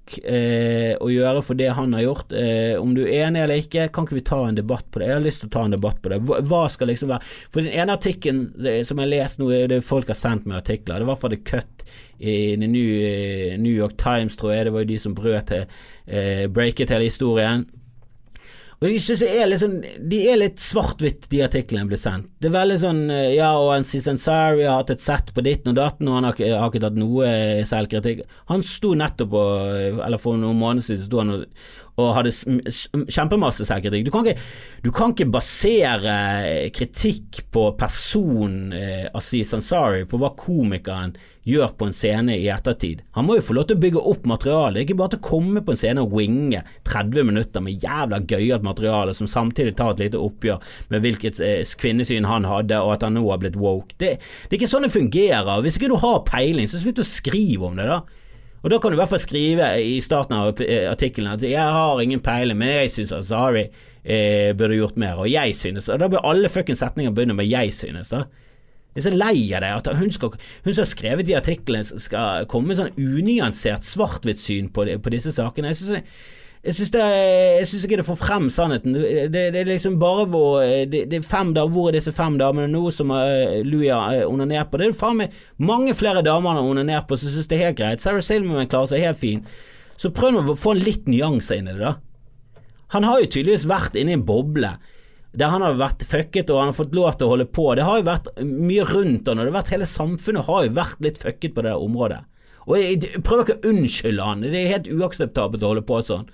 å 1.02 1.10
gjøre 1.10 1.42
for 1.44 1.60
det 1.60 1.72
han 1.74 1.96
har 1.98 2.04
gjort. 2.06 2.36
Om 2.80 2.94
du 2.96 3.02
er 3.04 3.26
enig 3.26 3.42
eller 3.42 3.64
ikke, 3.64 3.88
kan 3.92 4.06
ikke 4.06 4.16
vi 4.20 4.24
ta 4.30 4.38
en 4.46 4.60
debatt 4.60 4.86
på 4.94 5.02
det? 5.02 5.10
Jeg 5.10 5.18
har 5.18 5.26
lyst 5.26 5.42
til 5.42 5.50
å 5.50 5.56
ta 5.58 5.64
en 5.66 5.74
debatt 5.74 5.98
på 6.04 6.14
det. 6.14 6.22
Hva 6.22 6.62
skal 6.72 6.92
liksom 6.94 7.12
være 7.12 7.28
For 7.50 7.66
den 7.66 7.74
ene 7.74 7.98
artikkelen 7.98 8.46
som 8.88 9.02
jeg 9.02 9.04
har 9.04 9.12
lest 9.12 9.42
nå, 9.42 9.50
det 9.74 9.82
folk 9.84 10.14
har 10.14 10.20
sendt 10.20 10.48
meg 10.48 10.62
artikler, 10.62 11.02
det 11.02 11.10
var 11.10 11.20
fra 11.20 11.34
The 11.34 11.42
Cut 11.50 11.84
i 12.22 12.38
New 12.62 13.74
York 13.74 13.98
Times, 14.00 14.38
tror 14.38 14.54
jeg. 14.54 14.70
Det 14.70 14.76
var 14.78 14.86
jo 14.86 14.92
de 14.94 15.02
som 15.02 15.18
brøt 15.18 15.52
til, 15.52 15.68
breaket 16.54 16.94
hele 16.94 17.10
historien. 17.10 17.66
Og 18.78 18.86
De 18.92 18.98
synes 19.02 19.24
jeg 19.26 19.40
er 19.42 19.48
litt 19.50 19.62
sånn 19.64 19.80
De 19.82 20.20
er 20.30 20.38
litt 20.38 20.62
svart-hvitt, 20.62 21.26
de 21.32 21.42
artiklene 21.46 21.90
blir 21.90 21.98
sendt. 21.98 22.30
Det 22.38 22.52
er 22.52 22.58
veldig 22.60 22.78
sånn 22.84 23.02
eh, 23.14 23.32
Ja, 23.38 23.56
og 23.58 23.74
en 23.74 23.88
Cæsar 23.88 24.60
har 24.60 24.78
hatt 24.84 24.94
et 24.94 25.02
sett 25.02 25.34
på 25.34 25.44
ditten 25.46 25.74
og 25.74 25.80
datten, 25.80 26.10
og 26.10 26.20
han 26.20 26.30
har 26.30 26.38
har 26.38 26.70
ikke 26.70 26.84
tatt 26.86 27.00
noe 27.00 27.32
selvkritikk. 27.66 28.22
Han 28.52 28.66
sto 28.66 28.94
nettopp 28.98 29.34
og 29.38 30.06
Eller 30.06 30.22
for 30.22 30.38
noen 30.38 30.62
måneder 30.62 30.86
siden 30.86 31.08
sto 31.08 31.24
han 31.24 31.34
og, 31.34 31.48
og 31.98 32.12
hadde 32.14 32.34
kjempemasse 33.10 33.66
selvkritikk. 33.66 34.06
Du 34.06 34.14
kan 34.14 34.28
ikke, 34.28 34.46
du 34.86 34.92
kan 34.94 35.16
ikke 35.16 35.32
basere 35.34 36.18
kritikk 36.76 37.48
på 37.54 37.72
personen 37.80 38.76
eh, 38.78 39.08
Aziz 39.18 39.56
Ansari, 39.58 40.06
på 40.06 40.22
hva 40.22 40.36
komikeren 40.38 41.18
gjør 41.48 41.72
på 41.80 41.88
en 41.88 41.96
scene 41.96 42.36
i 42.36 42.50
ettertid. 42.52 43.04
Han 43.16 43.28
må 43.28 43.38
jo 43.38 43.46
få 43.48 43.56
lov 43.56 43.68
til 43.70 43.78
å 43.78 43.84
bygge 43.86 44.04
opp 44.12 44.28
materialet, 44.28 44.82
er 44.82 44.86
ikke 44.86 44.98
bare 45.00 45.14
til 45.16 45.22
å 45.22 45.28
komme 45.30 45.64
på 45.64 45.74
en 45.74 45.80
scene 45.80 46.04
og 46.04 46.16
winge 46.18 46.64
30 46.90 47.28
minutter 47.30 47.64
med 47.64 47.84
jævla 47.84 48.20
gøyalt 48.28 48.66
materiale 48.68 49.16
som 49.16 49.30
samtidig 49.32 49.78
tar 49.80 49.96
et 49.96 50.06
lite 50.06 50.22
oppgjør 50.22 50.64
med 50.94 51.04
hvilket 51.06 51.42
eh, 51.44 51.76
kvinnesyn 51.80 52.28
han 52.28 52.48
hadde, 52.48 52.80
og 52.84 52.98
at 52.98 53.08
han 53.08 53.16
nå 53.18 53.26
har 53.30 53.42
blitt 53.42 53.60
woke. 53.60 53.96
Det, 53.96 54.18
det 54.20 54.56
er 54.56 54.60
ikke 54.60 54.72
sånn 54.72 54.88
det 54.88 54.94
fungerer. 54.96 55.62
Hvis 55.64 55.80
ikke 55.80 55.92
du 55.94 56.00
har 56.04 56.24
peiling, 56.28 56.70
så 56.70 56.82
slutt 56.82 57.04
å 57.04 57.08
skrive 57.08 57.70
om 57.70 57.80
det, 57.80 57.88
da. 57.90 58.02
Og 58.66 58.72
Da 58.74 58.80
kan 58.82 58.92
du 58.92 58.98
i 58.98 59.00
hvert 59.00 59.12
fall 59.14 59.22
skrive 59.22 59.68
i 59.80 60.00
starten 60.04 60.36
av 60.36 60.60
eh, 60.66 60.90
artikkelen 60.90 61.38
at 61.38 61.46
'jeg 61.46 61.62
har 61.62 62.02
ingen 62.02 62.20
peiling, 62.20 62.58
men 62.58 62.74
jeg 62.82 62.92
syns 62.92 63.14
Azari 63.16 63.70
eh, 64.04 64.52
burde 64.58 64.76
gjort 64.76 64.98
mer', 64.98 65.22
og 65.22 65.30
'jeg 65.30 65.56
synes'. 65.56 65.88
Og 65.94 66.00
Da 66.00 66.08
bør 66.10 66.26
alle 66.26 66.50
fuckings 66.50 66.80
setninger 66.80 67.14
begynne 67.14 67.38
med 67.38 67.48
'jeg 67.48 67.72
synes'. 67.72 68.10
da 68.10 68.24
jeg 68.98 69.04
er 69.04 69.12
så 69.12 69.14
lei 69.14 69.44
av 69.54 69.62
det 69.62 69.70
at 69.76 69.88
hun, 70.00 70.10
skal, 70.10 70.34
hun 70.66 70.74
som 70.74 70.82
har 70.82 70.90
skrevet 70.90 71.28
de 71.28 71.36
artiklene, 71.38 71.86
skal 72.02 72.48
komme 72.50 72.72
med 72.72 72.80
sånn 72.80 72.96
unyansert 72.98 73.86
svart-hvitt-syn 73.86 74.72
på, 74.74 74.88
på, 74.90 75.14
disse 75.14 75.30
sakene. 75.36 75.70
Jeg 75.70 75.78
synes 75.78 75.92
jeg 75.94 76.08
jeg 76.66 77.68
syns 77.70 77.86
ikke 77.86 78.00
det 78.02 78.08
får 78.08 78.18
frem 78.18 78.48
sannheten. 78.50 78.98
Det, 78.98 79.28
det, 79.36 79.62
er 79.62 79.70
liksom 79.70 80.00
bare 80.02 80.26
hvor 80.34 80.66
det, 80.66 81.04
det, 81.12 81.22
er 81.22 81.30
fem 81.30 81.54
damer, 81.54 81.76
Hvor 81.76 81.92
er 81.92 82.00
disse 82.00 82.12
fem 82.12 82.40
damene 82.42 82.66
nå 82.74 82.90
som 82.92 83.14
uh, 83.14 83.62
Louis 83.62 83.94
har 83.94 84.24
uh, 84.26 84.34
onanert 84.34 84.74
på? 84.74 84.82
Det 84.82 84.90
er 84.90 84.98
faen 84.98 85.22
meg 85.22 85.38
mange 85.62 85.94
flere 85.96 86.26
damer 86.26 86.56
han 86.56 86.64
har 86.64 86.74
onanert 86.74 87.08
på 87.08 87.22
som 87.22 87.30
syns 87.30 87.48
det 87.48 87.60
er 87.60 87.68
helt 87.68 87.78
greit. 87.78 88.02
Sarah 88.02 88.26
Silverman 88.26 88.68
klarer 88.72 88.96
seg 88.96 89.06
helt 89.06 89.22
fin. 89.22 89.46
Så 90.02 90.10
prøv 90.10 90.42
å 90.42 90.58
få 90.58 90.74
en 90.74 90.82
litt 90.82 91.06
nyanser 91.06 91.62
inn 91.62 91.70
i 91.70 91.78
det, 91.78 91.86
da. 91.86 91.96
Han 92.98 93.06
har 93.06 93.22
jo 93.22 93.30
tydeligvis 93.30 93.70
vært 93.70 93.96
inne 94.00 94.16
i 94.16 94.18
en 94.18 94.26
boble 94.26 94.74
der 95.38 95.52
han 95.52 95.64
har 95.66 95.78
vært 95.78 96.06
fucket 96.08 96.50
og 96.50 96.62
han 96.62 96.72
har 96.72 96.78
fått 96.78 96.96
lov 96.96 97.18
til 97.18 97.28
å 97.28 97.34
holde 97.34 97.48
på. 97.52 97.68
Det 97.76 97.86
har 97.86 98.00
jo 98.00 98.08
vært 98.08 98.30
mye 98.44 98.88
rundt 98.88 99.28
han, 99.28 99.38
og 99.38 99.46
det 99.46 99.52
har 99.52 99.60
vært 99.60 99.74
hele 99.76 99.90
samfunnet 99.90 100.48
har 100.48 100.66
jo 100.66 100.76
vært 100.78 101.04
litt 101.04 101.22
fucket 101.22 101.56
på 101.56 101.66
det 101.68 101.76
området. 101.76 102.22
Og 102.68 102.76
jeg, 102.80 103.00
jeg 103.06 103.24
prøver 103.24 103.46
ikke 103.46 103.58
å 103.60 103.72
unnskylde 103.72 104.28
han, 104.30 104.44
det 104.44 104.60
er 104.60 104.74
helt 104.74 104.92
uakseptabelt 104.92 105.64
å 105.64 105.74
holde 105.74 105.86
på 105.88 106.00
sånn. 106.04 106.28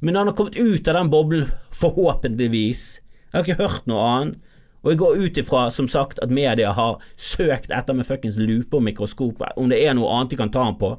Men 0.00 0.16
han 0.16 0.30
har 0.30 0.36
kommet 0.38 0.56
ut 0.56 0.88
av 0.88 0.96
den 0.96 1.10
boblen, 1.12 1.50
forhåpentligvis. 1.76 2.84
Jeg 3.30 3.36
har 3.36 3.44
ikke 3.44 3.60
hørt 3.60 3.90
noe 3.90 4.06
annet. 4.14 4.46
Og 4.80 4.94
jeg 4.94 5.00
går 5.02 5.18
ut 5.20 5.38
ifra, 5.42 5.66
som 5.68 5.88
sagt, 5.92 6.20
at 6.24 6.32
media 6.32 6.70
har 6.72 7.02
søkt 7.20 7.72
etter 7.74 7.96
med 7.96 8.08
fuckings 8.08 8.38
lupe 8.40 8.78
og 8.78 8.86
mikroskop 8.86 9.42
om 9.60 9.68
det 9.68 9.82
er 9.84 9.92
noe 9.96 10.08
annet 10.14 10.32
de 10.32 10.38
kan 10.40 10.52
ta 10.52 10.64
han 10.64 10.78
på. 10.80 10.94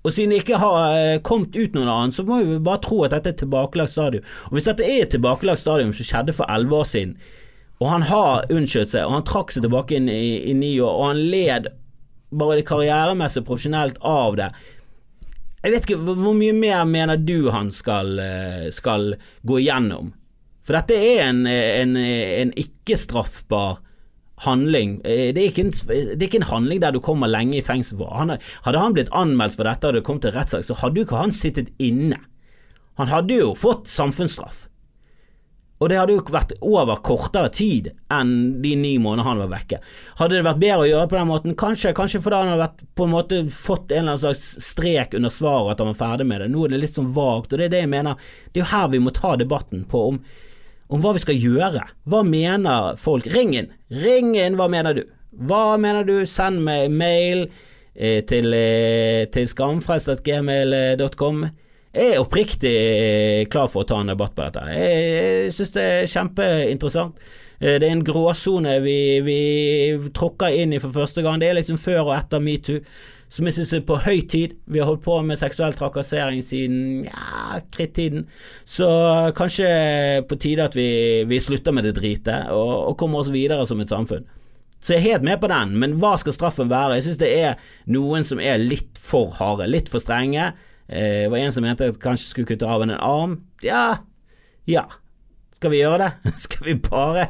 Og 0.00 0.14
siden 0.14 0.32
det 0.32 0.40
ikke 0.42 0.60
har 0.62 0.94
eh, 0.96 1.18
kommet 1.24 1.56
ut 1.56 1.74
noen 1.76 1.90
annen, 1.90 2.14
så 2.14 2.24
må 2.24 2.40
vi 2.40 2.56
bare 2.64 2.80
tro 2.86 3.02
at 3.04 3.12
dette 3.12 3.32
er 3.32 3.36
et 3.36 3.42
tilbakelagt 3.42 3.92
stadium. 3.92 4.24
Og 4.48 4.56
hvis 4.56 4.68
dette 4.70 4.86
er 4.86 5.04
et 5.04 5.12
tilbakelagt 5.12 5.60
stadium 5.60 5.92
som 5.96 6.08
skjedde 6.08 6.36
for 6.36 6.48
elleve 6.52 6.80
år 6.80 6.88
siden, 6.88 7.14
og 7.80 7.88
han 7.88 8.04
har 8.08 8.48
unnskyldt 8.52 8.94
seg, 8.94 9.04
og 9.04 9.18
han 9.18 9.28
trakk 9.28 9.52
seg 9.52 9.64
tilbake 9.64 9.96
inn 9.96 10.08
i, 10.12 10.50
i 10.50 10.56
ni 10.56 10.74
år, 10.80 10.96
og 10.96 11.06
han 11.10 11.22
led 11.32 11.68
bare 12.40 12.64
karrieremessig 12.64 13.44
profesjonelt 13.44 14.00
av 14.06 14.38
det, 14.40 14.50
jeg 15.60 15.74
vet 15.74 15.84
ikke, 15.84 16.14
Hvor 16.16 16.32
mye 16.32 16.54
mer 16.56 16.86
mener 16.88 17.20
du 17.20 17.50
han 17.52 17.68
skal, 17.68 18.14
eh, 18.18 18.70
skal 18.72 19.10
gå 19.44 19.58
igjennom? 19.60 20.14
For 20.64 20.78
dette 20.78 20.96
er 20.96 21.26
en, 21.26 21.42
en, 21.44 21.96
en 22.00 22.52
ikke-straffbar 22.56 23.82
handling. 24.46 24.96
Eh, 25.04 25.30
det 25.36 25.44
er, 25.44 25.60
en, 25.62 25.70
det 25.72 26.16
er, 26.16 26.26
ikke 26.28 26.40
en, 26.42 26.50
handling 26.52 26.80
der 26.82 26.96
du 26.96 27.00
kommer 27.04 27.30
lenge 27.30 27.58
i 27.58 27.64
fengsel 27.64 28.00
for. 28.00 28.14
Han, 28.16 28.36
hadde 28.66 28.82
han 28.82 28.96
blitt 28.96 29.12
anmeldt 29.16 29.58
for 29.58 29.68
dette 29.68 29.90
og 29.90 29.98
det 29.98 30.06
kom 30.06 30.20
til 30.22 30.34
rettssak, 30.36 30.64
så 30.66 30.78
hadde 30.80 31.00
jo 31.00 31.08
ikke 31.08 31.20
han 31.20 31.36
sittet 31.36 31.72
inne. 31.82 32.20
Han 33.00 33.08
hadde 33.12 33.40
jo 33.40 33.54
fått 33.56 33.88
samfunnsstraff. 33.88 34.66
Og 35.80 35.88
det 35.88 35.96
hadde 35.96 36.12
jo 36.12 36.22
vært 36.28 36.50
over 36.60 36.98
kortere 37.00 37.48
tid 37.56 37.86
enn 38.12 38.32
de 38.60 38.74
ni 38.76 38.90
månedene 39.00 39.24
han 39.24 39.38
var 39.40 39.52
vekke. 39.54 39.78
Hadde 40.18 40.36
det 40.36 40.44
vært 40.44 40.60
bedre 40.60 40.82
å 40.84 40.90
gjøre 40.90 41.08
på 41.08 41.16
den 41.16 41.30
måten? 41.30 41.56
Kanskje, 41.62 41.94
kanskje 41.96 42.20
fordi 42.20 42.40
han 42.42 42.52
hadde 42.52 42.88
på 42.98 43.06
en 43.06 43.14
måte 43.14 43.38
fått 43.54 43.94
en 43.94 44.02
eller 44.02 44.18
annen 44.18 44.22
slags 44.26 44.66
strek 44.66 45.16
under 45.16 45.32
svaret 45.32 45.72
at 45.72 45.80
han 45.80 45.94
var 45.94 46.00
ferdig 46.02 46.28
med 46.28 46.44
det. 46.44 46.50
Nå 46.52 46.66
er 46.66 46.74
det 46.74 46.82
litt 46.82 46.98
sånn 47.00 47.08
vagt, 47.16 47.54
og 47.54 47.62
det 47.62 47.70
er 47.70 47.72
det 47.72 47.82
jeg 47.86 47.92
mener. 47.94 48.28
Det 48.52 48.60
er 48.60 48.66
jo 48.66 48.70
her 48.74 48.92
vi 48.92 49.00
må 49.00 49.14
ta 49.16 49.32
debatten 49.40 49.88
på 49.88 50.04
om, 50.10 50.20
om 50.90 51.00
hva 51.02 51.14
vi 51.14 51.22
skal 51.22 51.38
gjøre. 51.38 51.82
Hva 52.10 52.20
mener 52.26 52.98
folk? 53.00 53.26
Ring 53.30 53.54
inn! 53.56 53.70
Ring 53.90 54.34
inn, 54.36 54.58
hva 54.58 54.68
mener 54.70 54.94
du? 54.98 55.04
Hva 55.30 55.78
mener 55.80 56.04
du? 56.06 56.26
Send 56.26 56.62
meg 56.66 56.90
mail 56.90 57.46
eh, 57.94 58.22
til, 58.26 58.52
eh, 58.54 59.26
til 59.32 59.46
skamfrelst.gmail.com. 59.50 61.44
Jeg 61.90 62.14
er 62.14 62.22
oppriktig 62.22 62.74
klar 63.50 63.70
for 63.70 63.82
å 63.82 63.88
ta 63.88 63.96
en 64.02 64.10
debatt 64.12 64.34
på 64.36 64.44
dette. 64.46 64.62
Jeg 64.74 65.54
synes 65.54 65.72
det 65.74 65.86
er 65.86 66.10
kjempeinteressant. 66.10 67.14
Eh, 67.60 67.76
det 67.78 67.86
er 67.86 67.94
en 67.94 68.04
gråsone 68.06 68.76
vi, 68.84 68.98
vi 69.26 69.40
tråkker 70.16 70.54
inn 70.62 70.74
i 70.74 70.82
for 70.82 70.94
første 70.94 71.22
gang. 71.26 71.40
Det 71.40 71.50
er 71.50 71.58
liksom 71.58 71.80
før 71.82 72.04
og 72.08 72.14
etter 72.16 72.42
metoo, 72.42 72.82
som 73.30 73.46
jeg 73.46 73.56
synes 73.56 73.72
er 73.76 73.84
på 73.86 74.00
høy 74.02 74.24
tid. 74.26 74.56
Vi 74.66 74.80
har 74.82 74.88
holdt 74.88 75.04
på 75.04 75.16
med 75.22 75.38
seksuell 75.38 75.76
trakassering 75.78 76.42
siden 76.42 77.06
ja, 77.06 77.60
krittiden, 77.74 78.26
så 78.66 78.90
kanskje 79.38 79.70
på 80.26 80.38
tide 80.42 80.66
at 80.66 80.76
vi, 80.78 80.90
vi 81.30 81.40
slutter 81.42 81.74
med 81.74 81.86
det 81.86 81.94
dritet 82.00 82.50
og, 82.50 82.74
og 82.90 82.98
kommer 83.00 83.22
oss 83.22 83.32
videre 83.34 83.66
som 83.70 83.82
et 83.82 83.92
samfunn. 83.92 84.26
Så 84.80 84.94
jeg 84.94 85.02
er 85.02 85.08
helt 85.10 85.26
med 85.28 85.40
på 85.42 85.48
den, 85.52 85.74
men 85.78 85.98
hva 86.00 86.14
skal 86.18 86.34
straffen 86.34 86.70
være? 86.72 86.96
Jeg 86.96 87.06
synes 87.06 87.20
det 87.20 87.30
er 87.36 87.64
noen 87.92 88.24
som 88.24 88.40
er 88.40 88.62
litt 88.62 88.96
for 89.00 89.34
harde, 89.36 89.68
litt 89.68 89.90
for 89.92 90.00
strenge. 90.00 90.54
Eh, 90.88 91.26
det 91.26 91.32
var 91.32 91.42
en 91.42 91.52
som 91.52 91.66
mente 91.66 91.90
at 91.92 92.00
kanskje 92.00 92.30
skulle 92.30 92.48
kutte 92.48 92.68
av 92.68 92.86
en 92.86 92.96
arm. 92.96 93.36
Ja, 93.62 94.00
ja. 94.68 94.86
Skal 95.60 95.74
vi 95.74 95.82
gjøre 95.82 96.06
det? 96.06 96.32
Skal 96.46 96.64
vi 96.70 96.74
bare 96.80 97.28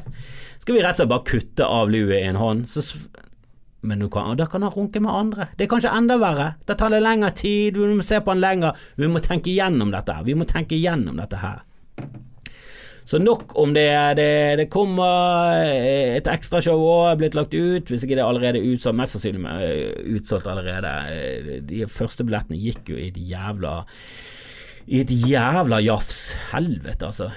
Skal 0.60 0.76
vi 0.76 0.82
rett 0.84 0.94
og 0.94 1.00
slett 1.00 1.10
bare 1.10 1.26
kutte 1.26 1.66
av 1.66 1.90
lue 1.90 2.14
i 2.14 2.28
en 2.28 2.38
hånd? 2.38 2.68
Så, 2.70 2.84
men 3.80 4.08
kan, 4.12 4.36
da 4.36 4.46
kan 4.46 4.62
han 4.62 4.72
runke 4.74 5.00
med 5.00 5.14
andre. 5.14 5.46
Det 5.56 5.64
er 5.64 5.70
kanskje 5.72 5.92
enda 5.96 6.18
verre. 6.20 6.54
Da 6.68 6.76
tar 6.76 6.92
det 6.92 7.00
lengre 7.00 7.30
tid, 7.36 7.78
vi 7.80 7.94
må 7.96 8.04
se 8.04 8.20
på 8.20 8.34
han 8.34 8.42
lenger. 8.42 8.76
Vi 9.00 9.08
må 9.08 9.22
tenke 9.24 9.52
igjennom 9.52 9.92
dette. 9.94 10.18
Vi 10.26 10.36
må 10.36 10.44
tenke 10.48 10.76
igjennom 10.76 11.16
dette 11.20 11.40
her. 11.40 11.62
Så 13.10 13.18
nok 13.18 13.56
om 13.58 13.72
det. 13.74 13.88
Det, 14.20 14.30
det 14.60 14.68
kommer 14.70 15.56
eh, 15.64 16.18
et 16.18 16.28
ekstrashow 16.30 16.78
òg 16.78 17.22
blitt 17.22 17.34
lagt 17.34 17.56
ut, 17.56 17.88
hvis 17.88 18.04
ikke 18.04 18.18
det 18.18 18.22
er 18.22 18.28
allerede 18.28 18.62
utsolgt. 18.62 18.98
Mest 19.00 19.16
sannsynlig 19.16 19.54
eh, 19.64 19.96
utsolgt 20.14 20.46
allerede. 20.50 20.92
Eh, 21.10 21.56
de 21.66 21.86
første 21.90 22.26
billettene 22.28 22.60
gikk 22.60 22.92
jo 22.92 23.00
i 23.00 23.08
et 23.08 23.18
jævla 23.32 23.80
I 24.86 25.02
et 25.02 25.14
jævla 25.24 25.80
jafs. 25.82 26.20
Helvete, 26.52 27.08
altså. 27.08 27.32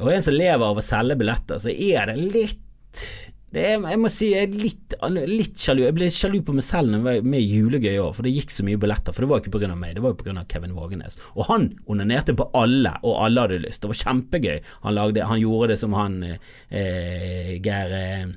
Og 0.00 0.10
en 0.10 0.24
som 0.24 0.34
lever 0.34 0.66
av 0.66 0.80
å 0.80 0.84
selge 0.84 1.20
billetter, 1.20 1.62
så 1.62 1.70
er 1.70 2.10
det 2.10 2.18
litt 2.34 3.04
er, 3.62 3.82
jeg 3.90 4.00
må 4.00 4.10
si 4.12 4.30
jeg 4.32 4.48
er 4.48 4.56
litt, 4.58 4.94
litt 5.30 5.58
sjalu. 5.60 5.84
Jeg 5.86 5.96
ble 5.96 6.10
sjalu 6.12 6.38
på 6.46 6.54
meg 6.56 6.66
selv 6.66 6.90
når 6.90 7.00
jeg 7.00 7.06
var 7.06 7.28
med 7.34 7.44
Julegøy 7.44 7.98
òg, 8.02 8.12
for 8.16 8.26
det 8.26 8.34
gikk 8.34 8.54
så 8.54 8.66
mye 8.66 8.80
billetter. 8.80 9.14
For 9.14 9.24
det 9.24 9.30
var 9.30 9.42
ikke 9.42 9.54
pga. 9.54 9.72
meg, 9.74 9.96
det 9.96 10.04
var 10.04 10.14
jo 10.14 10.20
pga. 10.22 10.46
Kevin 10.50 10.76
Vågenes. 10.76 11.18
Og 11.34 11.48
han 11.50 11.68
onanerte 11.90 12.36
på 12.36 12.48
alle, 12.58 12.96
og 13.02 13.20
alle 13.24 13.44
hadde 13.46 13.62
lyst. 13.66 13.82
Det 13.82 13.92
var 13.92 14.00
kjempegøy. 14.02 14.58
Han, 14.86 14.96
lagde, 14.96 15.28
han 15.28 15.42
gjorde 15.42 15.72
det 15.74 15.78
som 15.82 15.94
han 15.98 16.18
eh, 16.24 17.54
Geir 17.64 17.94
eh, 17.98 18.34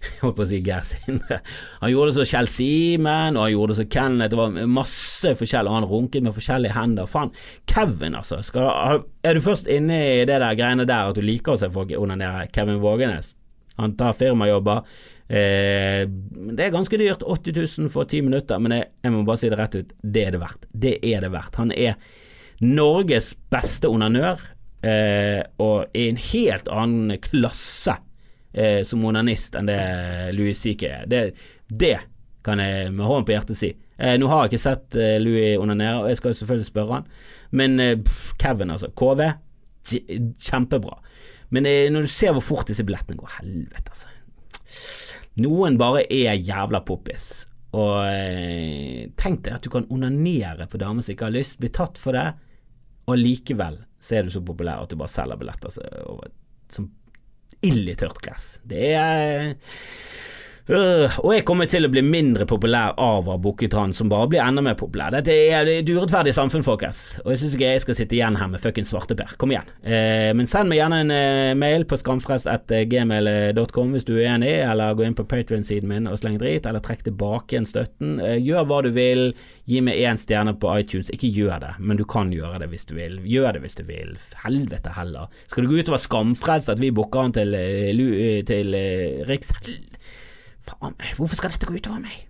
holdt 0.22 0.36
på 0.38 0.44
å 0.44 0.48
si 0.48 0.60
Geir 0.64 0.84
Sindre. 0.86 1.40
Han 1.82 1.92
gjorde 1.92 2.12
det 2.12 2.18
som 2.20 2.28
Kjell 2.30 2.48
Simen, 2.50 3.36
og 3.36 3.44
han 3.44 3.52
gjorde 3.52 3.74
det 3.74 3.80
som 3.80 3.90
Kenneth. 3.96 4.32
Det 4.32 4.40
var 4.40 4.70
masse 4.78 5.34
forskjell, 5.40 5.68
og 5.68 5.76
han 5.78 5.88
runket 5.90 6.24
med 6.26 6.36
forskjellige 6.36 6.76
hender. 6.76 7.10
Faen, 7.10 7.34
Kevin, 7.70 8.16
altså. 8.18 8.40
Skal, 8.46 9.04
er 9.24 9.36
du 9.36 9.44
først 9.44 9.68
inne 9.70 10.00
i 10.20 10.24
det 10.28 10.40
der 10.40 10.56
greiene 10.58 10.88
der 10.88 11.12
at 11.12 11.20
du 11.20 11.24
liker 11.24 11.56
å 11.56 11.60
se 11.60 11.70
folk 11.72 11.92
onanere? 11.98 12.48
Kevin 12.54 12.80
Vågenes? 12.82 13.34
Han 13.80 13.96
tar 13.98 14.16
firmajobber. 14.18 14.84
Eh, 15.30 16.04
det 16.50 16.64
er 16.64 16.74
ganske 16.74 16.98
dyrt, 16.98 17.22
80 17.22 17.60
000 17.86 17.92
for 17.94 18.08
ti 18.10 18.22
minutter, 18.24 18.58
men 18.62 18.74
jeg, 18.74 18.88
jeg, 19.04 19.14
må 19.14 19.22
bare 19.26 19.42
si 19.42 19.50
det 19.52 19.60
rett 19.60 19.76
ut, 19.78 19.92
det 20.02 20.24
er 20.26 20.34
det 20.34 20.42
verdt. 20.42 20.70
Det 20.72 20.94
er 21.06 21.24
det 21.24 21.32
verdt. 21.34 21.58
Han 21.62 21.74
er 21.74 21.98
Norges 22.66 23.32
beste 23.52 23.88
onanør, 23.88 24.42
eh, 24.82 25.40
og 25.62 25.94
i 25.96 26.08
en 26.10 26.18
helt 26.20 26.70
annen 26.72 27.20
klasse 27.22 27.94
eh, 28.52 28.80
som 28.86 29.04
onanist 29.06 29.56
enn 29.56 29.70
det 29.70 29.80
Louis 30.36 30.58
CK 30.58 30.86
er. 30.88 31.06
Det, 31.10 31.22
det, 31.68 31.98
kan 32.44 32.60
jeg 32.62 32.90
med 32.94 33.04
hånden 33.04 33.26
på 33.28 33.34
hjertet 33.34 33.58
si. 33.58 33.70
Eh, 34.00 34.16
nå 34.18 34.30
har 34.32 34.44
jeg 34.44 34.54
ikke 34.54 34.62
sett 34.62 34.96
eh, 34.96 35.18
Louis 35.20 35.58
onanere, 35.60 36.02
og 36.02 36.08
jeg 36.08 36.20
skal 36.20 36.36
selvfølgelig 36.38 36.68
spørre 36.70 36.98
han, 36.98 37.08
men 37.52 37.80
eh, 37.84 38.12
Kevin, 38.40 38.72
altså. 38.72 38.88
KV, 38.96 39.26
kjempebra. 40.40 40.98
Men 41.54 41.66
eh, 41.66 41.88
når 41.92 42.06
du 42.06 42.12
ser 42.12 42.34
hvor 42.36 42.44
fort 42.44 42.70
disse 42.70 42.86
billettene 42.86 43.20
går, 43.20 43.36
helvete, 43.40 43.94
altså. 43.94 44.16
Noen 45.40 45.78
bare 45.80 46.04
er 46.10 46.38
jævla 46.38 46.82
poppis. 46.86 47.28
Og 47.78 47.96
eh, 48.02 49.10
tenk 49.18 49.44
deg 49.46 49.56
at 49.56 49.66
du 49.66 49.70
kan 49.72 49.86
onanere 49.94 50.66
på 50.70 50.80
damer 50.80 51.06
som 51.06 51.14
ikke 51.14 51.28
har 51.28 51.36
lyst, 51.36 51.60
bli 51.62 51.70
tatt 51.74 52.00
for 52.02 52.16
det, 52.18 52.26
og 53.10 53.18
likevel 53.18 53.78
så 54.00 54.16
er 54.16 54.26
du 54.26 54.32
så 54.32 54.42
populær 54.44 54.82
at 54.82 54.90
du 54.90 54.98
bare 54.98 55.12
selger 55.12 55.38
billetter 55.40 55.72
så, 55.74 55.84
over, 56.08 56.32
som 56.72 56.88
ild 57.66 57.90
i 57.92 57.96
tørt 57.98 58.20
gress. 58.24 58.54
Det 58.64 58.92
er 58.96 59.54
Øh, 60.68 61.18
og 61.24 61.32
jeg 61.34 61.44
kommer 61.48 61.66
til 61.70 61.86
å 61.86 61.90
bli 61.90 62.02
mindre 62.04 62.46
populær 62.48 62.92
av 63.00 63.26
å 63.26 63.34
ha 63.34 63.38
booket 63.42 63.74
han, 63.74 63.94
som 63.96 64.10
bare 64.10 64.28
blir 64.30 64.42
enda 64.44 64.62
mer 64.64 64.76
populær. 64.78 65.10
Dette 65.14 65.34
er 65.34 65.68
et 65.72 65.88
urettferdig 65.88 66.34
samfunn, 66.36 66.64
folkens, 66.66 67.00
og 67.24 67.32
jeg 67.32 67.42
syns 67.42 67.56
ikke 67.56 67.70
jeg 67.72 67.84
skal 67.84 67.98
sitte 67.98 68.18
igjen 68.18 68.38
her 68.38 68.50
med 68.52 68.62
fuckings 68.62 68.92
svarteper. 68.92 69.34
Kom 69.40 69.54
igjen. 69.54 69.70
Eh, 69.82 70.30
men 70.36 70.48
send 70.50 70.70
meg 70.70 70.82
gjerne 70.82 71.00
en 71.04 71.14
eh, 71.14 71.54
mail 71.58 71.86
på 71.88 71.98
skamfrest.gmail.com 72.00 73.94
hvis 73.96 74.06
du 74.06 74.14
er 74.18 74.34
enig, 74.36 74.52
eller 74.66 74.98
gå 74.98 75.06
inn 75.06 75.16
på 75.18 75.26
Patrion-siden 75.30 75.90
min 75.90 76.10
og 76.10 76.20
sleng 76.20 76.38
drit, 76.40 76.68
eller 76.68 76.84
trekk 76.84 77.06
tilbake 77.08 77.56
igjen 77.56 77.68
støtten. 77.68 78.18
Eh, 78.22 78.38
gjør 78.38 78.68
hva 78.70 78.82
du 78.86 78.92
vil. 78.94 79.32
Gi 79.70 79.82
meg 79.86 80.00
én 80.02 80.18
stjerne 80.18 80.56
på 80.58 80.70
iTunes. 80.80 81.12
Ikke 81.14 81.30
gjør 81.30 81.60
det, 81.62 81.74
men 81.78 81.98
du 81.98 82.02
kan 82.08 82.32
gjøre 82.34 82.62
det 82.62 82.70
hvis 82.72 82.88
du 82.88 82.96
vil. 82.96 83.20
Gjør 83.26 83.54
det 83.54 83.64
hvis 83.64 83.78
du 83.78 83.84
vil. 83.86 84.16
Helvete 84.42 84.94
heller. 84.96 85.30
Skal 85.46 85.66
det 85.66 85.70
gå 85.70 85.84
utover 85.84 86.02
skamfrelst 86.02 86.72
at 86.72 86.82
vi 86.82 86.90
booker 86.94 87.28
han 87.28 87.34
til, 87.36 87.54
til, 87.54 88.42
til 88.50 88.74
Rikshell? 89.30 89.78
Faen 90.70 90.98
hvorfor 91.18 91.38
skal 91.38 91.54
dette 91.54 91.68
gå 91.68 91.76
utover 91.78 92.02
meg? 92.04 92.26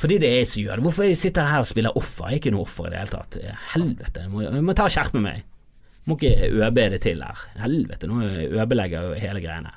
Fordi 0.00 0.16
det 0.20 0.28
er 0.30 0.38
jeg 0.40 0.48
som 0.48 0.62
gjør 0.62 0.78
det. 0.78 0.84
Hvorfor 0.86 1.06
jeg 1.08 1.20
sitter 1.20 1.48
her 1.50 1.62
og 1.62 1.68
spiller 1.68 1.96
offer? 1.98 2.30
Jeg 2.30 2.38
er 2.38 2.40
ikke 2.40 2.52
noe 2.54 2.64
offer 2.64 2.88
i 2.88 2.92
det 2.92 3.00
hele 3.02 3.12
tatt. 3.12 3.40
Helvete, 3.74 4.22
jeg 4.24 4.32
må, 4.32 4.44
jeg 4.46 4.62
må 4.64 4.76
ta 4.76 4.86
og 4.88 4.94
skjerpe 4.94 5.20
meg. 5.20 5.42
Jeg 6.00 6.08
må 6.08 6.16
ikke 6.16 6.48
øbe 6.64 6.86
det 6.94 7.00
til 7.04 7.20
her. 7.20 7.42
Helvete, 7.60 8.08
nå 8.08 8.22
ødelegger 8.62 9.10
jo 9.10 9.18
hele 9.20 9.42
greiene. 9.44 9.74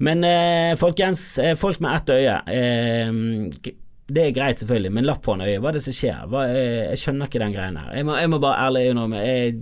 Men 0.00 0.24
eh, 0.24 0.72
folkens, 0.80 1.26
eh, 1.42 1.52
folk 1.60 1.82
med 1.84 1.98
ett 1.98 2.14
øye. 2.16 2.38
Eh, 2.54 3.74
det 4.08 4.24
er 4.24 4.32
greit, 4.32 4.62
selvfølgelig, 4.62 4.92
men 4.96 5.04
lapp 5.04 5.26
foran 5.26 5.44
øyet, 5.44 5.60
hva 5.60 5.68
er 5.68 5.76
det 5.76 5.84
som 5.84 5.96
skjer? 5.98 6.24
Hva, 6.32 6.46
jeg, 6.48 6.70
jeg, 6.86 7.00
skjønner 7.02 7.28
ikke 7.28 7.42
den 7.42 7.52
greien 7.58 7.76
her. 7.76 7.92
Jeg 7.98 8.08
må, 8.08 8.16
jeg 8.16 8.32
må 8.32 8.40
bare 8.40 8.62
ærlig 8.64 8.86
innrømme. 8.88 9.20
Jeg, 9.20 9.58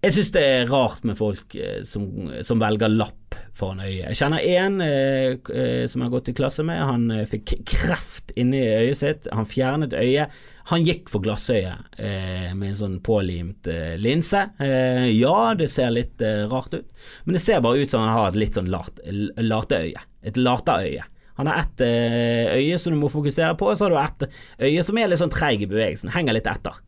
jeg 0.00 0.14
syns 0.16 0.30
det 0.32 0.42
er 0.48 0.70
rart 0.70 1.02
med 1.04 1.18
folk 1.18 1.54
eh, 1.60 1.82
som, 1.84 2.06
som 2.46 2.60
velger 2.62 2.88
lapp 2.88 3.36
foran 3.56 3.82
øyet. 3.84 4.06
Jeg 4.06 4.16
kjenner 4.16 4.46
én 4.48 4.80
eh, 4.80 5.34
eh, 5.36 5.82
som 5.90 6.00
jeg 6.00 6.06
har 6.06 6.14
gått 6.14 6.30
i 6.32 6.36
klasse 6.38 6.64
med. 6.64 6.80
Han 6.80 7.10
eh, 7.12 7.26
fikk 7.28 7.52
kreft 7.68 8.32
inni 8.40 8.62
øyet 8.64 9.00
sitt. 9.02 9.28
Han 9.36 9.48
fjernet 9.48 9.92
øyet. 9.92 10.32
Han 10.70 10.86
gikk 10.86 11.10
for 11.12 11.20
glassøyet 11.24 11.98
eh, 12.00 12.48
med 12.56 12.70
en 12.70 12.78
sånn 12.78 12.96
pålimt 13.04 13.68
eh, 13.68 13.98
linse. 14.00 14.46
Ja, 14.60 15.36
det 15.58 15.68
ser 15.72 15.92
litt 15.92 16.22
rart 16.48 16.76
ut, 16.76 16.86
men 17.26 17.36
det 17.36 17.42
ser 17.42 17.60
bare 17.64 17.82
ut 17.82 17.90
som 17.90 18.04
han 18.04 18.14
har 18.14 18.30
et 18.30 18.38
litt 18.38 18.56
sånn 18.56 18.70
lat, 18.72 19.02
lateøye. 19.40 20.04
Et 20.24 20.40
lateøye. 20.40 21.04
Han 21.40 21.48
har 21.48 21.64
ett 21.64 21.82
øye 21.82 22.78
som 22.80 22.94
du 22.94 23.00
må 23.00 23.10
fokusere 23.12 23.56
på, 23.58 23.68
og 23.72 23.76
så 23.76 23.88
har 23.88 23.92
du 23.92 24.00
ett 24.00 24.66
øye 24.68 24.86
som 24.86 25.00
er 25.00 25.10
litt 25.10 25.20
sånn 25.20 25.32
treig 25.32 25.64
i 25.64 25.68
bevegelsen. 25.68 26.12
Henger 26.14 26.36
litt 26.38 26.48
etter. 26.48 26.80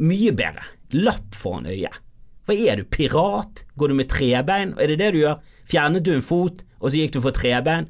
Mye 0.00 0.32
bedre. 0.36 0.66
Lapp 0.96 1.36
foran 1.36 1.68
øyet. 1.70 2.00
Hva 2.50 2.56
er 2.58 2.80
du, 2.80 2.86
pirat? 2.90 3.60
Går 3.78 3.92
du 3.92 3.94
med 3.94 4.08
trebein? 4.10 4.72
Er 4.74 4.90
det 4.90 4.96
det 4.98 5.12
du 5.14 5.20
gjør? 5.20 5.36
Fjernet 5.70 6.02
du 6.02 6.16
en 6.16 6.24
fot, 6.24 6.64
og 6.80 6.90
så 6.90 6.98
gikk 6.98 7.12
du 7.14 7.20
for 7.22 7.36
trebein? 7.36 7.84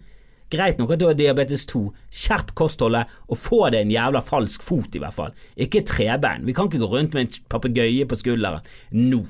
Greit 0.52 0.76
nok 0.76 0.90
at 0.92 1.00
du 1.00 1.06
har 1.08 1.16
diabetes 1.16 1.62
2, 1.70 1.80
skjerp 2.12 2.50
kostholdet 2.58 3.08
og 3.30 3.38
få 3.40 3.62
deg 3.72 3.86
en 3.86 3.94
jævla 3.94 4.20
falsk 4.26 4.66
fot, 4.66 4.92
i 4.92 5.00
hvert 5.00 5.16
fall. 5.16 5.32
Ikke 5.56 5.80
trebein. 5.88 6.44
Vi 6.44 6.52
kan 6.52 6.68
ikke 6.68 6.82
gå 6.82 6.90
rundt 6.92 7.16
med 7.16 7.24
en 7.24 7.48
papegøye 7.48 8.04
på 8.10 8.20
skulderen 8.20 8.68
nå. 8.92 9.22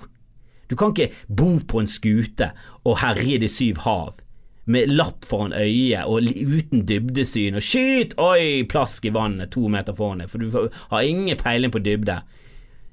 Du 0.67 0.75
kan 0.75 0.91
ikke 0.91 1.13
bo 1.31 1.53
på 1.63 1.85
en 1.85 1.93
skute 1.95 2.51
og 2.83 2.99
herje 3.05 3.39
de 3.45 3.53
syv 3.55 3.85
hav 3.87 4.19
med 4.67 4.91
lapp 4.91 5.23
foran 5.31 5.55
øyet 5.55 6.11
og 6.11 6.27
uten 6.27 6.83
dybdesyn 6.91 7.59
og 7.59 7.63
skyt, 7.63 8.19
oi, 8.19 8.67
plask 8.67 9.07
i 9.07 9.15
vannet 9.15 9.55
to 9.55 9.71
meter 9.71 9.95
foran 9.95 10.25
deg, 10.25 10.31
for 10.35 10.43
du 10.43 10.75
har 10.91 11.07
ingen 11.07 11.39
peiling 11.39 11.71
på 11.71 11.87
dybde. 11.87 12.19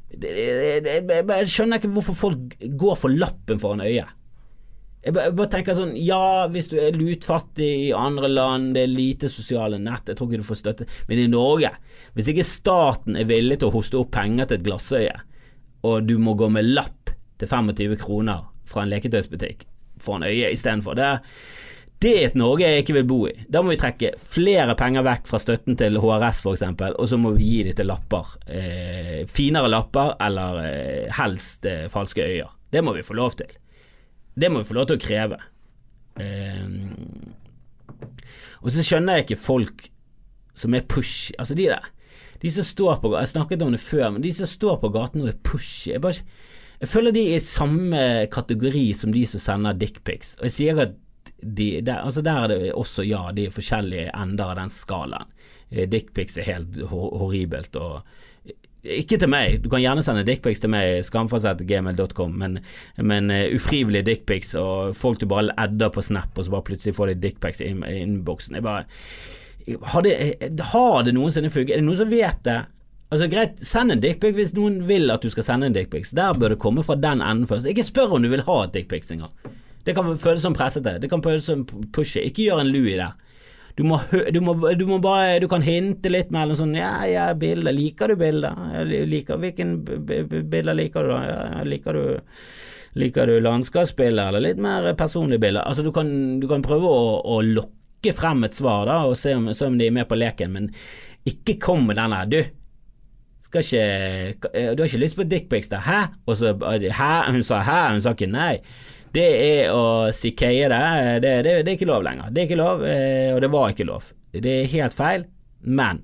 Jeg 0.08 1.50
skjønner 1.52 1.82
ikke 1.82 1.92
hvorfor 1.98 2.16
folk 2.16 2.56
går 2.80 2.96
for 3.00 3.12
lappen 3.12 3.60
foran 3.60 3.84
øyet. 3.84 4.14
Jeg 5.08 5.14
bare, 5.14 5.48
tenker 5.52 5.76
sånn 5.78 5.94
Ja, 6.00 6.48
hvis 6.52 6.68
du 6.72 6.76
er 6.82 6.96
lutfattig 6.96 7.68
i 7.88 7.94
andre 7.96 8.28
land, 8.32 8.74
det 8.76 8.84
er 8.84 8.92
lite 8.92 9.30
sosiale 9.32 9.80
nett, 9.80 10.10
jeg 10.10 10.18
tror 10.20 10.28
ikke 10.28 10.42
du 10.42 10.48
får 10.48 10.62
støtte. 10.62 10.88
Men 11.08 11.22
i 11.22 11.30
Norge, 11.32 11.72
hvis 12.18 12.32
ikke 12.34 12.48
staten 12.48 13.20
er 13.20 13.30
villig 13.30 13.60
til 13.62 13.70
å 13.70 13.76
hoste 13.78 14.00
opp 14.00 14.12
penger 14.16 14.50
til 14.50 14.60
et 14.60 14.66
glassøye, 14.68 15.16
og 15.88 16.10
du 16.10 16.18
må 16.20 16.36
gå 16.40 16.50
med 16.52 16.68
lapp 16.74 17.14
til 17.40 17.52
25 17.52 17.96
kroner 18.02 18.48
fra 18.68 18.84
en 18.84 18.92
leketøysbutikk 18.92 19.68
foran 20.04 20.28
øyet 20.28 20.58
istedenfor, 20.58 20.98
det, 20.98 21.14
det 22.04 22.12
er 22.14 22.28
et 22.28 22.36
Norge 22.38 22.68
jeg 22.68 22.84
ikke 22.84 22.94
vil 23.00 23.08
bo 23.10 23.18
i. 23.26 23.34
Da 23.50 23.64
må 23.66 23.72
vi 23.74 23.80
trekke 23.82 24.12
flere 24.22 24.76
penger 24.78 25.06
vekk 25.08 25.30
fra 25.30 25.40
støtten 25.42 25.78
til 25.80 25.98
HRS 25.98 26.44
f.eks., 26.44 26.66
og 26.92 27.08
så 27.10 27.18
må 27.18 27.32
vi 27.34 27.48
gi 27.48 27.64
det 27.66 27.78
til 27.80 27.90
lapper. 27.90 28.36
Eh, 28.46 29.24
finere 29.34 29.72
lapper, 29.72 30.14
eller 30.22 30.60
eh, 30.62 31.16
helst 31.18 31.66
eh, 31.66 31.88
falske 31.90 32.22
øyer. 32.22 32.52
Det 32.70 32.84
må 32.86 32.94
vi 32.94 33.06
få 33.06 33.18
lov 33.18 33.40
til. 33.40 33.50
Det 34.38 34.52
må 34.54 34.62
vi 34.62 34.70
få 34.70 34.78
lov 34.78 34.92
til 34.92 35.00
å 35.00 35.02
kreve. 35.02 35.40
Um, 36.18 37.34
og 38.62 38.72
så 38.74 38.86
skjønner 38.86 39.18
jeg 39.18 39.26
ikke 39.28 39.42
folk 39.42 39.84
som 40.58 40.74
er 40.74 40.88
push 40.90 41.30
Altså 41.38 41.54
de 41.54 41.68
der 41.70 41.92
De 42.42 42.50
som 42.50 42.66
står 42.66 42.96
på 43.04 43.12
Jeg 43.14 43.30
snakket 43.30 43.62
om 43.62 43.76
det 43.76 43.82
før, 43.84 44.08
men 44.16 44.24
de 44.24 44.32
som 44.34 44.50
står 44.50 44.80
på 44.82 44.90
gaten 44.96 45.22
og 45.22 45.30
er 45.30 45.38
push 45.46 45.92
jeg, 45.92 46.02
bare, 46.02 46.26
jeg 46.82 46.90
føler 46.90 47.14
de 47.14 47.24
er 47.28 47.38
i 47.38 47.44
samme 47.44 48.02
kategori 48.34 48.88
som 48.98 49.14
de 49.14 49.22
som 49.30 49.42
sender 49.42 49.78
dickpics. 49.78 50.36
Og 50.40 50.50
jeg 50.50 50.56
sier 50.58 50.82
at 50.88 50.98
de, 51.42 51.82
der, 51.82 52.02
altså 52.02 52.24
der 52.26 52.44
er 52.44 52.54
det 52.54 52.72
også, 52.74 53.06
ja, 53.06 53.28
de 53.36 53.48
er 53.48 53.54
forskjellige 53.54 54.14
ender 54.16 54.54
av 54.54 54.58
den 54.62 54.72
skalaen. 54.74 55.30
Eh, 55.70 55.88
dickpics 55.90 56.38
er 56.40 56.50
helt 56.54 56.80
horribelt 56.90 57.76
og 57.76 58.02
ikke 58.88 59.18
til 59.20 59.28
meg, 59.28 59.58
du 59.64 59.68
kan 59.72 59.82
gjerne 59.82 60.04
sende 60.06 60.24
dickpics 60.24 60.62
til 60.64 60.72
meg, 60.72 61.02
skamfasett.gmail.com, 61.04 62.38
men, 62.40 62.60
men 63.04 63.34
uh, 63.34 63.50
ufrivillige 63.52 64.06
dickpics 64.08 64.54
og 64.60 64.94
folk 64.96 65.20
du 65.20 65.26
bare 65.28 65.52
edder 65.60 65.92
på 65.92 66.04
Snap, 66.06 66.32
og 66.38 66.46
så 66.46 66.54
bare 66.54 66.68
plutselig 66.70 66.96
får 66.96 67.12
de 67.12 67.18
dickpics 67.26 67.60
i 67.66 67.74
innboksen. 67.74 68.56
Jeg 68.56 68.64
bare 68.64 68.86
har 69.92 70.06
det, 70.06 70.16
har 70.72 71.04
det 71.04 71.14
noensinne 71.18 71.52
funket? 71.52 71.76
Er 71.76 71.82
det 71.82 71.88
noen 71.90 72.00
som 72.00 72.12
vet 72.12 72.40
det? 72.48 72.62
Altså 73.12 73.28
Greit, 73.32 73.60
send 73.64 73.92
en 73.92 74.04
dickpic 74.04 74.36
hvis 74.36 74.54
noen 74.56 74.82
vil 74.88 75.12
at 75.12 75.24
du 75.24 75.32
skal 75.32 75.46
sende 75.48 75.68
en 75.68 75.76
dickpic. 75.76 76.14
Der 76.16 76.36
bør 76.38 76.54
det 76.54 76.62
komme 76.64 76.84
fra 76.88 76.96
den 76.96 77.20
enden 77.24 77.48
først. 77.50 77.68
Ikke 77.68 77.86
spør 77.88 78.16
om 78.16 78.24
du 78.24 78.32
vil 78.32 78.46
ha 78.48 78.58
et 78.64 78.76
dickpic 78.76 79.12
engang. 79.12 79.34
Det 79.88 79.96
kan 79.96 80.18
føles 80.20 80.44
som 80.44 80.56
pressete. 80.56 80.98
Det 81.00 81.08
kan 81.12 81.24
føles 81.24 81.48
som 81.48 81.64
pushy. 81.96 82.20
Ikke 82.28 82.50
gjør 82.50 82.66
en 82.66 82.72
Louis 82.74 82.98
der. 83.00 83.16
Du 83.78 83.84
må, 83.86 84.00
du 84.34 84.40
må, 84.42 84.56
du 84.74 84.86
må 84.90 84.98
bare 85.04 85.38
Du 85.40 85.48
kan 85.52 85.62
hinte 85.62 86.10
litt 86.10 86.32
mellom 86.34 86.58
sånn 86.60 86.76
Ja, 86.78 86.92
ja, 87.08 87.28
bilder. 87.38 87.76
Liker 87.76 88.12
du 88.12 88.18
bilder? 88.20 88.58
Liker, 88.86 89.40
hvilken 89.42 89.78
bilder 89.86 90.78
liker 90.78 91.06
du, 91.06 91.14
da? 91.14 91.22
Ja, 91.28 91.64
liker 91.68 92.00
du 92.00 92.04
Liker 92.98 93.30
du 93.30 93.38
landskapsbilder 93.46 94.32
eller 94.32 94.42
litt 94.42 94.62
mer 94.64 94.90
personlige 94.98 95.44
bilder? 95.44 95.68
Altså, 95.70 95.84
du 95.86 95.92
kan, 95.94 96.08
du 96.42 96.48
kan 96.50 96.64
prøve 96.66 96.90
å, 96.90 97.02
å, 97.30 97.36
lokke 97.46 98.10
frem 98.18 98.42
et 98.48 98.58
svar, 98.58 98.88
da, 98.90 98.96
og 99.06 99.14
se 99.20 99.36
om, 99.38 99.52
se 99.54 99.68
om, 99.70 99.76
de 99.78 99.86
er 99.86 99.94
med 99.94 100.08
på 100.10 100.18
leken, 100.18 100.56
men 100.56 100.72
ikke 101.30 101.60
kom 101.62 101.86
med 101.86 102.00
den 102.00 102.16
der, 102.16 102.32
du. 102.32 102.40
Skal 103.46 103.62
ikke 103.62 104.56
Du 104.74 104.82
har 104.82 104.88
ikke 104.88 105.04
lyst 105.04 105.20
på 105.20 105.28
dickpics, 105.30 105.70
da? 105.70 105.84
Hæ? 105.86 106.00
Og 106.26 106.40
så 106.40 106.56
Hæ? 106.58 107.12
Hun 107.36 107.46
sa 107.46 107.62
hæ? 107.62 107.80
Hun 107.94 108.02
sa 108.02 108.18
ikke 108.18 108.32
nei 108.34 108.56
det 109.18 109.28
er 109.28 109.72
å 109.74 110.12
sikeie 110.14 110.68
det. 110.72 110.84
Det, 111.24 111.32
det. 111.46 111.56
det, 111.64 111.72
er 111.72 111.76
ikke 111.76 111.90
lov 111.90 112.06
lenger. 112.06 112.30
Det 112.34 112.44
er 112.44 112.50
ikke 112.50 112.60
lov, 112.60 112.86
eh, 112.86 113.32
og 113.34 113.42
det 113.44 113.50
var 113.54 113.74
ikke 113.74 113.90
lov. 113.90 114.12
Det 114.38 114.54
er 114.54 114.72
helt 114.76 114.98
feil, 114.98 115.26
men 115.66 116.04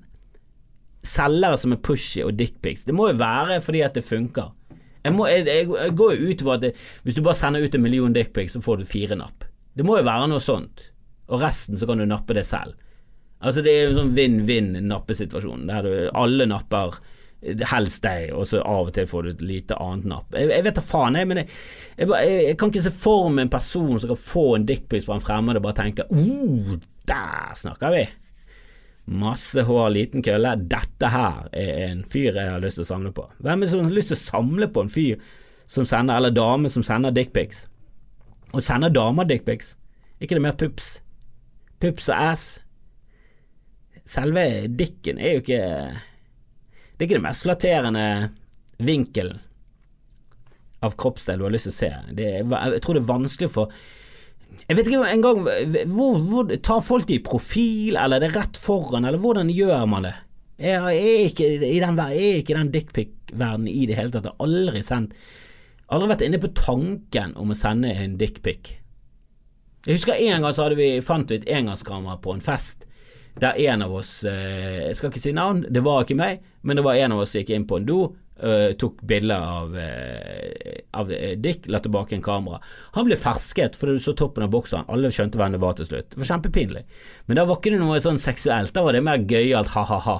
selgere 1.04 1.58
som 1.60 1.74
er 1.74 1.82
pushy 1.84 2.22
og 2.24 2.34
dickpics, 2.38 2.86
det 2.88 2.94
må 2.96 3.10
jo 3.10 3.18
være 3.20 3.60
fordi 3.64 3.82
at 3.84 3.96
det 3.96 4.06
funker. 4.06 4.52
Jeg, 5.04 5.12
må, 5.12 5.26
jeg, 5.28 5.44
jeg 5.44 5.96
går 5.98 6.14
jo 6.16 6.30
ut 6.30 6.44
på 6.46 6.54
at 6.54 6.64
hvis 7.04 7.16
du 7.18 7.20
bare 7.24 7.36
sender 7.36 7.64
ut 7.64 7.74
en 7.76 7.84
million 7.84 8.14
dickpics, 8.14 8.56
så 8.56 8.62
får 8.64 8.80
du 8.80 8.88
fire 8.88 9.18
napp. 9.20 9.44
Det 9.76 9.84
må 9.84 9.98
jo 9.98 10.06
være 10.06 10.30
noe 10.32 10.42
sånt, 10.42 10.88
og 11.28 11.42
resten 11.44 11.76
så 11.76 11.88
kan 11.88 12.00
du 12.00 12.06
nappe 12.08 12.36
det 12.36 12.46
selv. 12.48 12.78
Altså 13.44 13.60
Det 13.60 13.72
er 13.74 13.82
jo 13.82 13.90
en 13.92 13.98
sånn 13.98 14.14
vinn-vinn-nappesituasjon, 14.16 15.66
der 15.68 15.84
du, 15.84 15.92
alle 16.16 16.46
napper 16.48 16.96
helst 17.70 18.04
deg, 18.04 18.32
og 18.34 18.46
så 18.48 18.62
av 18.64 18.88
og 18.88 18.94
til 18.96 19.06
får 19.08 19.22
du 19.24 19.30
et 19.32 19.44
lite 19.44 19.78
annet 19.82 20.08
napp. 20.08 20.34
Jeg, 20.36 20.50
jeg 20.52 20.64
vet 20.66 20.78
da 20.78 20.84
faen, 20.84 21.18
jeg, 21.18 21.28
men 21.30 21.42
jeg, 21.42 21.48
jeg, 21.98 22.56
kan 22.60 22.72
ikke 22.72 22.84
se 22.86 22.92
for 23.04 23.30
meg 23.30 23.46
en 23.46 23.54
person 23.54 23.94
som 24.00 24.12
kan 24.12 24.20
få 24.20 24.44
en 24.56 24.66
dickpic 24.68 25.06
fra 25.06 25.18
en 25.18 25.24
fremmed 25.24 25.60
og 25.60 25.66
bare 25.66 25.78
tenke 25.82 26.06
oh, 26.10 26.76
der 27.08 27.56
snakker 27.60 27.94
vi! 27.94 28.04
Masse 29.04 29.66
hår, 29.68 29.90
liten 29.92 30.24
kølle. 30.24 30.54
Dette 30.64 31.10
her 31.12 31.48
er 31.52 31.90
en 31.90 32.04
fyr 32.08 32.38
jeg 32.40 32.48
har 32.54 32.62
lyst 32.62 32.80
til 32.80 32.86
å 32.86 32.88
samle 32.88 33.12
på. 33.12 33.26
Hvem 33.44 33.60
er 33.60 33.66
det 33.66 33.72
som 33.74 33.84
har 33.84 33.96
lyst 33.98 34.14
til 34.14 34.16
å 34.16 34.22
samle 34.22 34.68
på 34.72 34.84
en 34.84 34.92
fyr 34.92 35.20
som 35.68 35.84
sender, 35.88 36.16
eller 36.16 36.32
dame 36.32 36.70
som 36.72 36.84
sender 36.86 37.12
dickpics? 37.12 37.66
Og 38.54 38.64
sender 38.64 38.92
damer 38.94 39.28
dickpics? 39.28 39.74
ikke 40.24 40.38
det 40.38 40.44
mer 40.46 40.56
pups? 40.56 41.02
Pups 41.82 42.08
og 42.08 42.16
ass? 42.16 42.44
Selve 44.08 44.44
dicken 44.68 45.18
er 45.20 45.36
jo 45.36 45.44
ikke 45.44 45.62
det 46.94 47.02
er 47.02 47.08
ikke 47.08 47.18
det 47.18 47.26
mest 47.26 47.44
flatterende 47.46 48.06
vinkelen 48.78 49.40
av 50.84 50.94
kroppsdel 51.00 51.40
du 51.40 51.46
har 51.46 51.54
lyst 51.54 51.68
til 51.68 51.74
å 51.74 51.78
se. 51.78 51.90
Det, 52.14 52.26
jeg 52.44 52.82
tror 52.84 52.96
det 52.96 53.02
er 53.02 53.08
vanskelig 53.08 53.50
for 53.54 53.72
Jeg 54.68 54.76
vet 54.78 54.86
ikke 54.86 55.08
engang 55.10 55.40
hvor, 55.42 56.18
hvor, 56.20 56.52
Tar 56.62 56.84
folk 56.84 57.08
det 57.08 57.16
i 57.18 57.24
profil, 57.24 57.96
eller 57.96 58.20
er 58.20 58.28
det 58.28 58.36
rett 58.36 58.60
foran, 58.60 59.08
eller 59.08 59.22
hvordan 59.22 59.50
gjør 59.50 59.88
man 59.90 60.06
det? 60.06 60.14
Jeg 60.62 60.78
er 60.78 61.24
ikke 61.26 61.48
i 61.66 61.80
den, 61.82 61.98
den 61.98 62.70
dickpic-verdenen 62.70 63.72
i 63.72 63.88
det 63.90 63.96
hele 63.98 64.14
tatt. 64.14 64.28
Jeg 64.28 64.36
har 64.36 64.46
aldri 64.46 64.84
sendt 64.86 65.16
Aldri 65.92 66.08
vært 66.14 66.22
inne 66.24 66.38
på 66.40 66.48
tanken 66.56 67.34
om 67.36 67.50
å 67.52 67.56
sende 67.58 67.90
en 67.92 68.14
dickpic. 68.16 68.70
Jeg 69.84 69.98
husker 69.98 70.16
en 70.16 70.46
gang 70.46 70.54
så 70.56 70.64
hadde 70.64 70.78
vi, 70.78 70.86
fant 71.04 71.28
vi 71.28 71.36
et 71.36 71.50
engangskamera 71.58 72.16
på 72.24 72.32
en 72.32 72.40
fest 72.44 72.86
der 73.40 73.56
en 73.58 73.82
av 73.82 73.94
oss 73.94 74.24
eh, 74.24 74.88
Jeg 74.88 74.98
skal 74.98 75.10
ikke 75.10 75.22
si 75.22 75.32
navn, 75.34 75.64
det 75.70 75.82
var 75.84 76.04
ikke 76.04 76.18
meg, 76.18 76.44
men 76.62 76.78
det 76.78 76.84
var 76.86 76.98
en 76.98 77.16
av 77.16 77.24
oss 77.24 77.32
som 77.34 77.42
gikk 77.42 77.54
inn 77.56 77.66
på 77.68 77.80
en 77.80 77.88
do, 77.88 77.98
eh, 78.38 78.76
tok 78.78 79.02
bilder 79.02 79.48
av, 79.56 79.74
eh, 79.78 80.84
av 80.94 81.10
Dick, 81.42 81.66
la 81.66 81.80
tilbake 81.82 82.14
en 82.14 82.22
kamera. 82.22 82.60
Han 82.94 83.08
ble 83.08 83.18
fersket 83.18 83.78
fordi 83.78 83.98
du 83.98 84.04
så 84.04 84.14
toppen 84.18 84.46
av 84.46 84.54
bokseren, 84.54 84.86
alle 84.88 85.10
skjønte 85.14 85.40
hvem 85.40 85.56
det 85.56 85.62
var 85.64 85.74
til 85.78 85.90
slutt. 85.90 86.12
Det 86.14 86.22
var 86.22 86.30
kjempepinlig. 86.30 86.84
Men 87.26 87.40
da 87.40 87.46
var 87.48 87.58
ikke 87.58 87.74
det 87.74 87.82
noe 87.82 88.00
sånn 88.04 88.22
seksuelt, 88.22 88.74
da 88.74 88.86
var 88.86 88.94
det 88.94 89.04
mer 89.06 89.26
gøyalt 89.26 89.74
ha-ha-ha. 89.74 90.18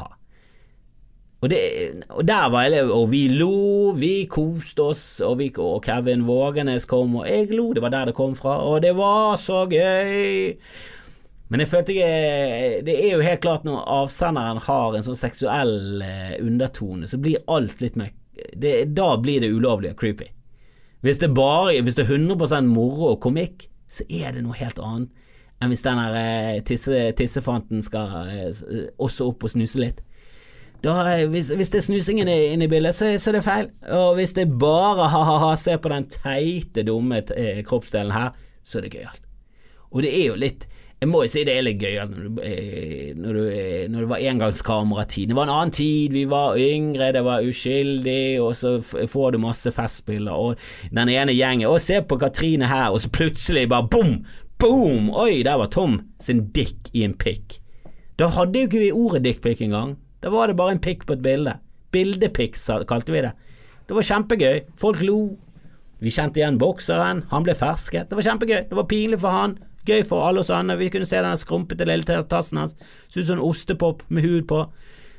Og, 1.44 1.50
det, 1.52 1.60
og 2.08 2.24
der 2.24 2.48
var 2.48 2.70
jeg, 2.72 2.86
og 2.88 3.10
vi 3.12 3.26
lo, 3.28 3.92
vi 4.00 4.24
koste 4.32 4.86
oss, 4.94 5.02
og, 5.20 5.36
vi, 5.42 5.50
og 5.60 5.84
Kevin 5.84 6.22
Vågenes 6.24 6.88
kom, 6.88 7.18
og 7.20 7.28
jeg 7.28 7.50
lo, 7.52 7.66
det 7.76 7.82
var 7.84 7.92
der 7.92 8.08
det 8.08 8.14
kom 8.16 8.32
fra, 8.38 8.56
og 8.64 8.80
det 8.80 8.94
var 8.96 9.36
så 9.36 9.66
gøy. 9.68 10.56
Men 11.52 11.60
jeg 11.60 11.68
følte 11.68 11.92
ikke 11.92 12.84
Det 12.86 12.94
er 12.94 13.10
jo 13.12 13.24
helt 13.24 13.42
klart 13.44 13.66
når 13.66 13.82
avsenderen 13.92 14.62
har 14.64 14.94
en 14.96 15.04
sånn 15.06 15.18
seksuell 15.18 16.02
eh, 16.02 16.38
undertone, 16.40 17.08
så 17.10 17.20
blir 17.20 17.44
alt 17.52 17.84
litt 17.84 17.98
mer 18.00 18.14
det, 18.56 18.94
Da 18.96 19.12
blir 19.20 19.44
det 19.44 19.52
ulovlig 19.52 19.92
og 19.92 20.00
creepy. 20.00 20.30
Hvis 21.04 21.20
det, 21.20 21.34
bare, 21.36 21.76
hvis 21.84 21.98
det 21.98 22.06
er 22.06 22.14
100 22.16 22.64
moro 22.64 23.10
og 23.12 23.20
komikk, 23.20 23.68
så 23.92 24.06
er 24.08 24.32
det 24.32 24.42
noe 24.46 24.56
helt 24.56 24.80
annet 24.80 25.12
enn 25.62 25.70
hvis 25.70 25.84
den 25.84 26.00
eh, 26.18 26.58
tisse, 26.66 27.12
tissefanten 27.16 27.82
skal 27.84 28.10
eh, 28.32 28.88
også 29.00 29.28
opp 29.30 29.46
og 29.46 29.52
snuse 29.52 29.80
litt. 29.80 30.02
Da, 30.84 30.98
hvis, 31.30 31.48
hvis, 31.56 31.70
det 31.72 31.78
er 31.80 31.84
snusingen 31.86 32.28
inne 32.28 32.66
i 32.66 32.68
bildet, 32.68 32.96
så, 32.96 33.08
så, 33.16 33.30
er 33.30 33.38
det 33.38 33.44
feil. 33.46 33.70
Og 33.96 34.18
hvis 34.18 34.34
det 34.36 34.50
bare 34.60 35.08
ha-ha-ha, 35.08 35.54
se 35.56 35.78
på 35.80 35.92
den 35.92 36.08
teite, 36.12 36.84
dumme 36.84 37.22
eh, 37.32 37.62
kroppsdelen 37.64 38.12
her, 38.12 38.34
så 38.64 38.80
er 38.80 38.86
det 38.86 38.92
gøyalt. 38.98 39.22
Og 39.94 40.04
det 40.04 40.12
er 40.12 40.26
jo 40.26 40.40
litt 40.40 40.66
jeg 41.04 41.10
må 41.12 41.20
jo 41.26 41.30
si 41.34 41.42
det 41.44 41.52
er 41.58 41.64
litt 41.66 41.82
gøy 41.84 41.98
når, 42.08 42.20
du, 42.24 42.38
eh, 42.40 43.10
når, 43.12 43.36
du, 43.36 43.42
eh, 43.52 43.82
når 43.92 44.04
det 44.04 44.08
var 44.08 44.22
engangskameratid. 44.30 45.28
Det 45.28 45.36
var 45.36 45.48
en 45.48 45.52
annen 45.52 45.74
tid, 45.76 46.14
vi 46.16 46.22
var 46.30 46.56
yngre, 46.56 47.10
det 47.12 47.24
var 47.26 47.44
uskyldig, 47.44 48.40
og 48.40 48.54
så 48.56 48.78
får 48.80 49.34
du 49.34 49.42
masse 49.42 49.72
festspiller, 49.74 50.32
og 50.32 50.56
den 50.94 51.12
ene 51.12 51.34
gjengen 51.36 51.68
Å, 51.68 51.76
se 51.82 52.00
på 52.00 52.16
Katrine 52.20 52.70
her, 52.70 52.88
og 52.94 53.02
så 53.04 53.12
plutselig 53.12 53.66
bare 53.72 53.88
bom! 53.92 54.16
Boom! 54.62 55.10
Oi, 55.12 55.42
der 55.44 55.58
var 55.60 55.68
Tom 55.74 55.98
sin 56.22 56.46
dick 56.56 56.88
i 56.96 57.04
en 57.04 57.16
pikk. 57.20 57.58
Da 58.16 58.30
hadde 58.32 58.62
jo 58.62 58.70
ikke 58.70 58.80
vi 58.80 58.90
ordet 58.94 59.24
dickpic 59.26 59.60
engang. 59.66 59.96
Da 60.24 60.32
var 60.32 60.48
det 60.48 60.56
bare 60.56 60.76
en 60.76 60.82
pikk 60.82 61.04
på 61.04 61.18
et 61.18 61.24
bilde. 61.24 61.58
Bildepikk 61.92 62.56
kalte 62.88 63.12
vi 63.12 63.26
det. 63.26 63.34
Det 63.84 63.98
var 63.98 64.08
kjempegøy. 64.08 64.62
Folk 64.80 65.02
lo. 65.04 65.18
Vi 66.00 66.12
kjente 66.14 66.40
igjen 66.40 66.56
bokseren. 66.62 67.26
Han 67.34 67.44
ble 67.44 67.58
fersket. 67.58 68.08
Det 68.08 68.16
var 68.16 68.30
kjempegøy. 68.30 68.60
Det 68.70 68.78
var 68.78 68.88
pinlig 68.88 69.20
for 69.20 69.34
han. 69.34 69.58
Gøy 69.88 70.04
for 70.08 70.24
alle 70.26 70.40
oss 70.40 70.52
andre. 70.52 70.78
Vi 70.80 70.88
kunne 70.92 71.08
se 71.08 71.20
den 71.20 71.40
skrumpete 71.40 71.86
lille 71.88 72.22
tassen 72.30 72.62
hans. 72.62 72.76
Så 73.08 73.20
ut 73.20 73.28
som 73.28 73.38
en 73.38 73.44
ostepop 73.44 74.02
med 74.08 74.24
hud 74.24 74.46
på. 74.48 74.64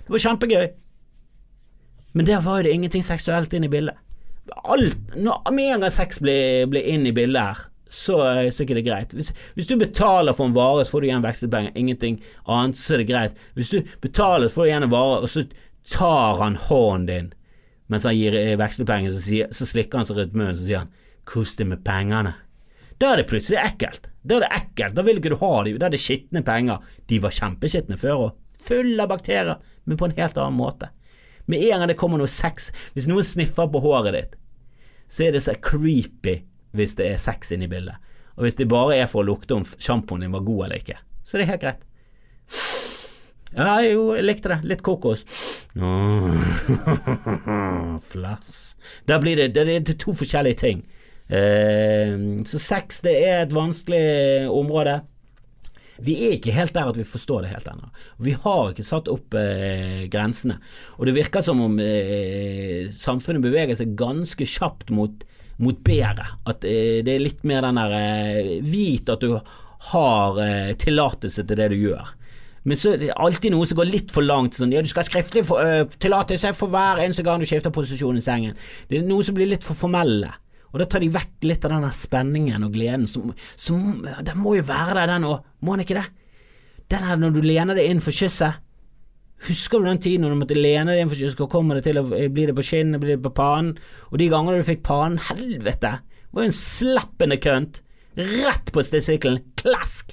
Det 0.05 0.15
var 0.15 0.23
kjempegøy. 0.25 0.65
Men 2.15 2.25
der 2.25 2.41
var 2.41 2.59
jo 2.59 2.67
det 2.67 2.73
ingenting 2.73 3.03
seksuelt 3.03 3.53
inn 3.53 3.67
i 3.67 3.71
bildet. 3.71 3.97
Alt, 4.63 4.97
når, 5.17 5.41
med 5.51 5.71
en 5.73 5.85
gang 5.85 5.93
sex 5.93 6.21
blir, 6.21 6.67
blir 6.69 6.85
inn 6.85 7.05
i 7.09 7.13
bildet 7.13 7.41
her, 7.41 7.63
så, 7.89 8.19
så 8.51 8.61
er 8.61 8.65
ikke 8.65 8.77
det 8.77 8.85
greit. 8.85 9.15
Hvis, 9.17 9.31
hvis, 9.57 9.67
du 9.67 9.75
betaler 9.81 10.35
for 10.37 10.47
en 10.47 10.55
vare, 10.55 10.85
så 10.85 10.93
får 10.93 11.01
du 11.01 11.07
igjen 11.09 11.25
vekslepenger. 11.25 11.73
Ingenting 11.75 12.19
annet, 12.45 12.77
så 12.77 12.95
er 12.95 13.01
det 13.01 13.09
greit. 13.09 13.41
Hvis 13.57 13.73
du 13.73 13.81
betaler, 14.01 14.47
så 14.47 14.59
får 14.59 14.67
du 14.67 14.71
igjen 14.71 14.87
en 14.87 14.93
vare, 14.93 15.23
og 15.25 15.31
så 15.33 15.45
tar 15.85 16.41
han 16.41 16.59
hånden 16.69 17.09
din 17.09 17.33
mens 17.91 18.05
han 18.07 18.15
gir 18.17 18.35
eh, 18.37 18.55
vekslepenger, 18.57 19.13
så, 19.13 19.43
så 19.53 19.67
slikker 19.69 20.01
han 20.01 20.07
seg 20.07 20.19
rundt 20.19 20.37
munnen, 20.37 20.57
så 20.57 20.65
sier 20.65 20.83
han 20.83 20.93
'kos 21.25 21.55
det 21.57 21.67
med 21.69 21.83
pengene'. 21.85 22.33
Da 23.01 23.11
er 23.11 23.19
det 23.19 23.27
plutselig 23.29 23.59
ekkelt. 23.59 24.07
Da 24.23 24.37
er 24.37 24.45
det 24.45 24.51
ekkelt, 24.55 24.95
da 24.95 25.03
vil 25.05 25.19
ikke 25.19 25.33
du 25.33 25.39
ha 25.41 25.51
dem, 25.65 25.79
da 25.79 25.89
er 25.89 25.95
det 25.95 26.01
skitne 26.01 26.43
penger. 26.45 26.83
De 27.09 27.19
var 27.23 27.35
kjempeskitne 27.35 27.97
før 27.99 28.27
òg, 28.27 28.37
fulle 28.65 29.03
av 29.03 29.11
bakterier, 29.11 29.59
men 29.85 29.99
på 29.99 30.07
en 30.07 30.15
helt 30.17 30.39
annen 30.39 30.57
måte. 30.57 30.89
Med 31.45 31.61
en 31.61 31.83
gang 31.83 31.91
det 31.91 31.99
kommer 31.99 32.21
noe 32.21 32.31
sex, 32.31 32.71
hvis 32.95 33.09
noen 33.11 33.27
sniffer 33.27 33.67
på 33.69 33.83
håret 33.83 34.15
ditt, 34.15 34.37
så 35.11 35.27
er 35.27 35.35
det 35.35 35.43
så 35.45 35.53
creepy 35.61 36.39
hvis 36.75 36.95
det 36.97 37.11
er 37.11 37.21
sex 37.21 37.51
inne 37.53 37.67
i 37.67 37.71
bildet. 37.71 37.99
Og 38.35 38.47
hvis 38.47 38.57
det 38.59 38.71
bare 38.71 38.97
er 38.97 39.11
for 39.11 39.21
å 39.21 39.29
lukte 39.29 39.55
om 39.55 39.67
sjampoen 39.77 40.25
din 40.25 40.33
var 40.33 40.47
god 40.47 40.65
eller 40.65 40.81
ikke, 40.81 40.97
så 41.23 41.37
det 41.37 41.45
er 41.45 41.53
helt 41.53 41.67
greit. 41.67 41.85
Ja, 43.55 43.77
jo, 43.85 44.09
jeg 44.17 44.25
likte 44.25 44.51
det. 44.51 44.57
Litt 44.67 44.81
kokos. 44.83 45.21
Flass. 48.11 48.49
Da 49.07 49.19
blir 49.23 49.39
det, 49.39 49.53
det, 49.55 49.77
det 49.87 49.95
to 50.01 50.11
forskjellige 50.17 50.59
ting. 50.59 50.81
Eh, 51.25 52.15
så 52.45 52.61
sex 52.61 53.01
det 53.05 53.15
er 53.25 53.43
et 53.43 53.55
vanskelig 53.55 54.49
område. 54.53 54.99
Vi 56.03 56.15
er 56.25 56.35
ikke 56.35 56.53
helt 56.55 56.73
der 56.75 56.89
at 56.91 56.97
vi 56.99 57.05
forstår 57.07 57.45
det 57.45 57.53
helt 57.53 57.69
ennå. 57.71 57.87
Vi 58.19 58.33
har 58.35 58.71
ikke 58.71 58.83
satt 58.85 59.07
opp 59.11 59.35
eh, 59.39 60.07
grensene. 60.11 60.57
Og 60.99 61.07
det 61.07 61.15
virker 61.15 61.45
som 61.45 61.61
om 61.63 61.79
eh, 61.79 62.91
samfunnet 62.91 63.43
beveger 63.45 63.79
seg 63.79 63.95
ganske 63.99 64.47
kjapt 64.49 64.91
mot, 64.95 65.23
mot 65.63 65.79
bedre. 65.87 66.27
At 66.43 66.67
eh, 66.67 66.99
det 67.05 67.15
er 67.15 67.23
litt 67.23 67.47
mer 67.47 67.63
den 67.63 67.79
der 67.79 67.95
eh, 68.01 68.51
Vit 68.65 69.11
at 69.13 69.23
du 69.23 69.37
har 69.91 70.43
eh, 70.43 70.75
tillatelse 70.81 71.47
til 71.47 71.63
det 71.63 71.71
du 71.71 71.79
gjør. 71.79 72.11
Men 72.65 72.79
så 72.81 72.95
er 72.95 73.01
det 73.01 73.11
alltid 73.21 73.53
noe 73.53 73.67
som 73.69 73.77
går 73.77 73.87
litt 73.87 74.11
for 74.11 74.25
langt. 74.25 74.57
Sånn, 74.57 74.73
ja, 74.73 74.81
du 74.81 74.89
skal 74.89 75.05
skriftlig 75.05 75.43
uh, 75.51 75.85
tillatelse 76.01 76.49
for 76.57 76.73
hver 76.73 76.97
eneste 77.03 77.21
gang 77.21 77.37
du 77.37 77.45
skifter 77.45 77.69
posisjon 77.69 78.17
i 78.17 78.23
sengen. 78.25 78.55
Det 78.89 78.97
er 78.97 79.05
noe 79.05 79.21
som 79.23 79.37
blir 79.37 79.51
litt 79.51 79.63
for 79.63 79.77
formelle. 79.77 80.31
Og 80.75 80.81
da 80.81 80.89
tar 80.91 80.99
de 80.99 81.07
vekk 81.07 81.45
litt 81.47 81.63
av 81.63 81.71
den 81.71 81.87
spenningen 81.95 82.67
og 82.67 82.73
gleden 82.75 83.05
som, 83.07 83.29
som 83.55 84.03
Den 84.03 84.41
må 84.43 84.57
jo 84.57 84.65
være 84.67 84.97
der, 84.97 85.13
den 85.13 85.27
òg, 85.29 85.45
må 85.63 85.77
den 85.77 85.85
ikke 85.85 86.01
det? 86.01 86.09
Den 86.91 87.05
her 87.07 87.21
når 87.21 87.31
du 87.31 87.39
lener 87.45 87.79
deg 87.79 87.87
inn 87.87 88.03
for 88.03 88.11
kysset. 88.11 88.59
Husker 89.47 89.79
du 89.79 89.87
den 89.87 90.01
tiden 90.03 90.25
når 90.25 90.33
du 90.33 90.39
måtte 90.41 90.57
lene 90.59 90.91
deg 90.91 91.05
inn 91.05 91.13
for 91.13 91.21
kysset, 91.21 91.45
og 91.45 91.53
kommer 91.53 91.79
det 91.79 91.87
til 91.87 92.01
å 92.01 92.03
bli 92.11 92.49
det 92.49 92.57
på 92.57 92.67
skinnet, 92.67 92.99
blir 92.99 93.15
det 93.15 93.23
på 93.23 93.31
panen? 93.39 93.71
Og 94.11 94.19
de 94.19 94.27
gangene 94.31 94.59
du 94.59 94.67
fikk 94.67 94.83
panen, 94.83 95.15
helvete! 95.29 95.95
Det 96.03 96.35
var 96.35 96.43
jo 96.43 96.51
en 96.51 96.59
slappende 96.59 97.39
kønt. 97.39 97.81
Rett 98.19 98.75
på 98.75 98.83
stestikkelen. 98.83 99.39
Klask! 99.59 100.11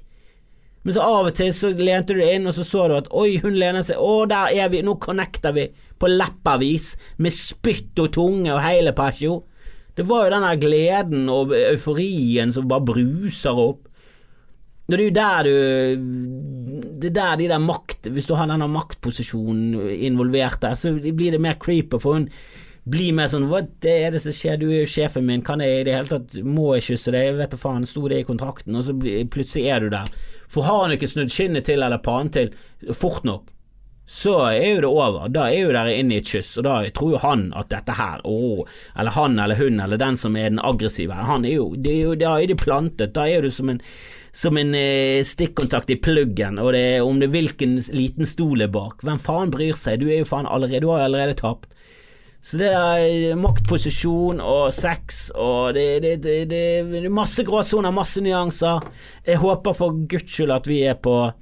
Men 0.83 0.95
så 0.95 1.03
av 1.07 1.29
og 1.31 1.37
til 1.39 1.53
så 1.55 1.71
lente 1.75 2.15
du 2.15 2.23
inn, 2.23 2.47
og 2.47 2.55
så 2.55 2.65
så 2.67 2.89
du 2.91 2.97
at 3.01 3.11
oi, 3.15 3.37
hun 3.43 3.59
lener 3.59 3.83
seg, 3.87 3.99
å, 3.99 4.25
der 4.31 4.55
er 4.55 4.71
vi, 4.71 4.87
nå 4.87 4.97
connecter 5.03 5.55
vi, 5.55 5.69
på 5.99 6.11
leppervis, 6.11 6.93
med 7.23 7.35
spytt 7.35 7.99
og 8.03 8.15
tunge 8.15 8.51
og 8.55 8.63
hele 8.63 8.95
pasjo. 8.95 9.43
Det 9.99 10.07
var 10.09 10.27
jo 10.27 10.35
den 10.35 10.47
der 10.47 10.61
gleden 10.61 11.29
og 11.33 11.53
euforien 11.57 12.53
som 12.55 12.69
bare 12.71 12.87
bruser 12.93 13.59
opp. 13.59 13.89
Det 14.89 14.99
er 14.99 15.05
jo 15.05 15.15
der 15.15 15.47
du 15.47 15.53
Det 17.01 17.11
er 17.13 17.15
der 17.15 17.37
de 17.39 17.47
der 17.49 17.63
makt 17.63 18.09
Hvis 18.11 18.27
du 18.27 18.35
har 18.35 18.49
denne 18.51 18.67
maktposisjonen 18.69 19.77
involvert 19.95 20.61
der, 20.61 20.75
så 20.75 20.91
blir 20.93 21.31
det 21.33 21.41
mer 21.41 21.55
creeper, 21.55 22.03
for 22.03 22.19
hun 22.19 22.27
blir 22.91 23.15
mer 23.15 23.31
sånn 23.31 23.47
Hva 23.51 23.63
er 23.89 24.11
det 24.11 24.23
som 24.25 24.35
skjer, 24.35 24.59
du 24.59 24.67
er 24.71 24.83
jo 24.83 24.91
sjefen 24.91 25.27
min, 25.29 25.45
kan 25.47 25.63
jeg 25.63 25.81
i 25.81 25.87
det 25.87 25.97
hele 25.97 26.11
tatt 26.11 26.37
Må 26.43 26.73
jeg 26.77 26.89
kysse 26.91 27.15
deg? 27.15 27.29
Jeg 27.31 27.39
vet 27.39 27.55
da 27.55 27.63
faen, 27.63 27.87
sto 27.89 28.05
det 28.11 28.23
i 28.23 28.29
kontrakten? 28.29 28.77
Og 28.77 28.87
så 28.89 28.97
plutselig 28.99 29.69
er 29.71 29.85
du 29.85 29.93
der. 29.95 30.11
For 30.53 30.67
har 30.67 30.85
han 30.85 30.97
ikke 30.97 31.09
snudd 31.09 31.33
skinnet 31.33 31.69
til 31.69 31.81
eller 31.81 32.03
pannen 32.03 32.33
til 32.35 32.51
fort 32.99 33.25
nok, 33.25 33.47
så 34.13 34.35
er 34.51 34.75
jo 34.75 34.81
det 34.85 34.89
over. 34.91 35.29
Da 35.33 35.47
er 35.49 35.63
jo 35.63 35.73
dere 35.73 35.95
inne 35.97 36.19
i 36.19 36.21
et 36.21 36.29
kyss, 36.29 36.51
og 36.61 36.67
da 36.67 36.75
tror 36.93 37.15
jo 37.15 37.21
han 37.23 37.47
at 37.57 37.71
dette 37.73 37.95
her, 37.97 38.21
oh, 38.29 38.61
eller 38.93 39.15
han 39.17 39.39
eller 39.41 39.57
hun 39.57 39.81
eller 39.81 40.01
den 40.01 40.19
som 40.21 40.37
er 40.37 40.51
den 40.51 40.61
aggressive, 40.61 41.17
han 41.17 41.47
er 41.49 41.55
jo, 41.57 41.71
det 41.81 41.95
er 41.95 42.03
jo 42.11 42.19
Da 42.21 42.35
er 42.37 42.51
de 42.51 42.59
plantet, 42.61 43.15
da 43.17 43.25
er 43.25 43.41
du 43.41 43.49
som 43.51 43.73
en 43.73 43.81
som 44.33 44.57
en 44.57 44.71
eh, 44.75 45.21
stikkontakt 45.29 45.91
i 45.93 45.99
pluggen, 46.01 46.57
og 46.61 46.73
det 46.73 46.81
er 46.95 47.03
om 47.05 47.19
det 47.21 47.27
er 47.29 47.35
hvilken 47.35 47.75
liten 47.93 48.29
stol 48.29 48.65
er 48.65 48.71
bak. 48.73 49.03
Hvem 49.05 49.21
faen 49.21 49.53
bryr 49.53 49.77
seg, 49.77 50.01
du 50.01 50.09
er 50.09 50.23
jo 50.23 50.29
faen 50.29 50.49
allerede, 50.49 50.81
du 50.85 50.89
har 50.89 51.03
jo 51.03 51.09
allerede 51.11 51.37
tapt. 51.37 51.69
Så 52.41 52.61
det 52.61 52.71
er 52.73 53.37
maktposisjon 53.39 54.41
og 54.41 54.73
sex 54.75 55.29
og 55.37 55.77
det, 55.77 56.01
det, 56.05 56.17
det, 56.25 56.39
det 56.51 56.63
er 57.05 57.13
masse 57.13 57.45
gråsoner, 57.49 57.93
masse 57.93 58.25
nyanser. 58.25 58.89
Jeg 59.29 59.41
håper 59.45 59.77
for 59.77 60.01
guds 60.09 60.33
skyld 60.33 60.53
at 60.57 60.69
vi 60.69 60.81
er 60.89 60.97
på 61.01 61.21
Eh, 61.23 61.42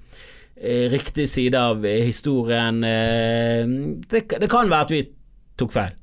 riktig 0.60 1.28
side 1.32 1.56
av 1.58 1.86
historien. 1.86 2.84
Eh, 2.84 3.64
det, 4.10 4.26
det, 4.28 4.50
kan 4.50 4.70
være 4.70 4.86
at 4.86 4.94
vi 4.94 5.02
tok 5.58 5.72
feil. 5.72 5.96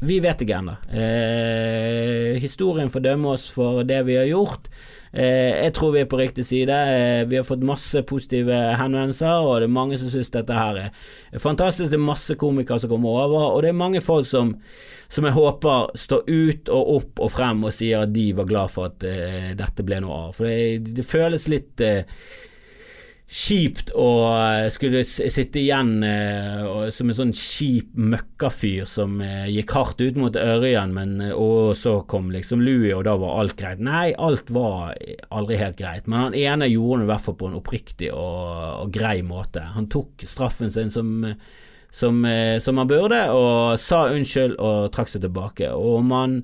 Vi 0.00 0.20
vet 0.22 0.44
ikke 0.44 0.60
ennå. 0.60 0.76
Eh, 0.94 2.38
historien 2.38 2.90
får 2.90 3.06
dømme 3.06 3.34
oss 3.34 3.48
for 3.50 3.82
det 3.86 4.04
vi 4.06 4.18
har 4.18 4.28
gjort. 4.30 4.70
Eh, 5.12 5.64
jeg 5.64 5.72
tror 5.74 5.94
vi 5.94 6.02
er 6.02 6.10
på 6.10 6.18
riktig 6.20 6.44
side. 6.46 6.74
Eh, 6.74 7.24
vi 7.28 7.38
har 7.38 7.46
fått 7.46 7.64
masse 7.66 8.02
positive 8.06 8.54
henvendelser, 8.78 9.40
og 9.42 9.60
det 9.60 9.68
er 9.68 9.74
mange 9.78 9.98
som 9.98 10.10
syns 10.12 10.30
dette 10.34 10.54
her 10.54 10.82
er 10.84 11.38
fantastisk. 11.42 11.90
Det 11.90 11.98
er 11.98 12.04
masse 12.04 12.36
komikere 12.38 12.78
som 12.78 12.92
kommer 12.92 13.24
over, 13.24 13.54
og 13.56 13.62
det 13.64 13.72
er 13.72 13.80
mange 13.80 14.02
folk 14.04 14.28
som, 14.28 14.54
som 15.08 15.26
jeg 15.26 15.36
håper 15.38 15.96
står 15.98 16.28
ut 16.28 16.68
og 16.74 16.92
opp 16.98 17.24
og 17.24 17.32
frem 17.32 17.64
og 17.64 17.74
sier 17.74 18.04
at 18.04 18.12
de 18.14 18.28
var 18.36 18.50
glad 18.50 18.74
for 18.74 18.92
at 18.92 19.08
eh, 19.08 19.54
dette 19.58 19.86
ble 19.86 20.02
noe 20.04 20.28
av. 20.28 20.36
For 20.36 20.46
det, 20.46 20.92
det 20.98 21.08
føles 21.08 21.48
litt 21.50 21.82
kjipt 23.28 23.90
å 23.92 24.08
skulle 24.72 25.02
sitte 25.04 25.60
igjen 25.60 25.98
eh, 26.06 26.88
som 26.94 27.10
en 27.10 27.16
sånn 27.18 27.34
kjip 27.36 27.90
møkkafyr 27.92 28.88
som 28.88 29.18
eh, 29.20 29.50
gikk 29.52 29.74
hardt 29.76 30.00
ut 30.00 30.16
mot 30.16 30.36
Ørjan, 30.40 30.94
men 30.96 31.12
og 31.34 31.76
så 31.76 31.98
kom 32.08 32.30
liksom 32.32 32.62
Louis, 32.64 32.94
og 32.96 33.04
da 33.04 33.18
var 33.20 33.42
alt 33.42 33.58
greit. 33.60 33.82
Nei, 33.84 34.14
alt 34.16 34.48
var 34.54 34.96
aldri 35.28 35.60
helt 35.60 35.76
greit, 35.76 36.08
men 36.08 36.22
han 36.22 36.38
ene 36.40 36.70
gjorde 36.72 37.02
det 37.02 37.08
i 37.08 37.12
hvert 37.12 37.26
fall 37.26 37.38
på 37.42 37.50
en 37.50 37.58
oppriktig 37.60 38.12
og, 38.14 38.86
og 38.86 38.92
grei 38.96 39.18
måte. 39.26 39.66
Han 39.76 39.90
tok 39.92 40.24
straffen 40.24 40.72
sin 40.72 40.92
som 40.94 41.16
som, 41.88 42.18
som 42.60 42.76
han 42.76 42.88
burde, 42.88 43.16
og 43.32 43.78
sa 43.80 44.02
unnskyld 44.12 44.58
og 44.60 44.90
trakk 44.92 45.08
seg 45.08 45.22
tilbake. 45.24 45.70
Og 45.72 46.02
om 46.02 46.10
han 46.12 46.34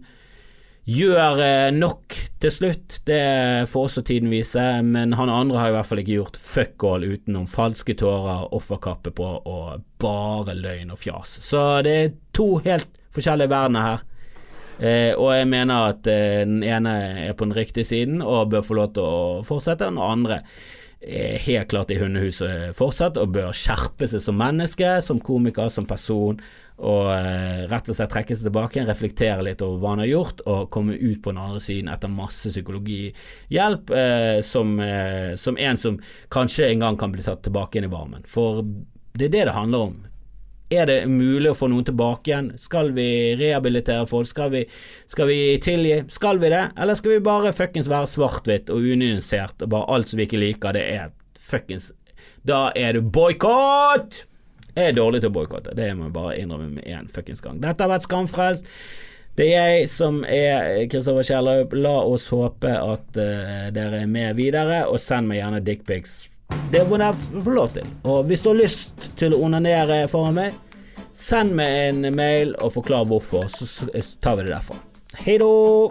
gjør 0.84 1.40
eh, 1.44 1.70
nok 1.74 2.16
til 2.42 2.52
slutt. 2.52 2.98
Det 3.08 3.20
får 3.70 3.88
også 3.88 4.04
tiden 4.06 4.32
vise, 4.32 4.62
men 4.84 5.14
han 5.16 5.32
andre 5.32 5.60
har 5.60 5.72
i 5.72 5.76
hvert 5.76 5.88
fall 5.88 6.02
ikke 6.02 6.18
gjort 6.18 6.40
fuck 6.40 6.84
all 6.88 7.06
utenom 7.06 7.46
falske 7.50 7.96
tårer, 8.00 8.48
offerkappe 8.54 9.14
på 9.16 9.30
og 9.40 9.84
bare 10.02 10.56
løgn 10.58 10.92
og 10.94 11.00
fjas. 11.00 11.38
Så 11.44 11.64
det 11.86 11.94
er 12.00 12.12
to 12.36 12.48
helt 12.64 12.90
forskjellige 13.14 13.52
verdener 13.52 13.88
her. 13.88 14.04
Eh, 14.74 15.12
og 15.14 15.30
jeg 15.36 15.48
mener 15.48 15.90
at 15.92 16.08
eh, 16.10 16.42
den 16.42 16.62
ene 16.66 16.94
er 17.28 17.36
på 17.38 17.46
den 17.46 17.56
riktige 17.56 17.86
siden 17.86 18.22
og 18.22 18.50
bør 18.50 18.64
få 18.66 18.78
lov 18.80 18.94
til 18.96 19.06
å 19.06 19.42
fortsette, 19.46 19.86
den 19.86 20.02
andre 20.02 20.42
er 21.04 21.40
helt 21.44 21.70
klart 21.70 21.92
i 21.92 21.98
hundehuset 22.00 22.74
fortsatt 22.78 23.18
og 23.20 23.32
bør 23.36 23.54
skjerpe 23.56 24.08
seg 24.10 24.22
som 24.24 24.38
menneske, 24.40 24.96
som 25.04 25.20
komiker, 25.22 25.68
som 25.72 25.88
person 25.88 26.40
og 26.74 27.10
eh, 27.14 27.64
rett 27.70 27.88
og 27.88 27.94
slett 27.94 28.10
trekke 28.10 28.34
seg 28.34 28.48
tilbake, 28.48 28.82
reflektere 28.86 29.44
litt 29.46 29.62
over 29.62 29.78
hva 29.78 29.92
han 29.92 30.02
har 30.02 30.10
gjort, 30.10 30.42
og 30.50 30.70
komme 30.74 30.96
ut 30.98 31.20
på 31.22 31.30
den 31.30 31.38
andre 31.38 31.60
siden 31.62 31.90
etter 31.92 32.10
masse 32.10 32.50
psykologihjelp, 32.50 33.92
eh, 33.94 34.38
som, 34.42 34.74
eh, 34.82 35.36
som, 35.38 35.58
en 35.58 35.78
som 35.78 36.00
kanskje 36.34 36.72
en 36.72 36.82
gang 36.82 36.98
kan 36.98 37.14
bli 37.14 37.22
tatt 37.22 37.44
tilbake 37.46 37.78
inn 37.78 37.86
i 37.86 37.92
varmen. 37.92 38.26
For 38.26 38.64
det 39.14 39.28
er 39.28 39.36
det 39.36 39.46
det 39.50 39.54
handler 39.54 39.86
om. 39.90 39.94
Er 40.74 40.88
det 40.88 40.98
mulig 41.06 41.52
å 41.52 41.56
få 41.58 41.68
noen 41.70 41.86
tilbake 41.86 42.30
igjen? 42.30 42.50
Skal 42.58 42.90
vi 42.96 43.06
rehabilitere 43.38 44.08
folk? 44.10 44.26
Skal 44.26 44.50
vi, 44.54 44.62
skal 45.10 45.28
vi 45.30 45.38
tilgi? 45.62 46.00
Skal 46.10 46.40
vi 46.42 46.50
det? 46.50 46.62
Eller 46.80 46.98
skal 46.98 47.14
vi 47.14 47.24
bare 47.26 47.52
fuckings 47.54 47.90
være 47.92 48.08
svart-hvitt 48.10 48.72
og 48.74 48.88
unyansert, 48.94 49.60
og 49.62 49.70
bare 49.76 49.90
alt 49.94 50.10
som 50.10 50.18
vi 50.18 50.26
ikke 50.26 50.40
liker, 50.40 50.74
det 50.74 50.84
er 50.96 51.12
fuckings 51.38 51.92
Da 52.48 52.66
er 52.74 52.96
du 52.96 53.04
boikott! 53.04 54.24
Jeg 54.74 54.90
er 54.90 54.96
dårlig 54.96 55.20
til 55.22 55.30
å 55.30 55.36
boikotte, 55.36 55.76
det 55.78 55.92
må 55.94 56.08
jeg 56.08 56.16
bare 56.16 56.38
innrømme 56.40 56.80
med 56.80 56.86
én 56.90 57.06
fuckings 57.12 57.44
gang. 57.44 57.60
Dette 57.62 57.84
har 57.84 57.92
vært 57.92 58.08
Skamfrelst. 58.08 58.66
Det 59.38 59.46
er 59.54 59.68
jeg 59.76 59.88
som 59.90 60.20
er 60.26 60.84
Kristoffer 60.90 61.26
Kjellaup. 61.26 61.72
La 61.78 61.94
oss 62.02 62.26
håpe 62.34 62.70
at 62.70 63.18
uh, 63.18 63.68
dere 63.74 64.02
er 64.02 64.10
med 64.10 64.34
videre, 64.38 64.84
og 64.90 64.98
send 65.02 65.30
meg 65.30 65.40
gjerne 65.40 65.62
dickpics. 65.66 66.24
Det 66.70 66.82
må 66.90 66.98
dere 66.98 67.14
få 67.14 67.54
lov 67.54 67.72
til. 67.74 67.86
Og 68.06 68.26
hvis 68.28 68.42
du 68.42 68.50
har 68.50 68.60
lyst 68.60 69.08
til 69.18 69.34
å 69.34 69.40
onanere 69.46 70.04
foran 70.10 70.38
meg, 70.38 70.58
send 71.14 71.54
meg 71.54 71.76
en 71.88 72.10
mail 72.16 72.54
og 72.58 72.74
forklar 72.74 73.06
hvorfor, 73.08 73.46
så 73.48 73.88
tar 74.20 74.36
vi 74.36 74.48
det 74.48 74.54
derfra. 74.56 74.76
Hei 75.14 75.38
då! 75.38 75.90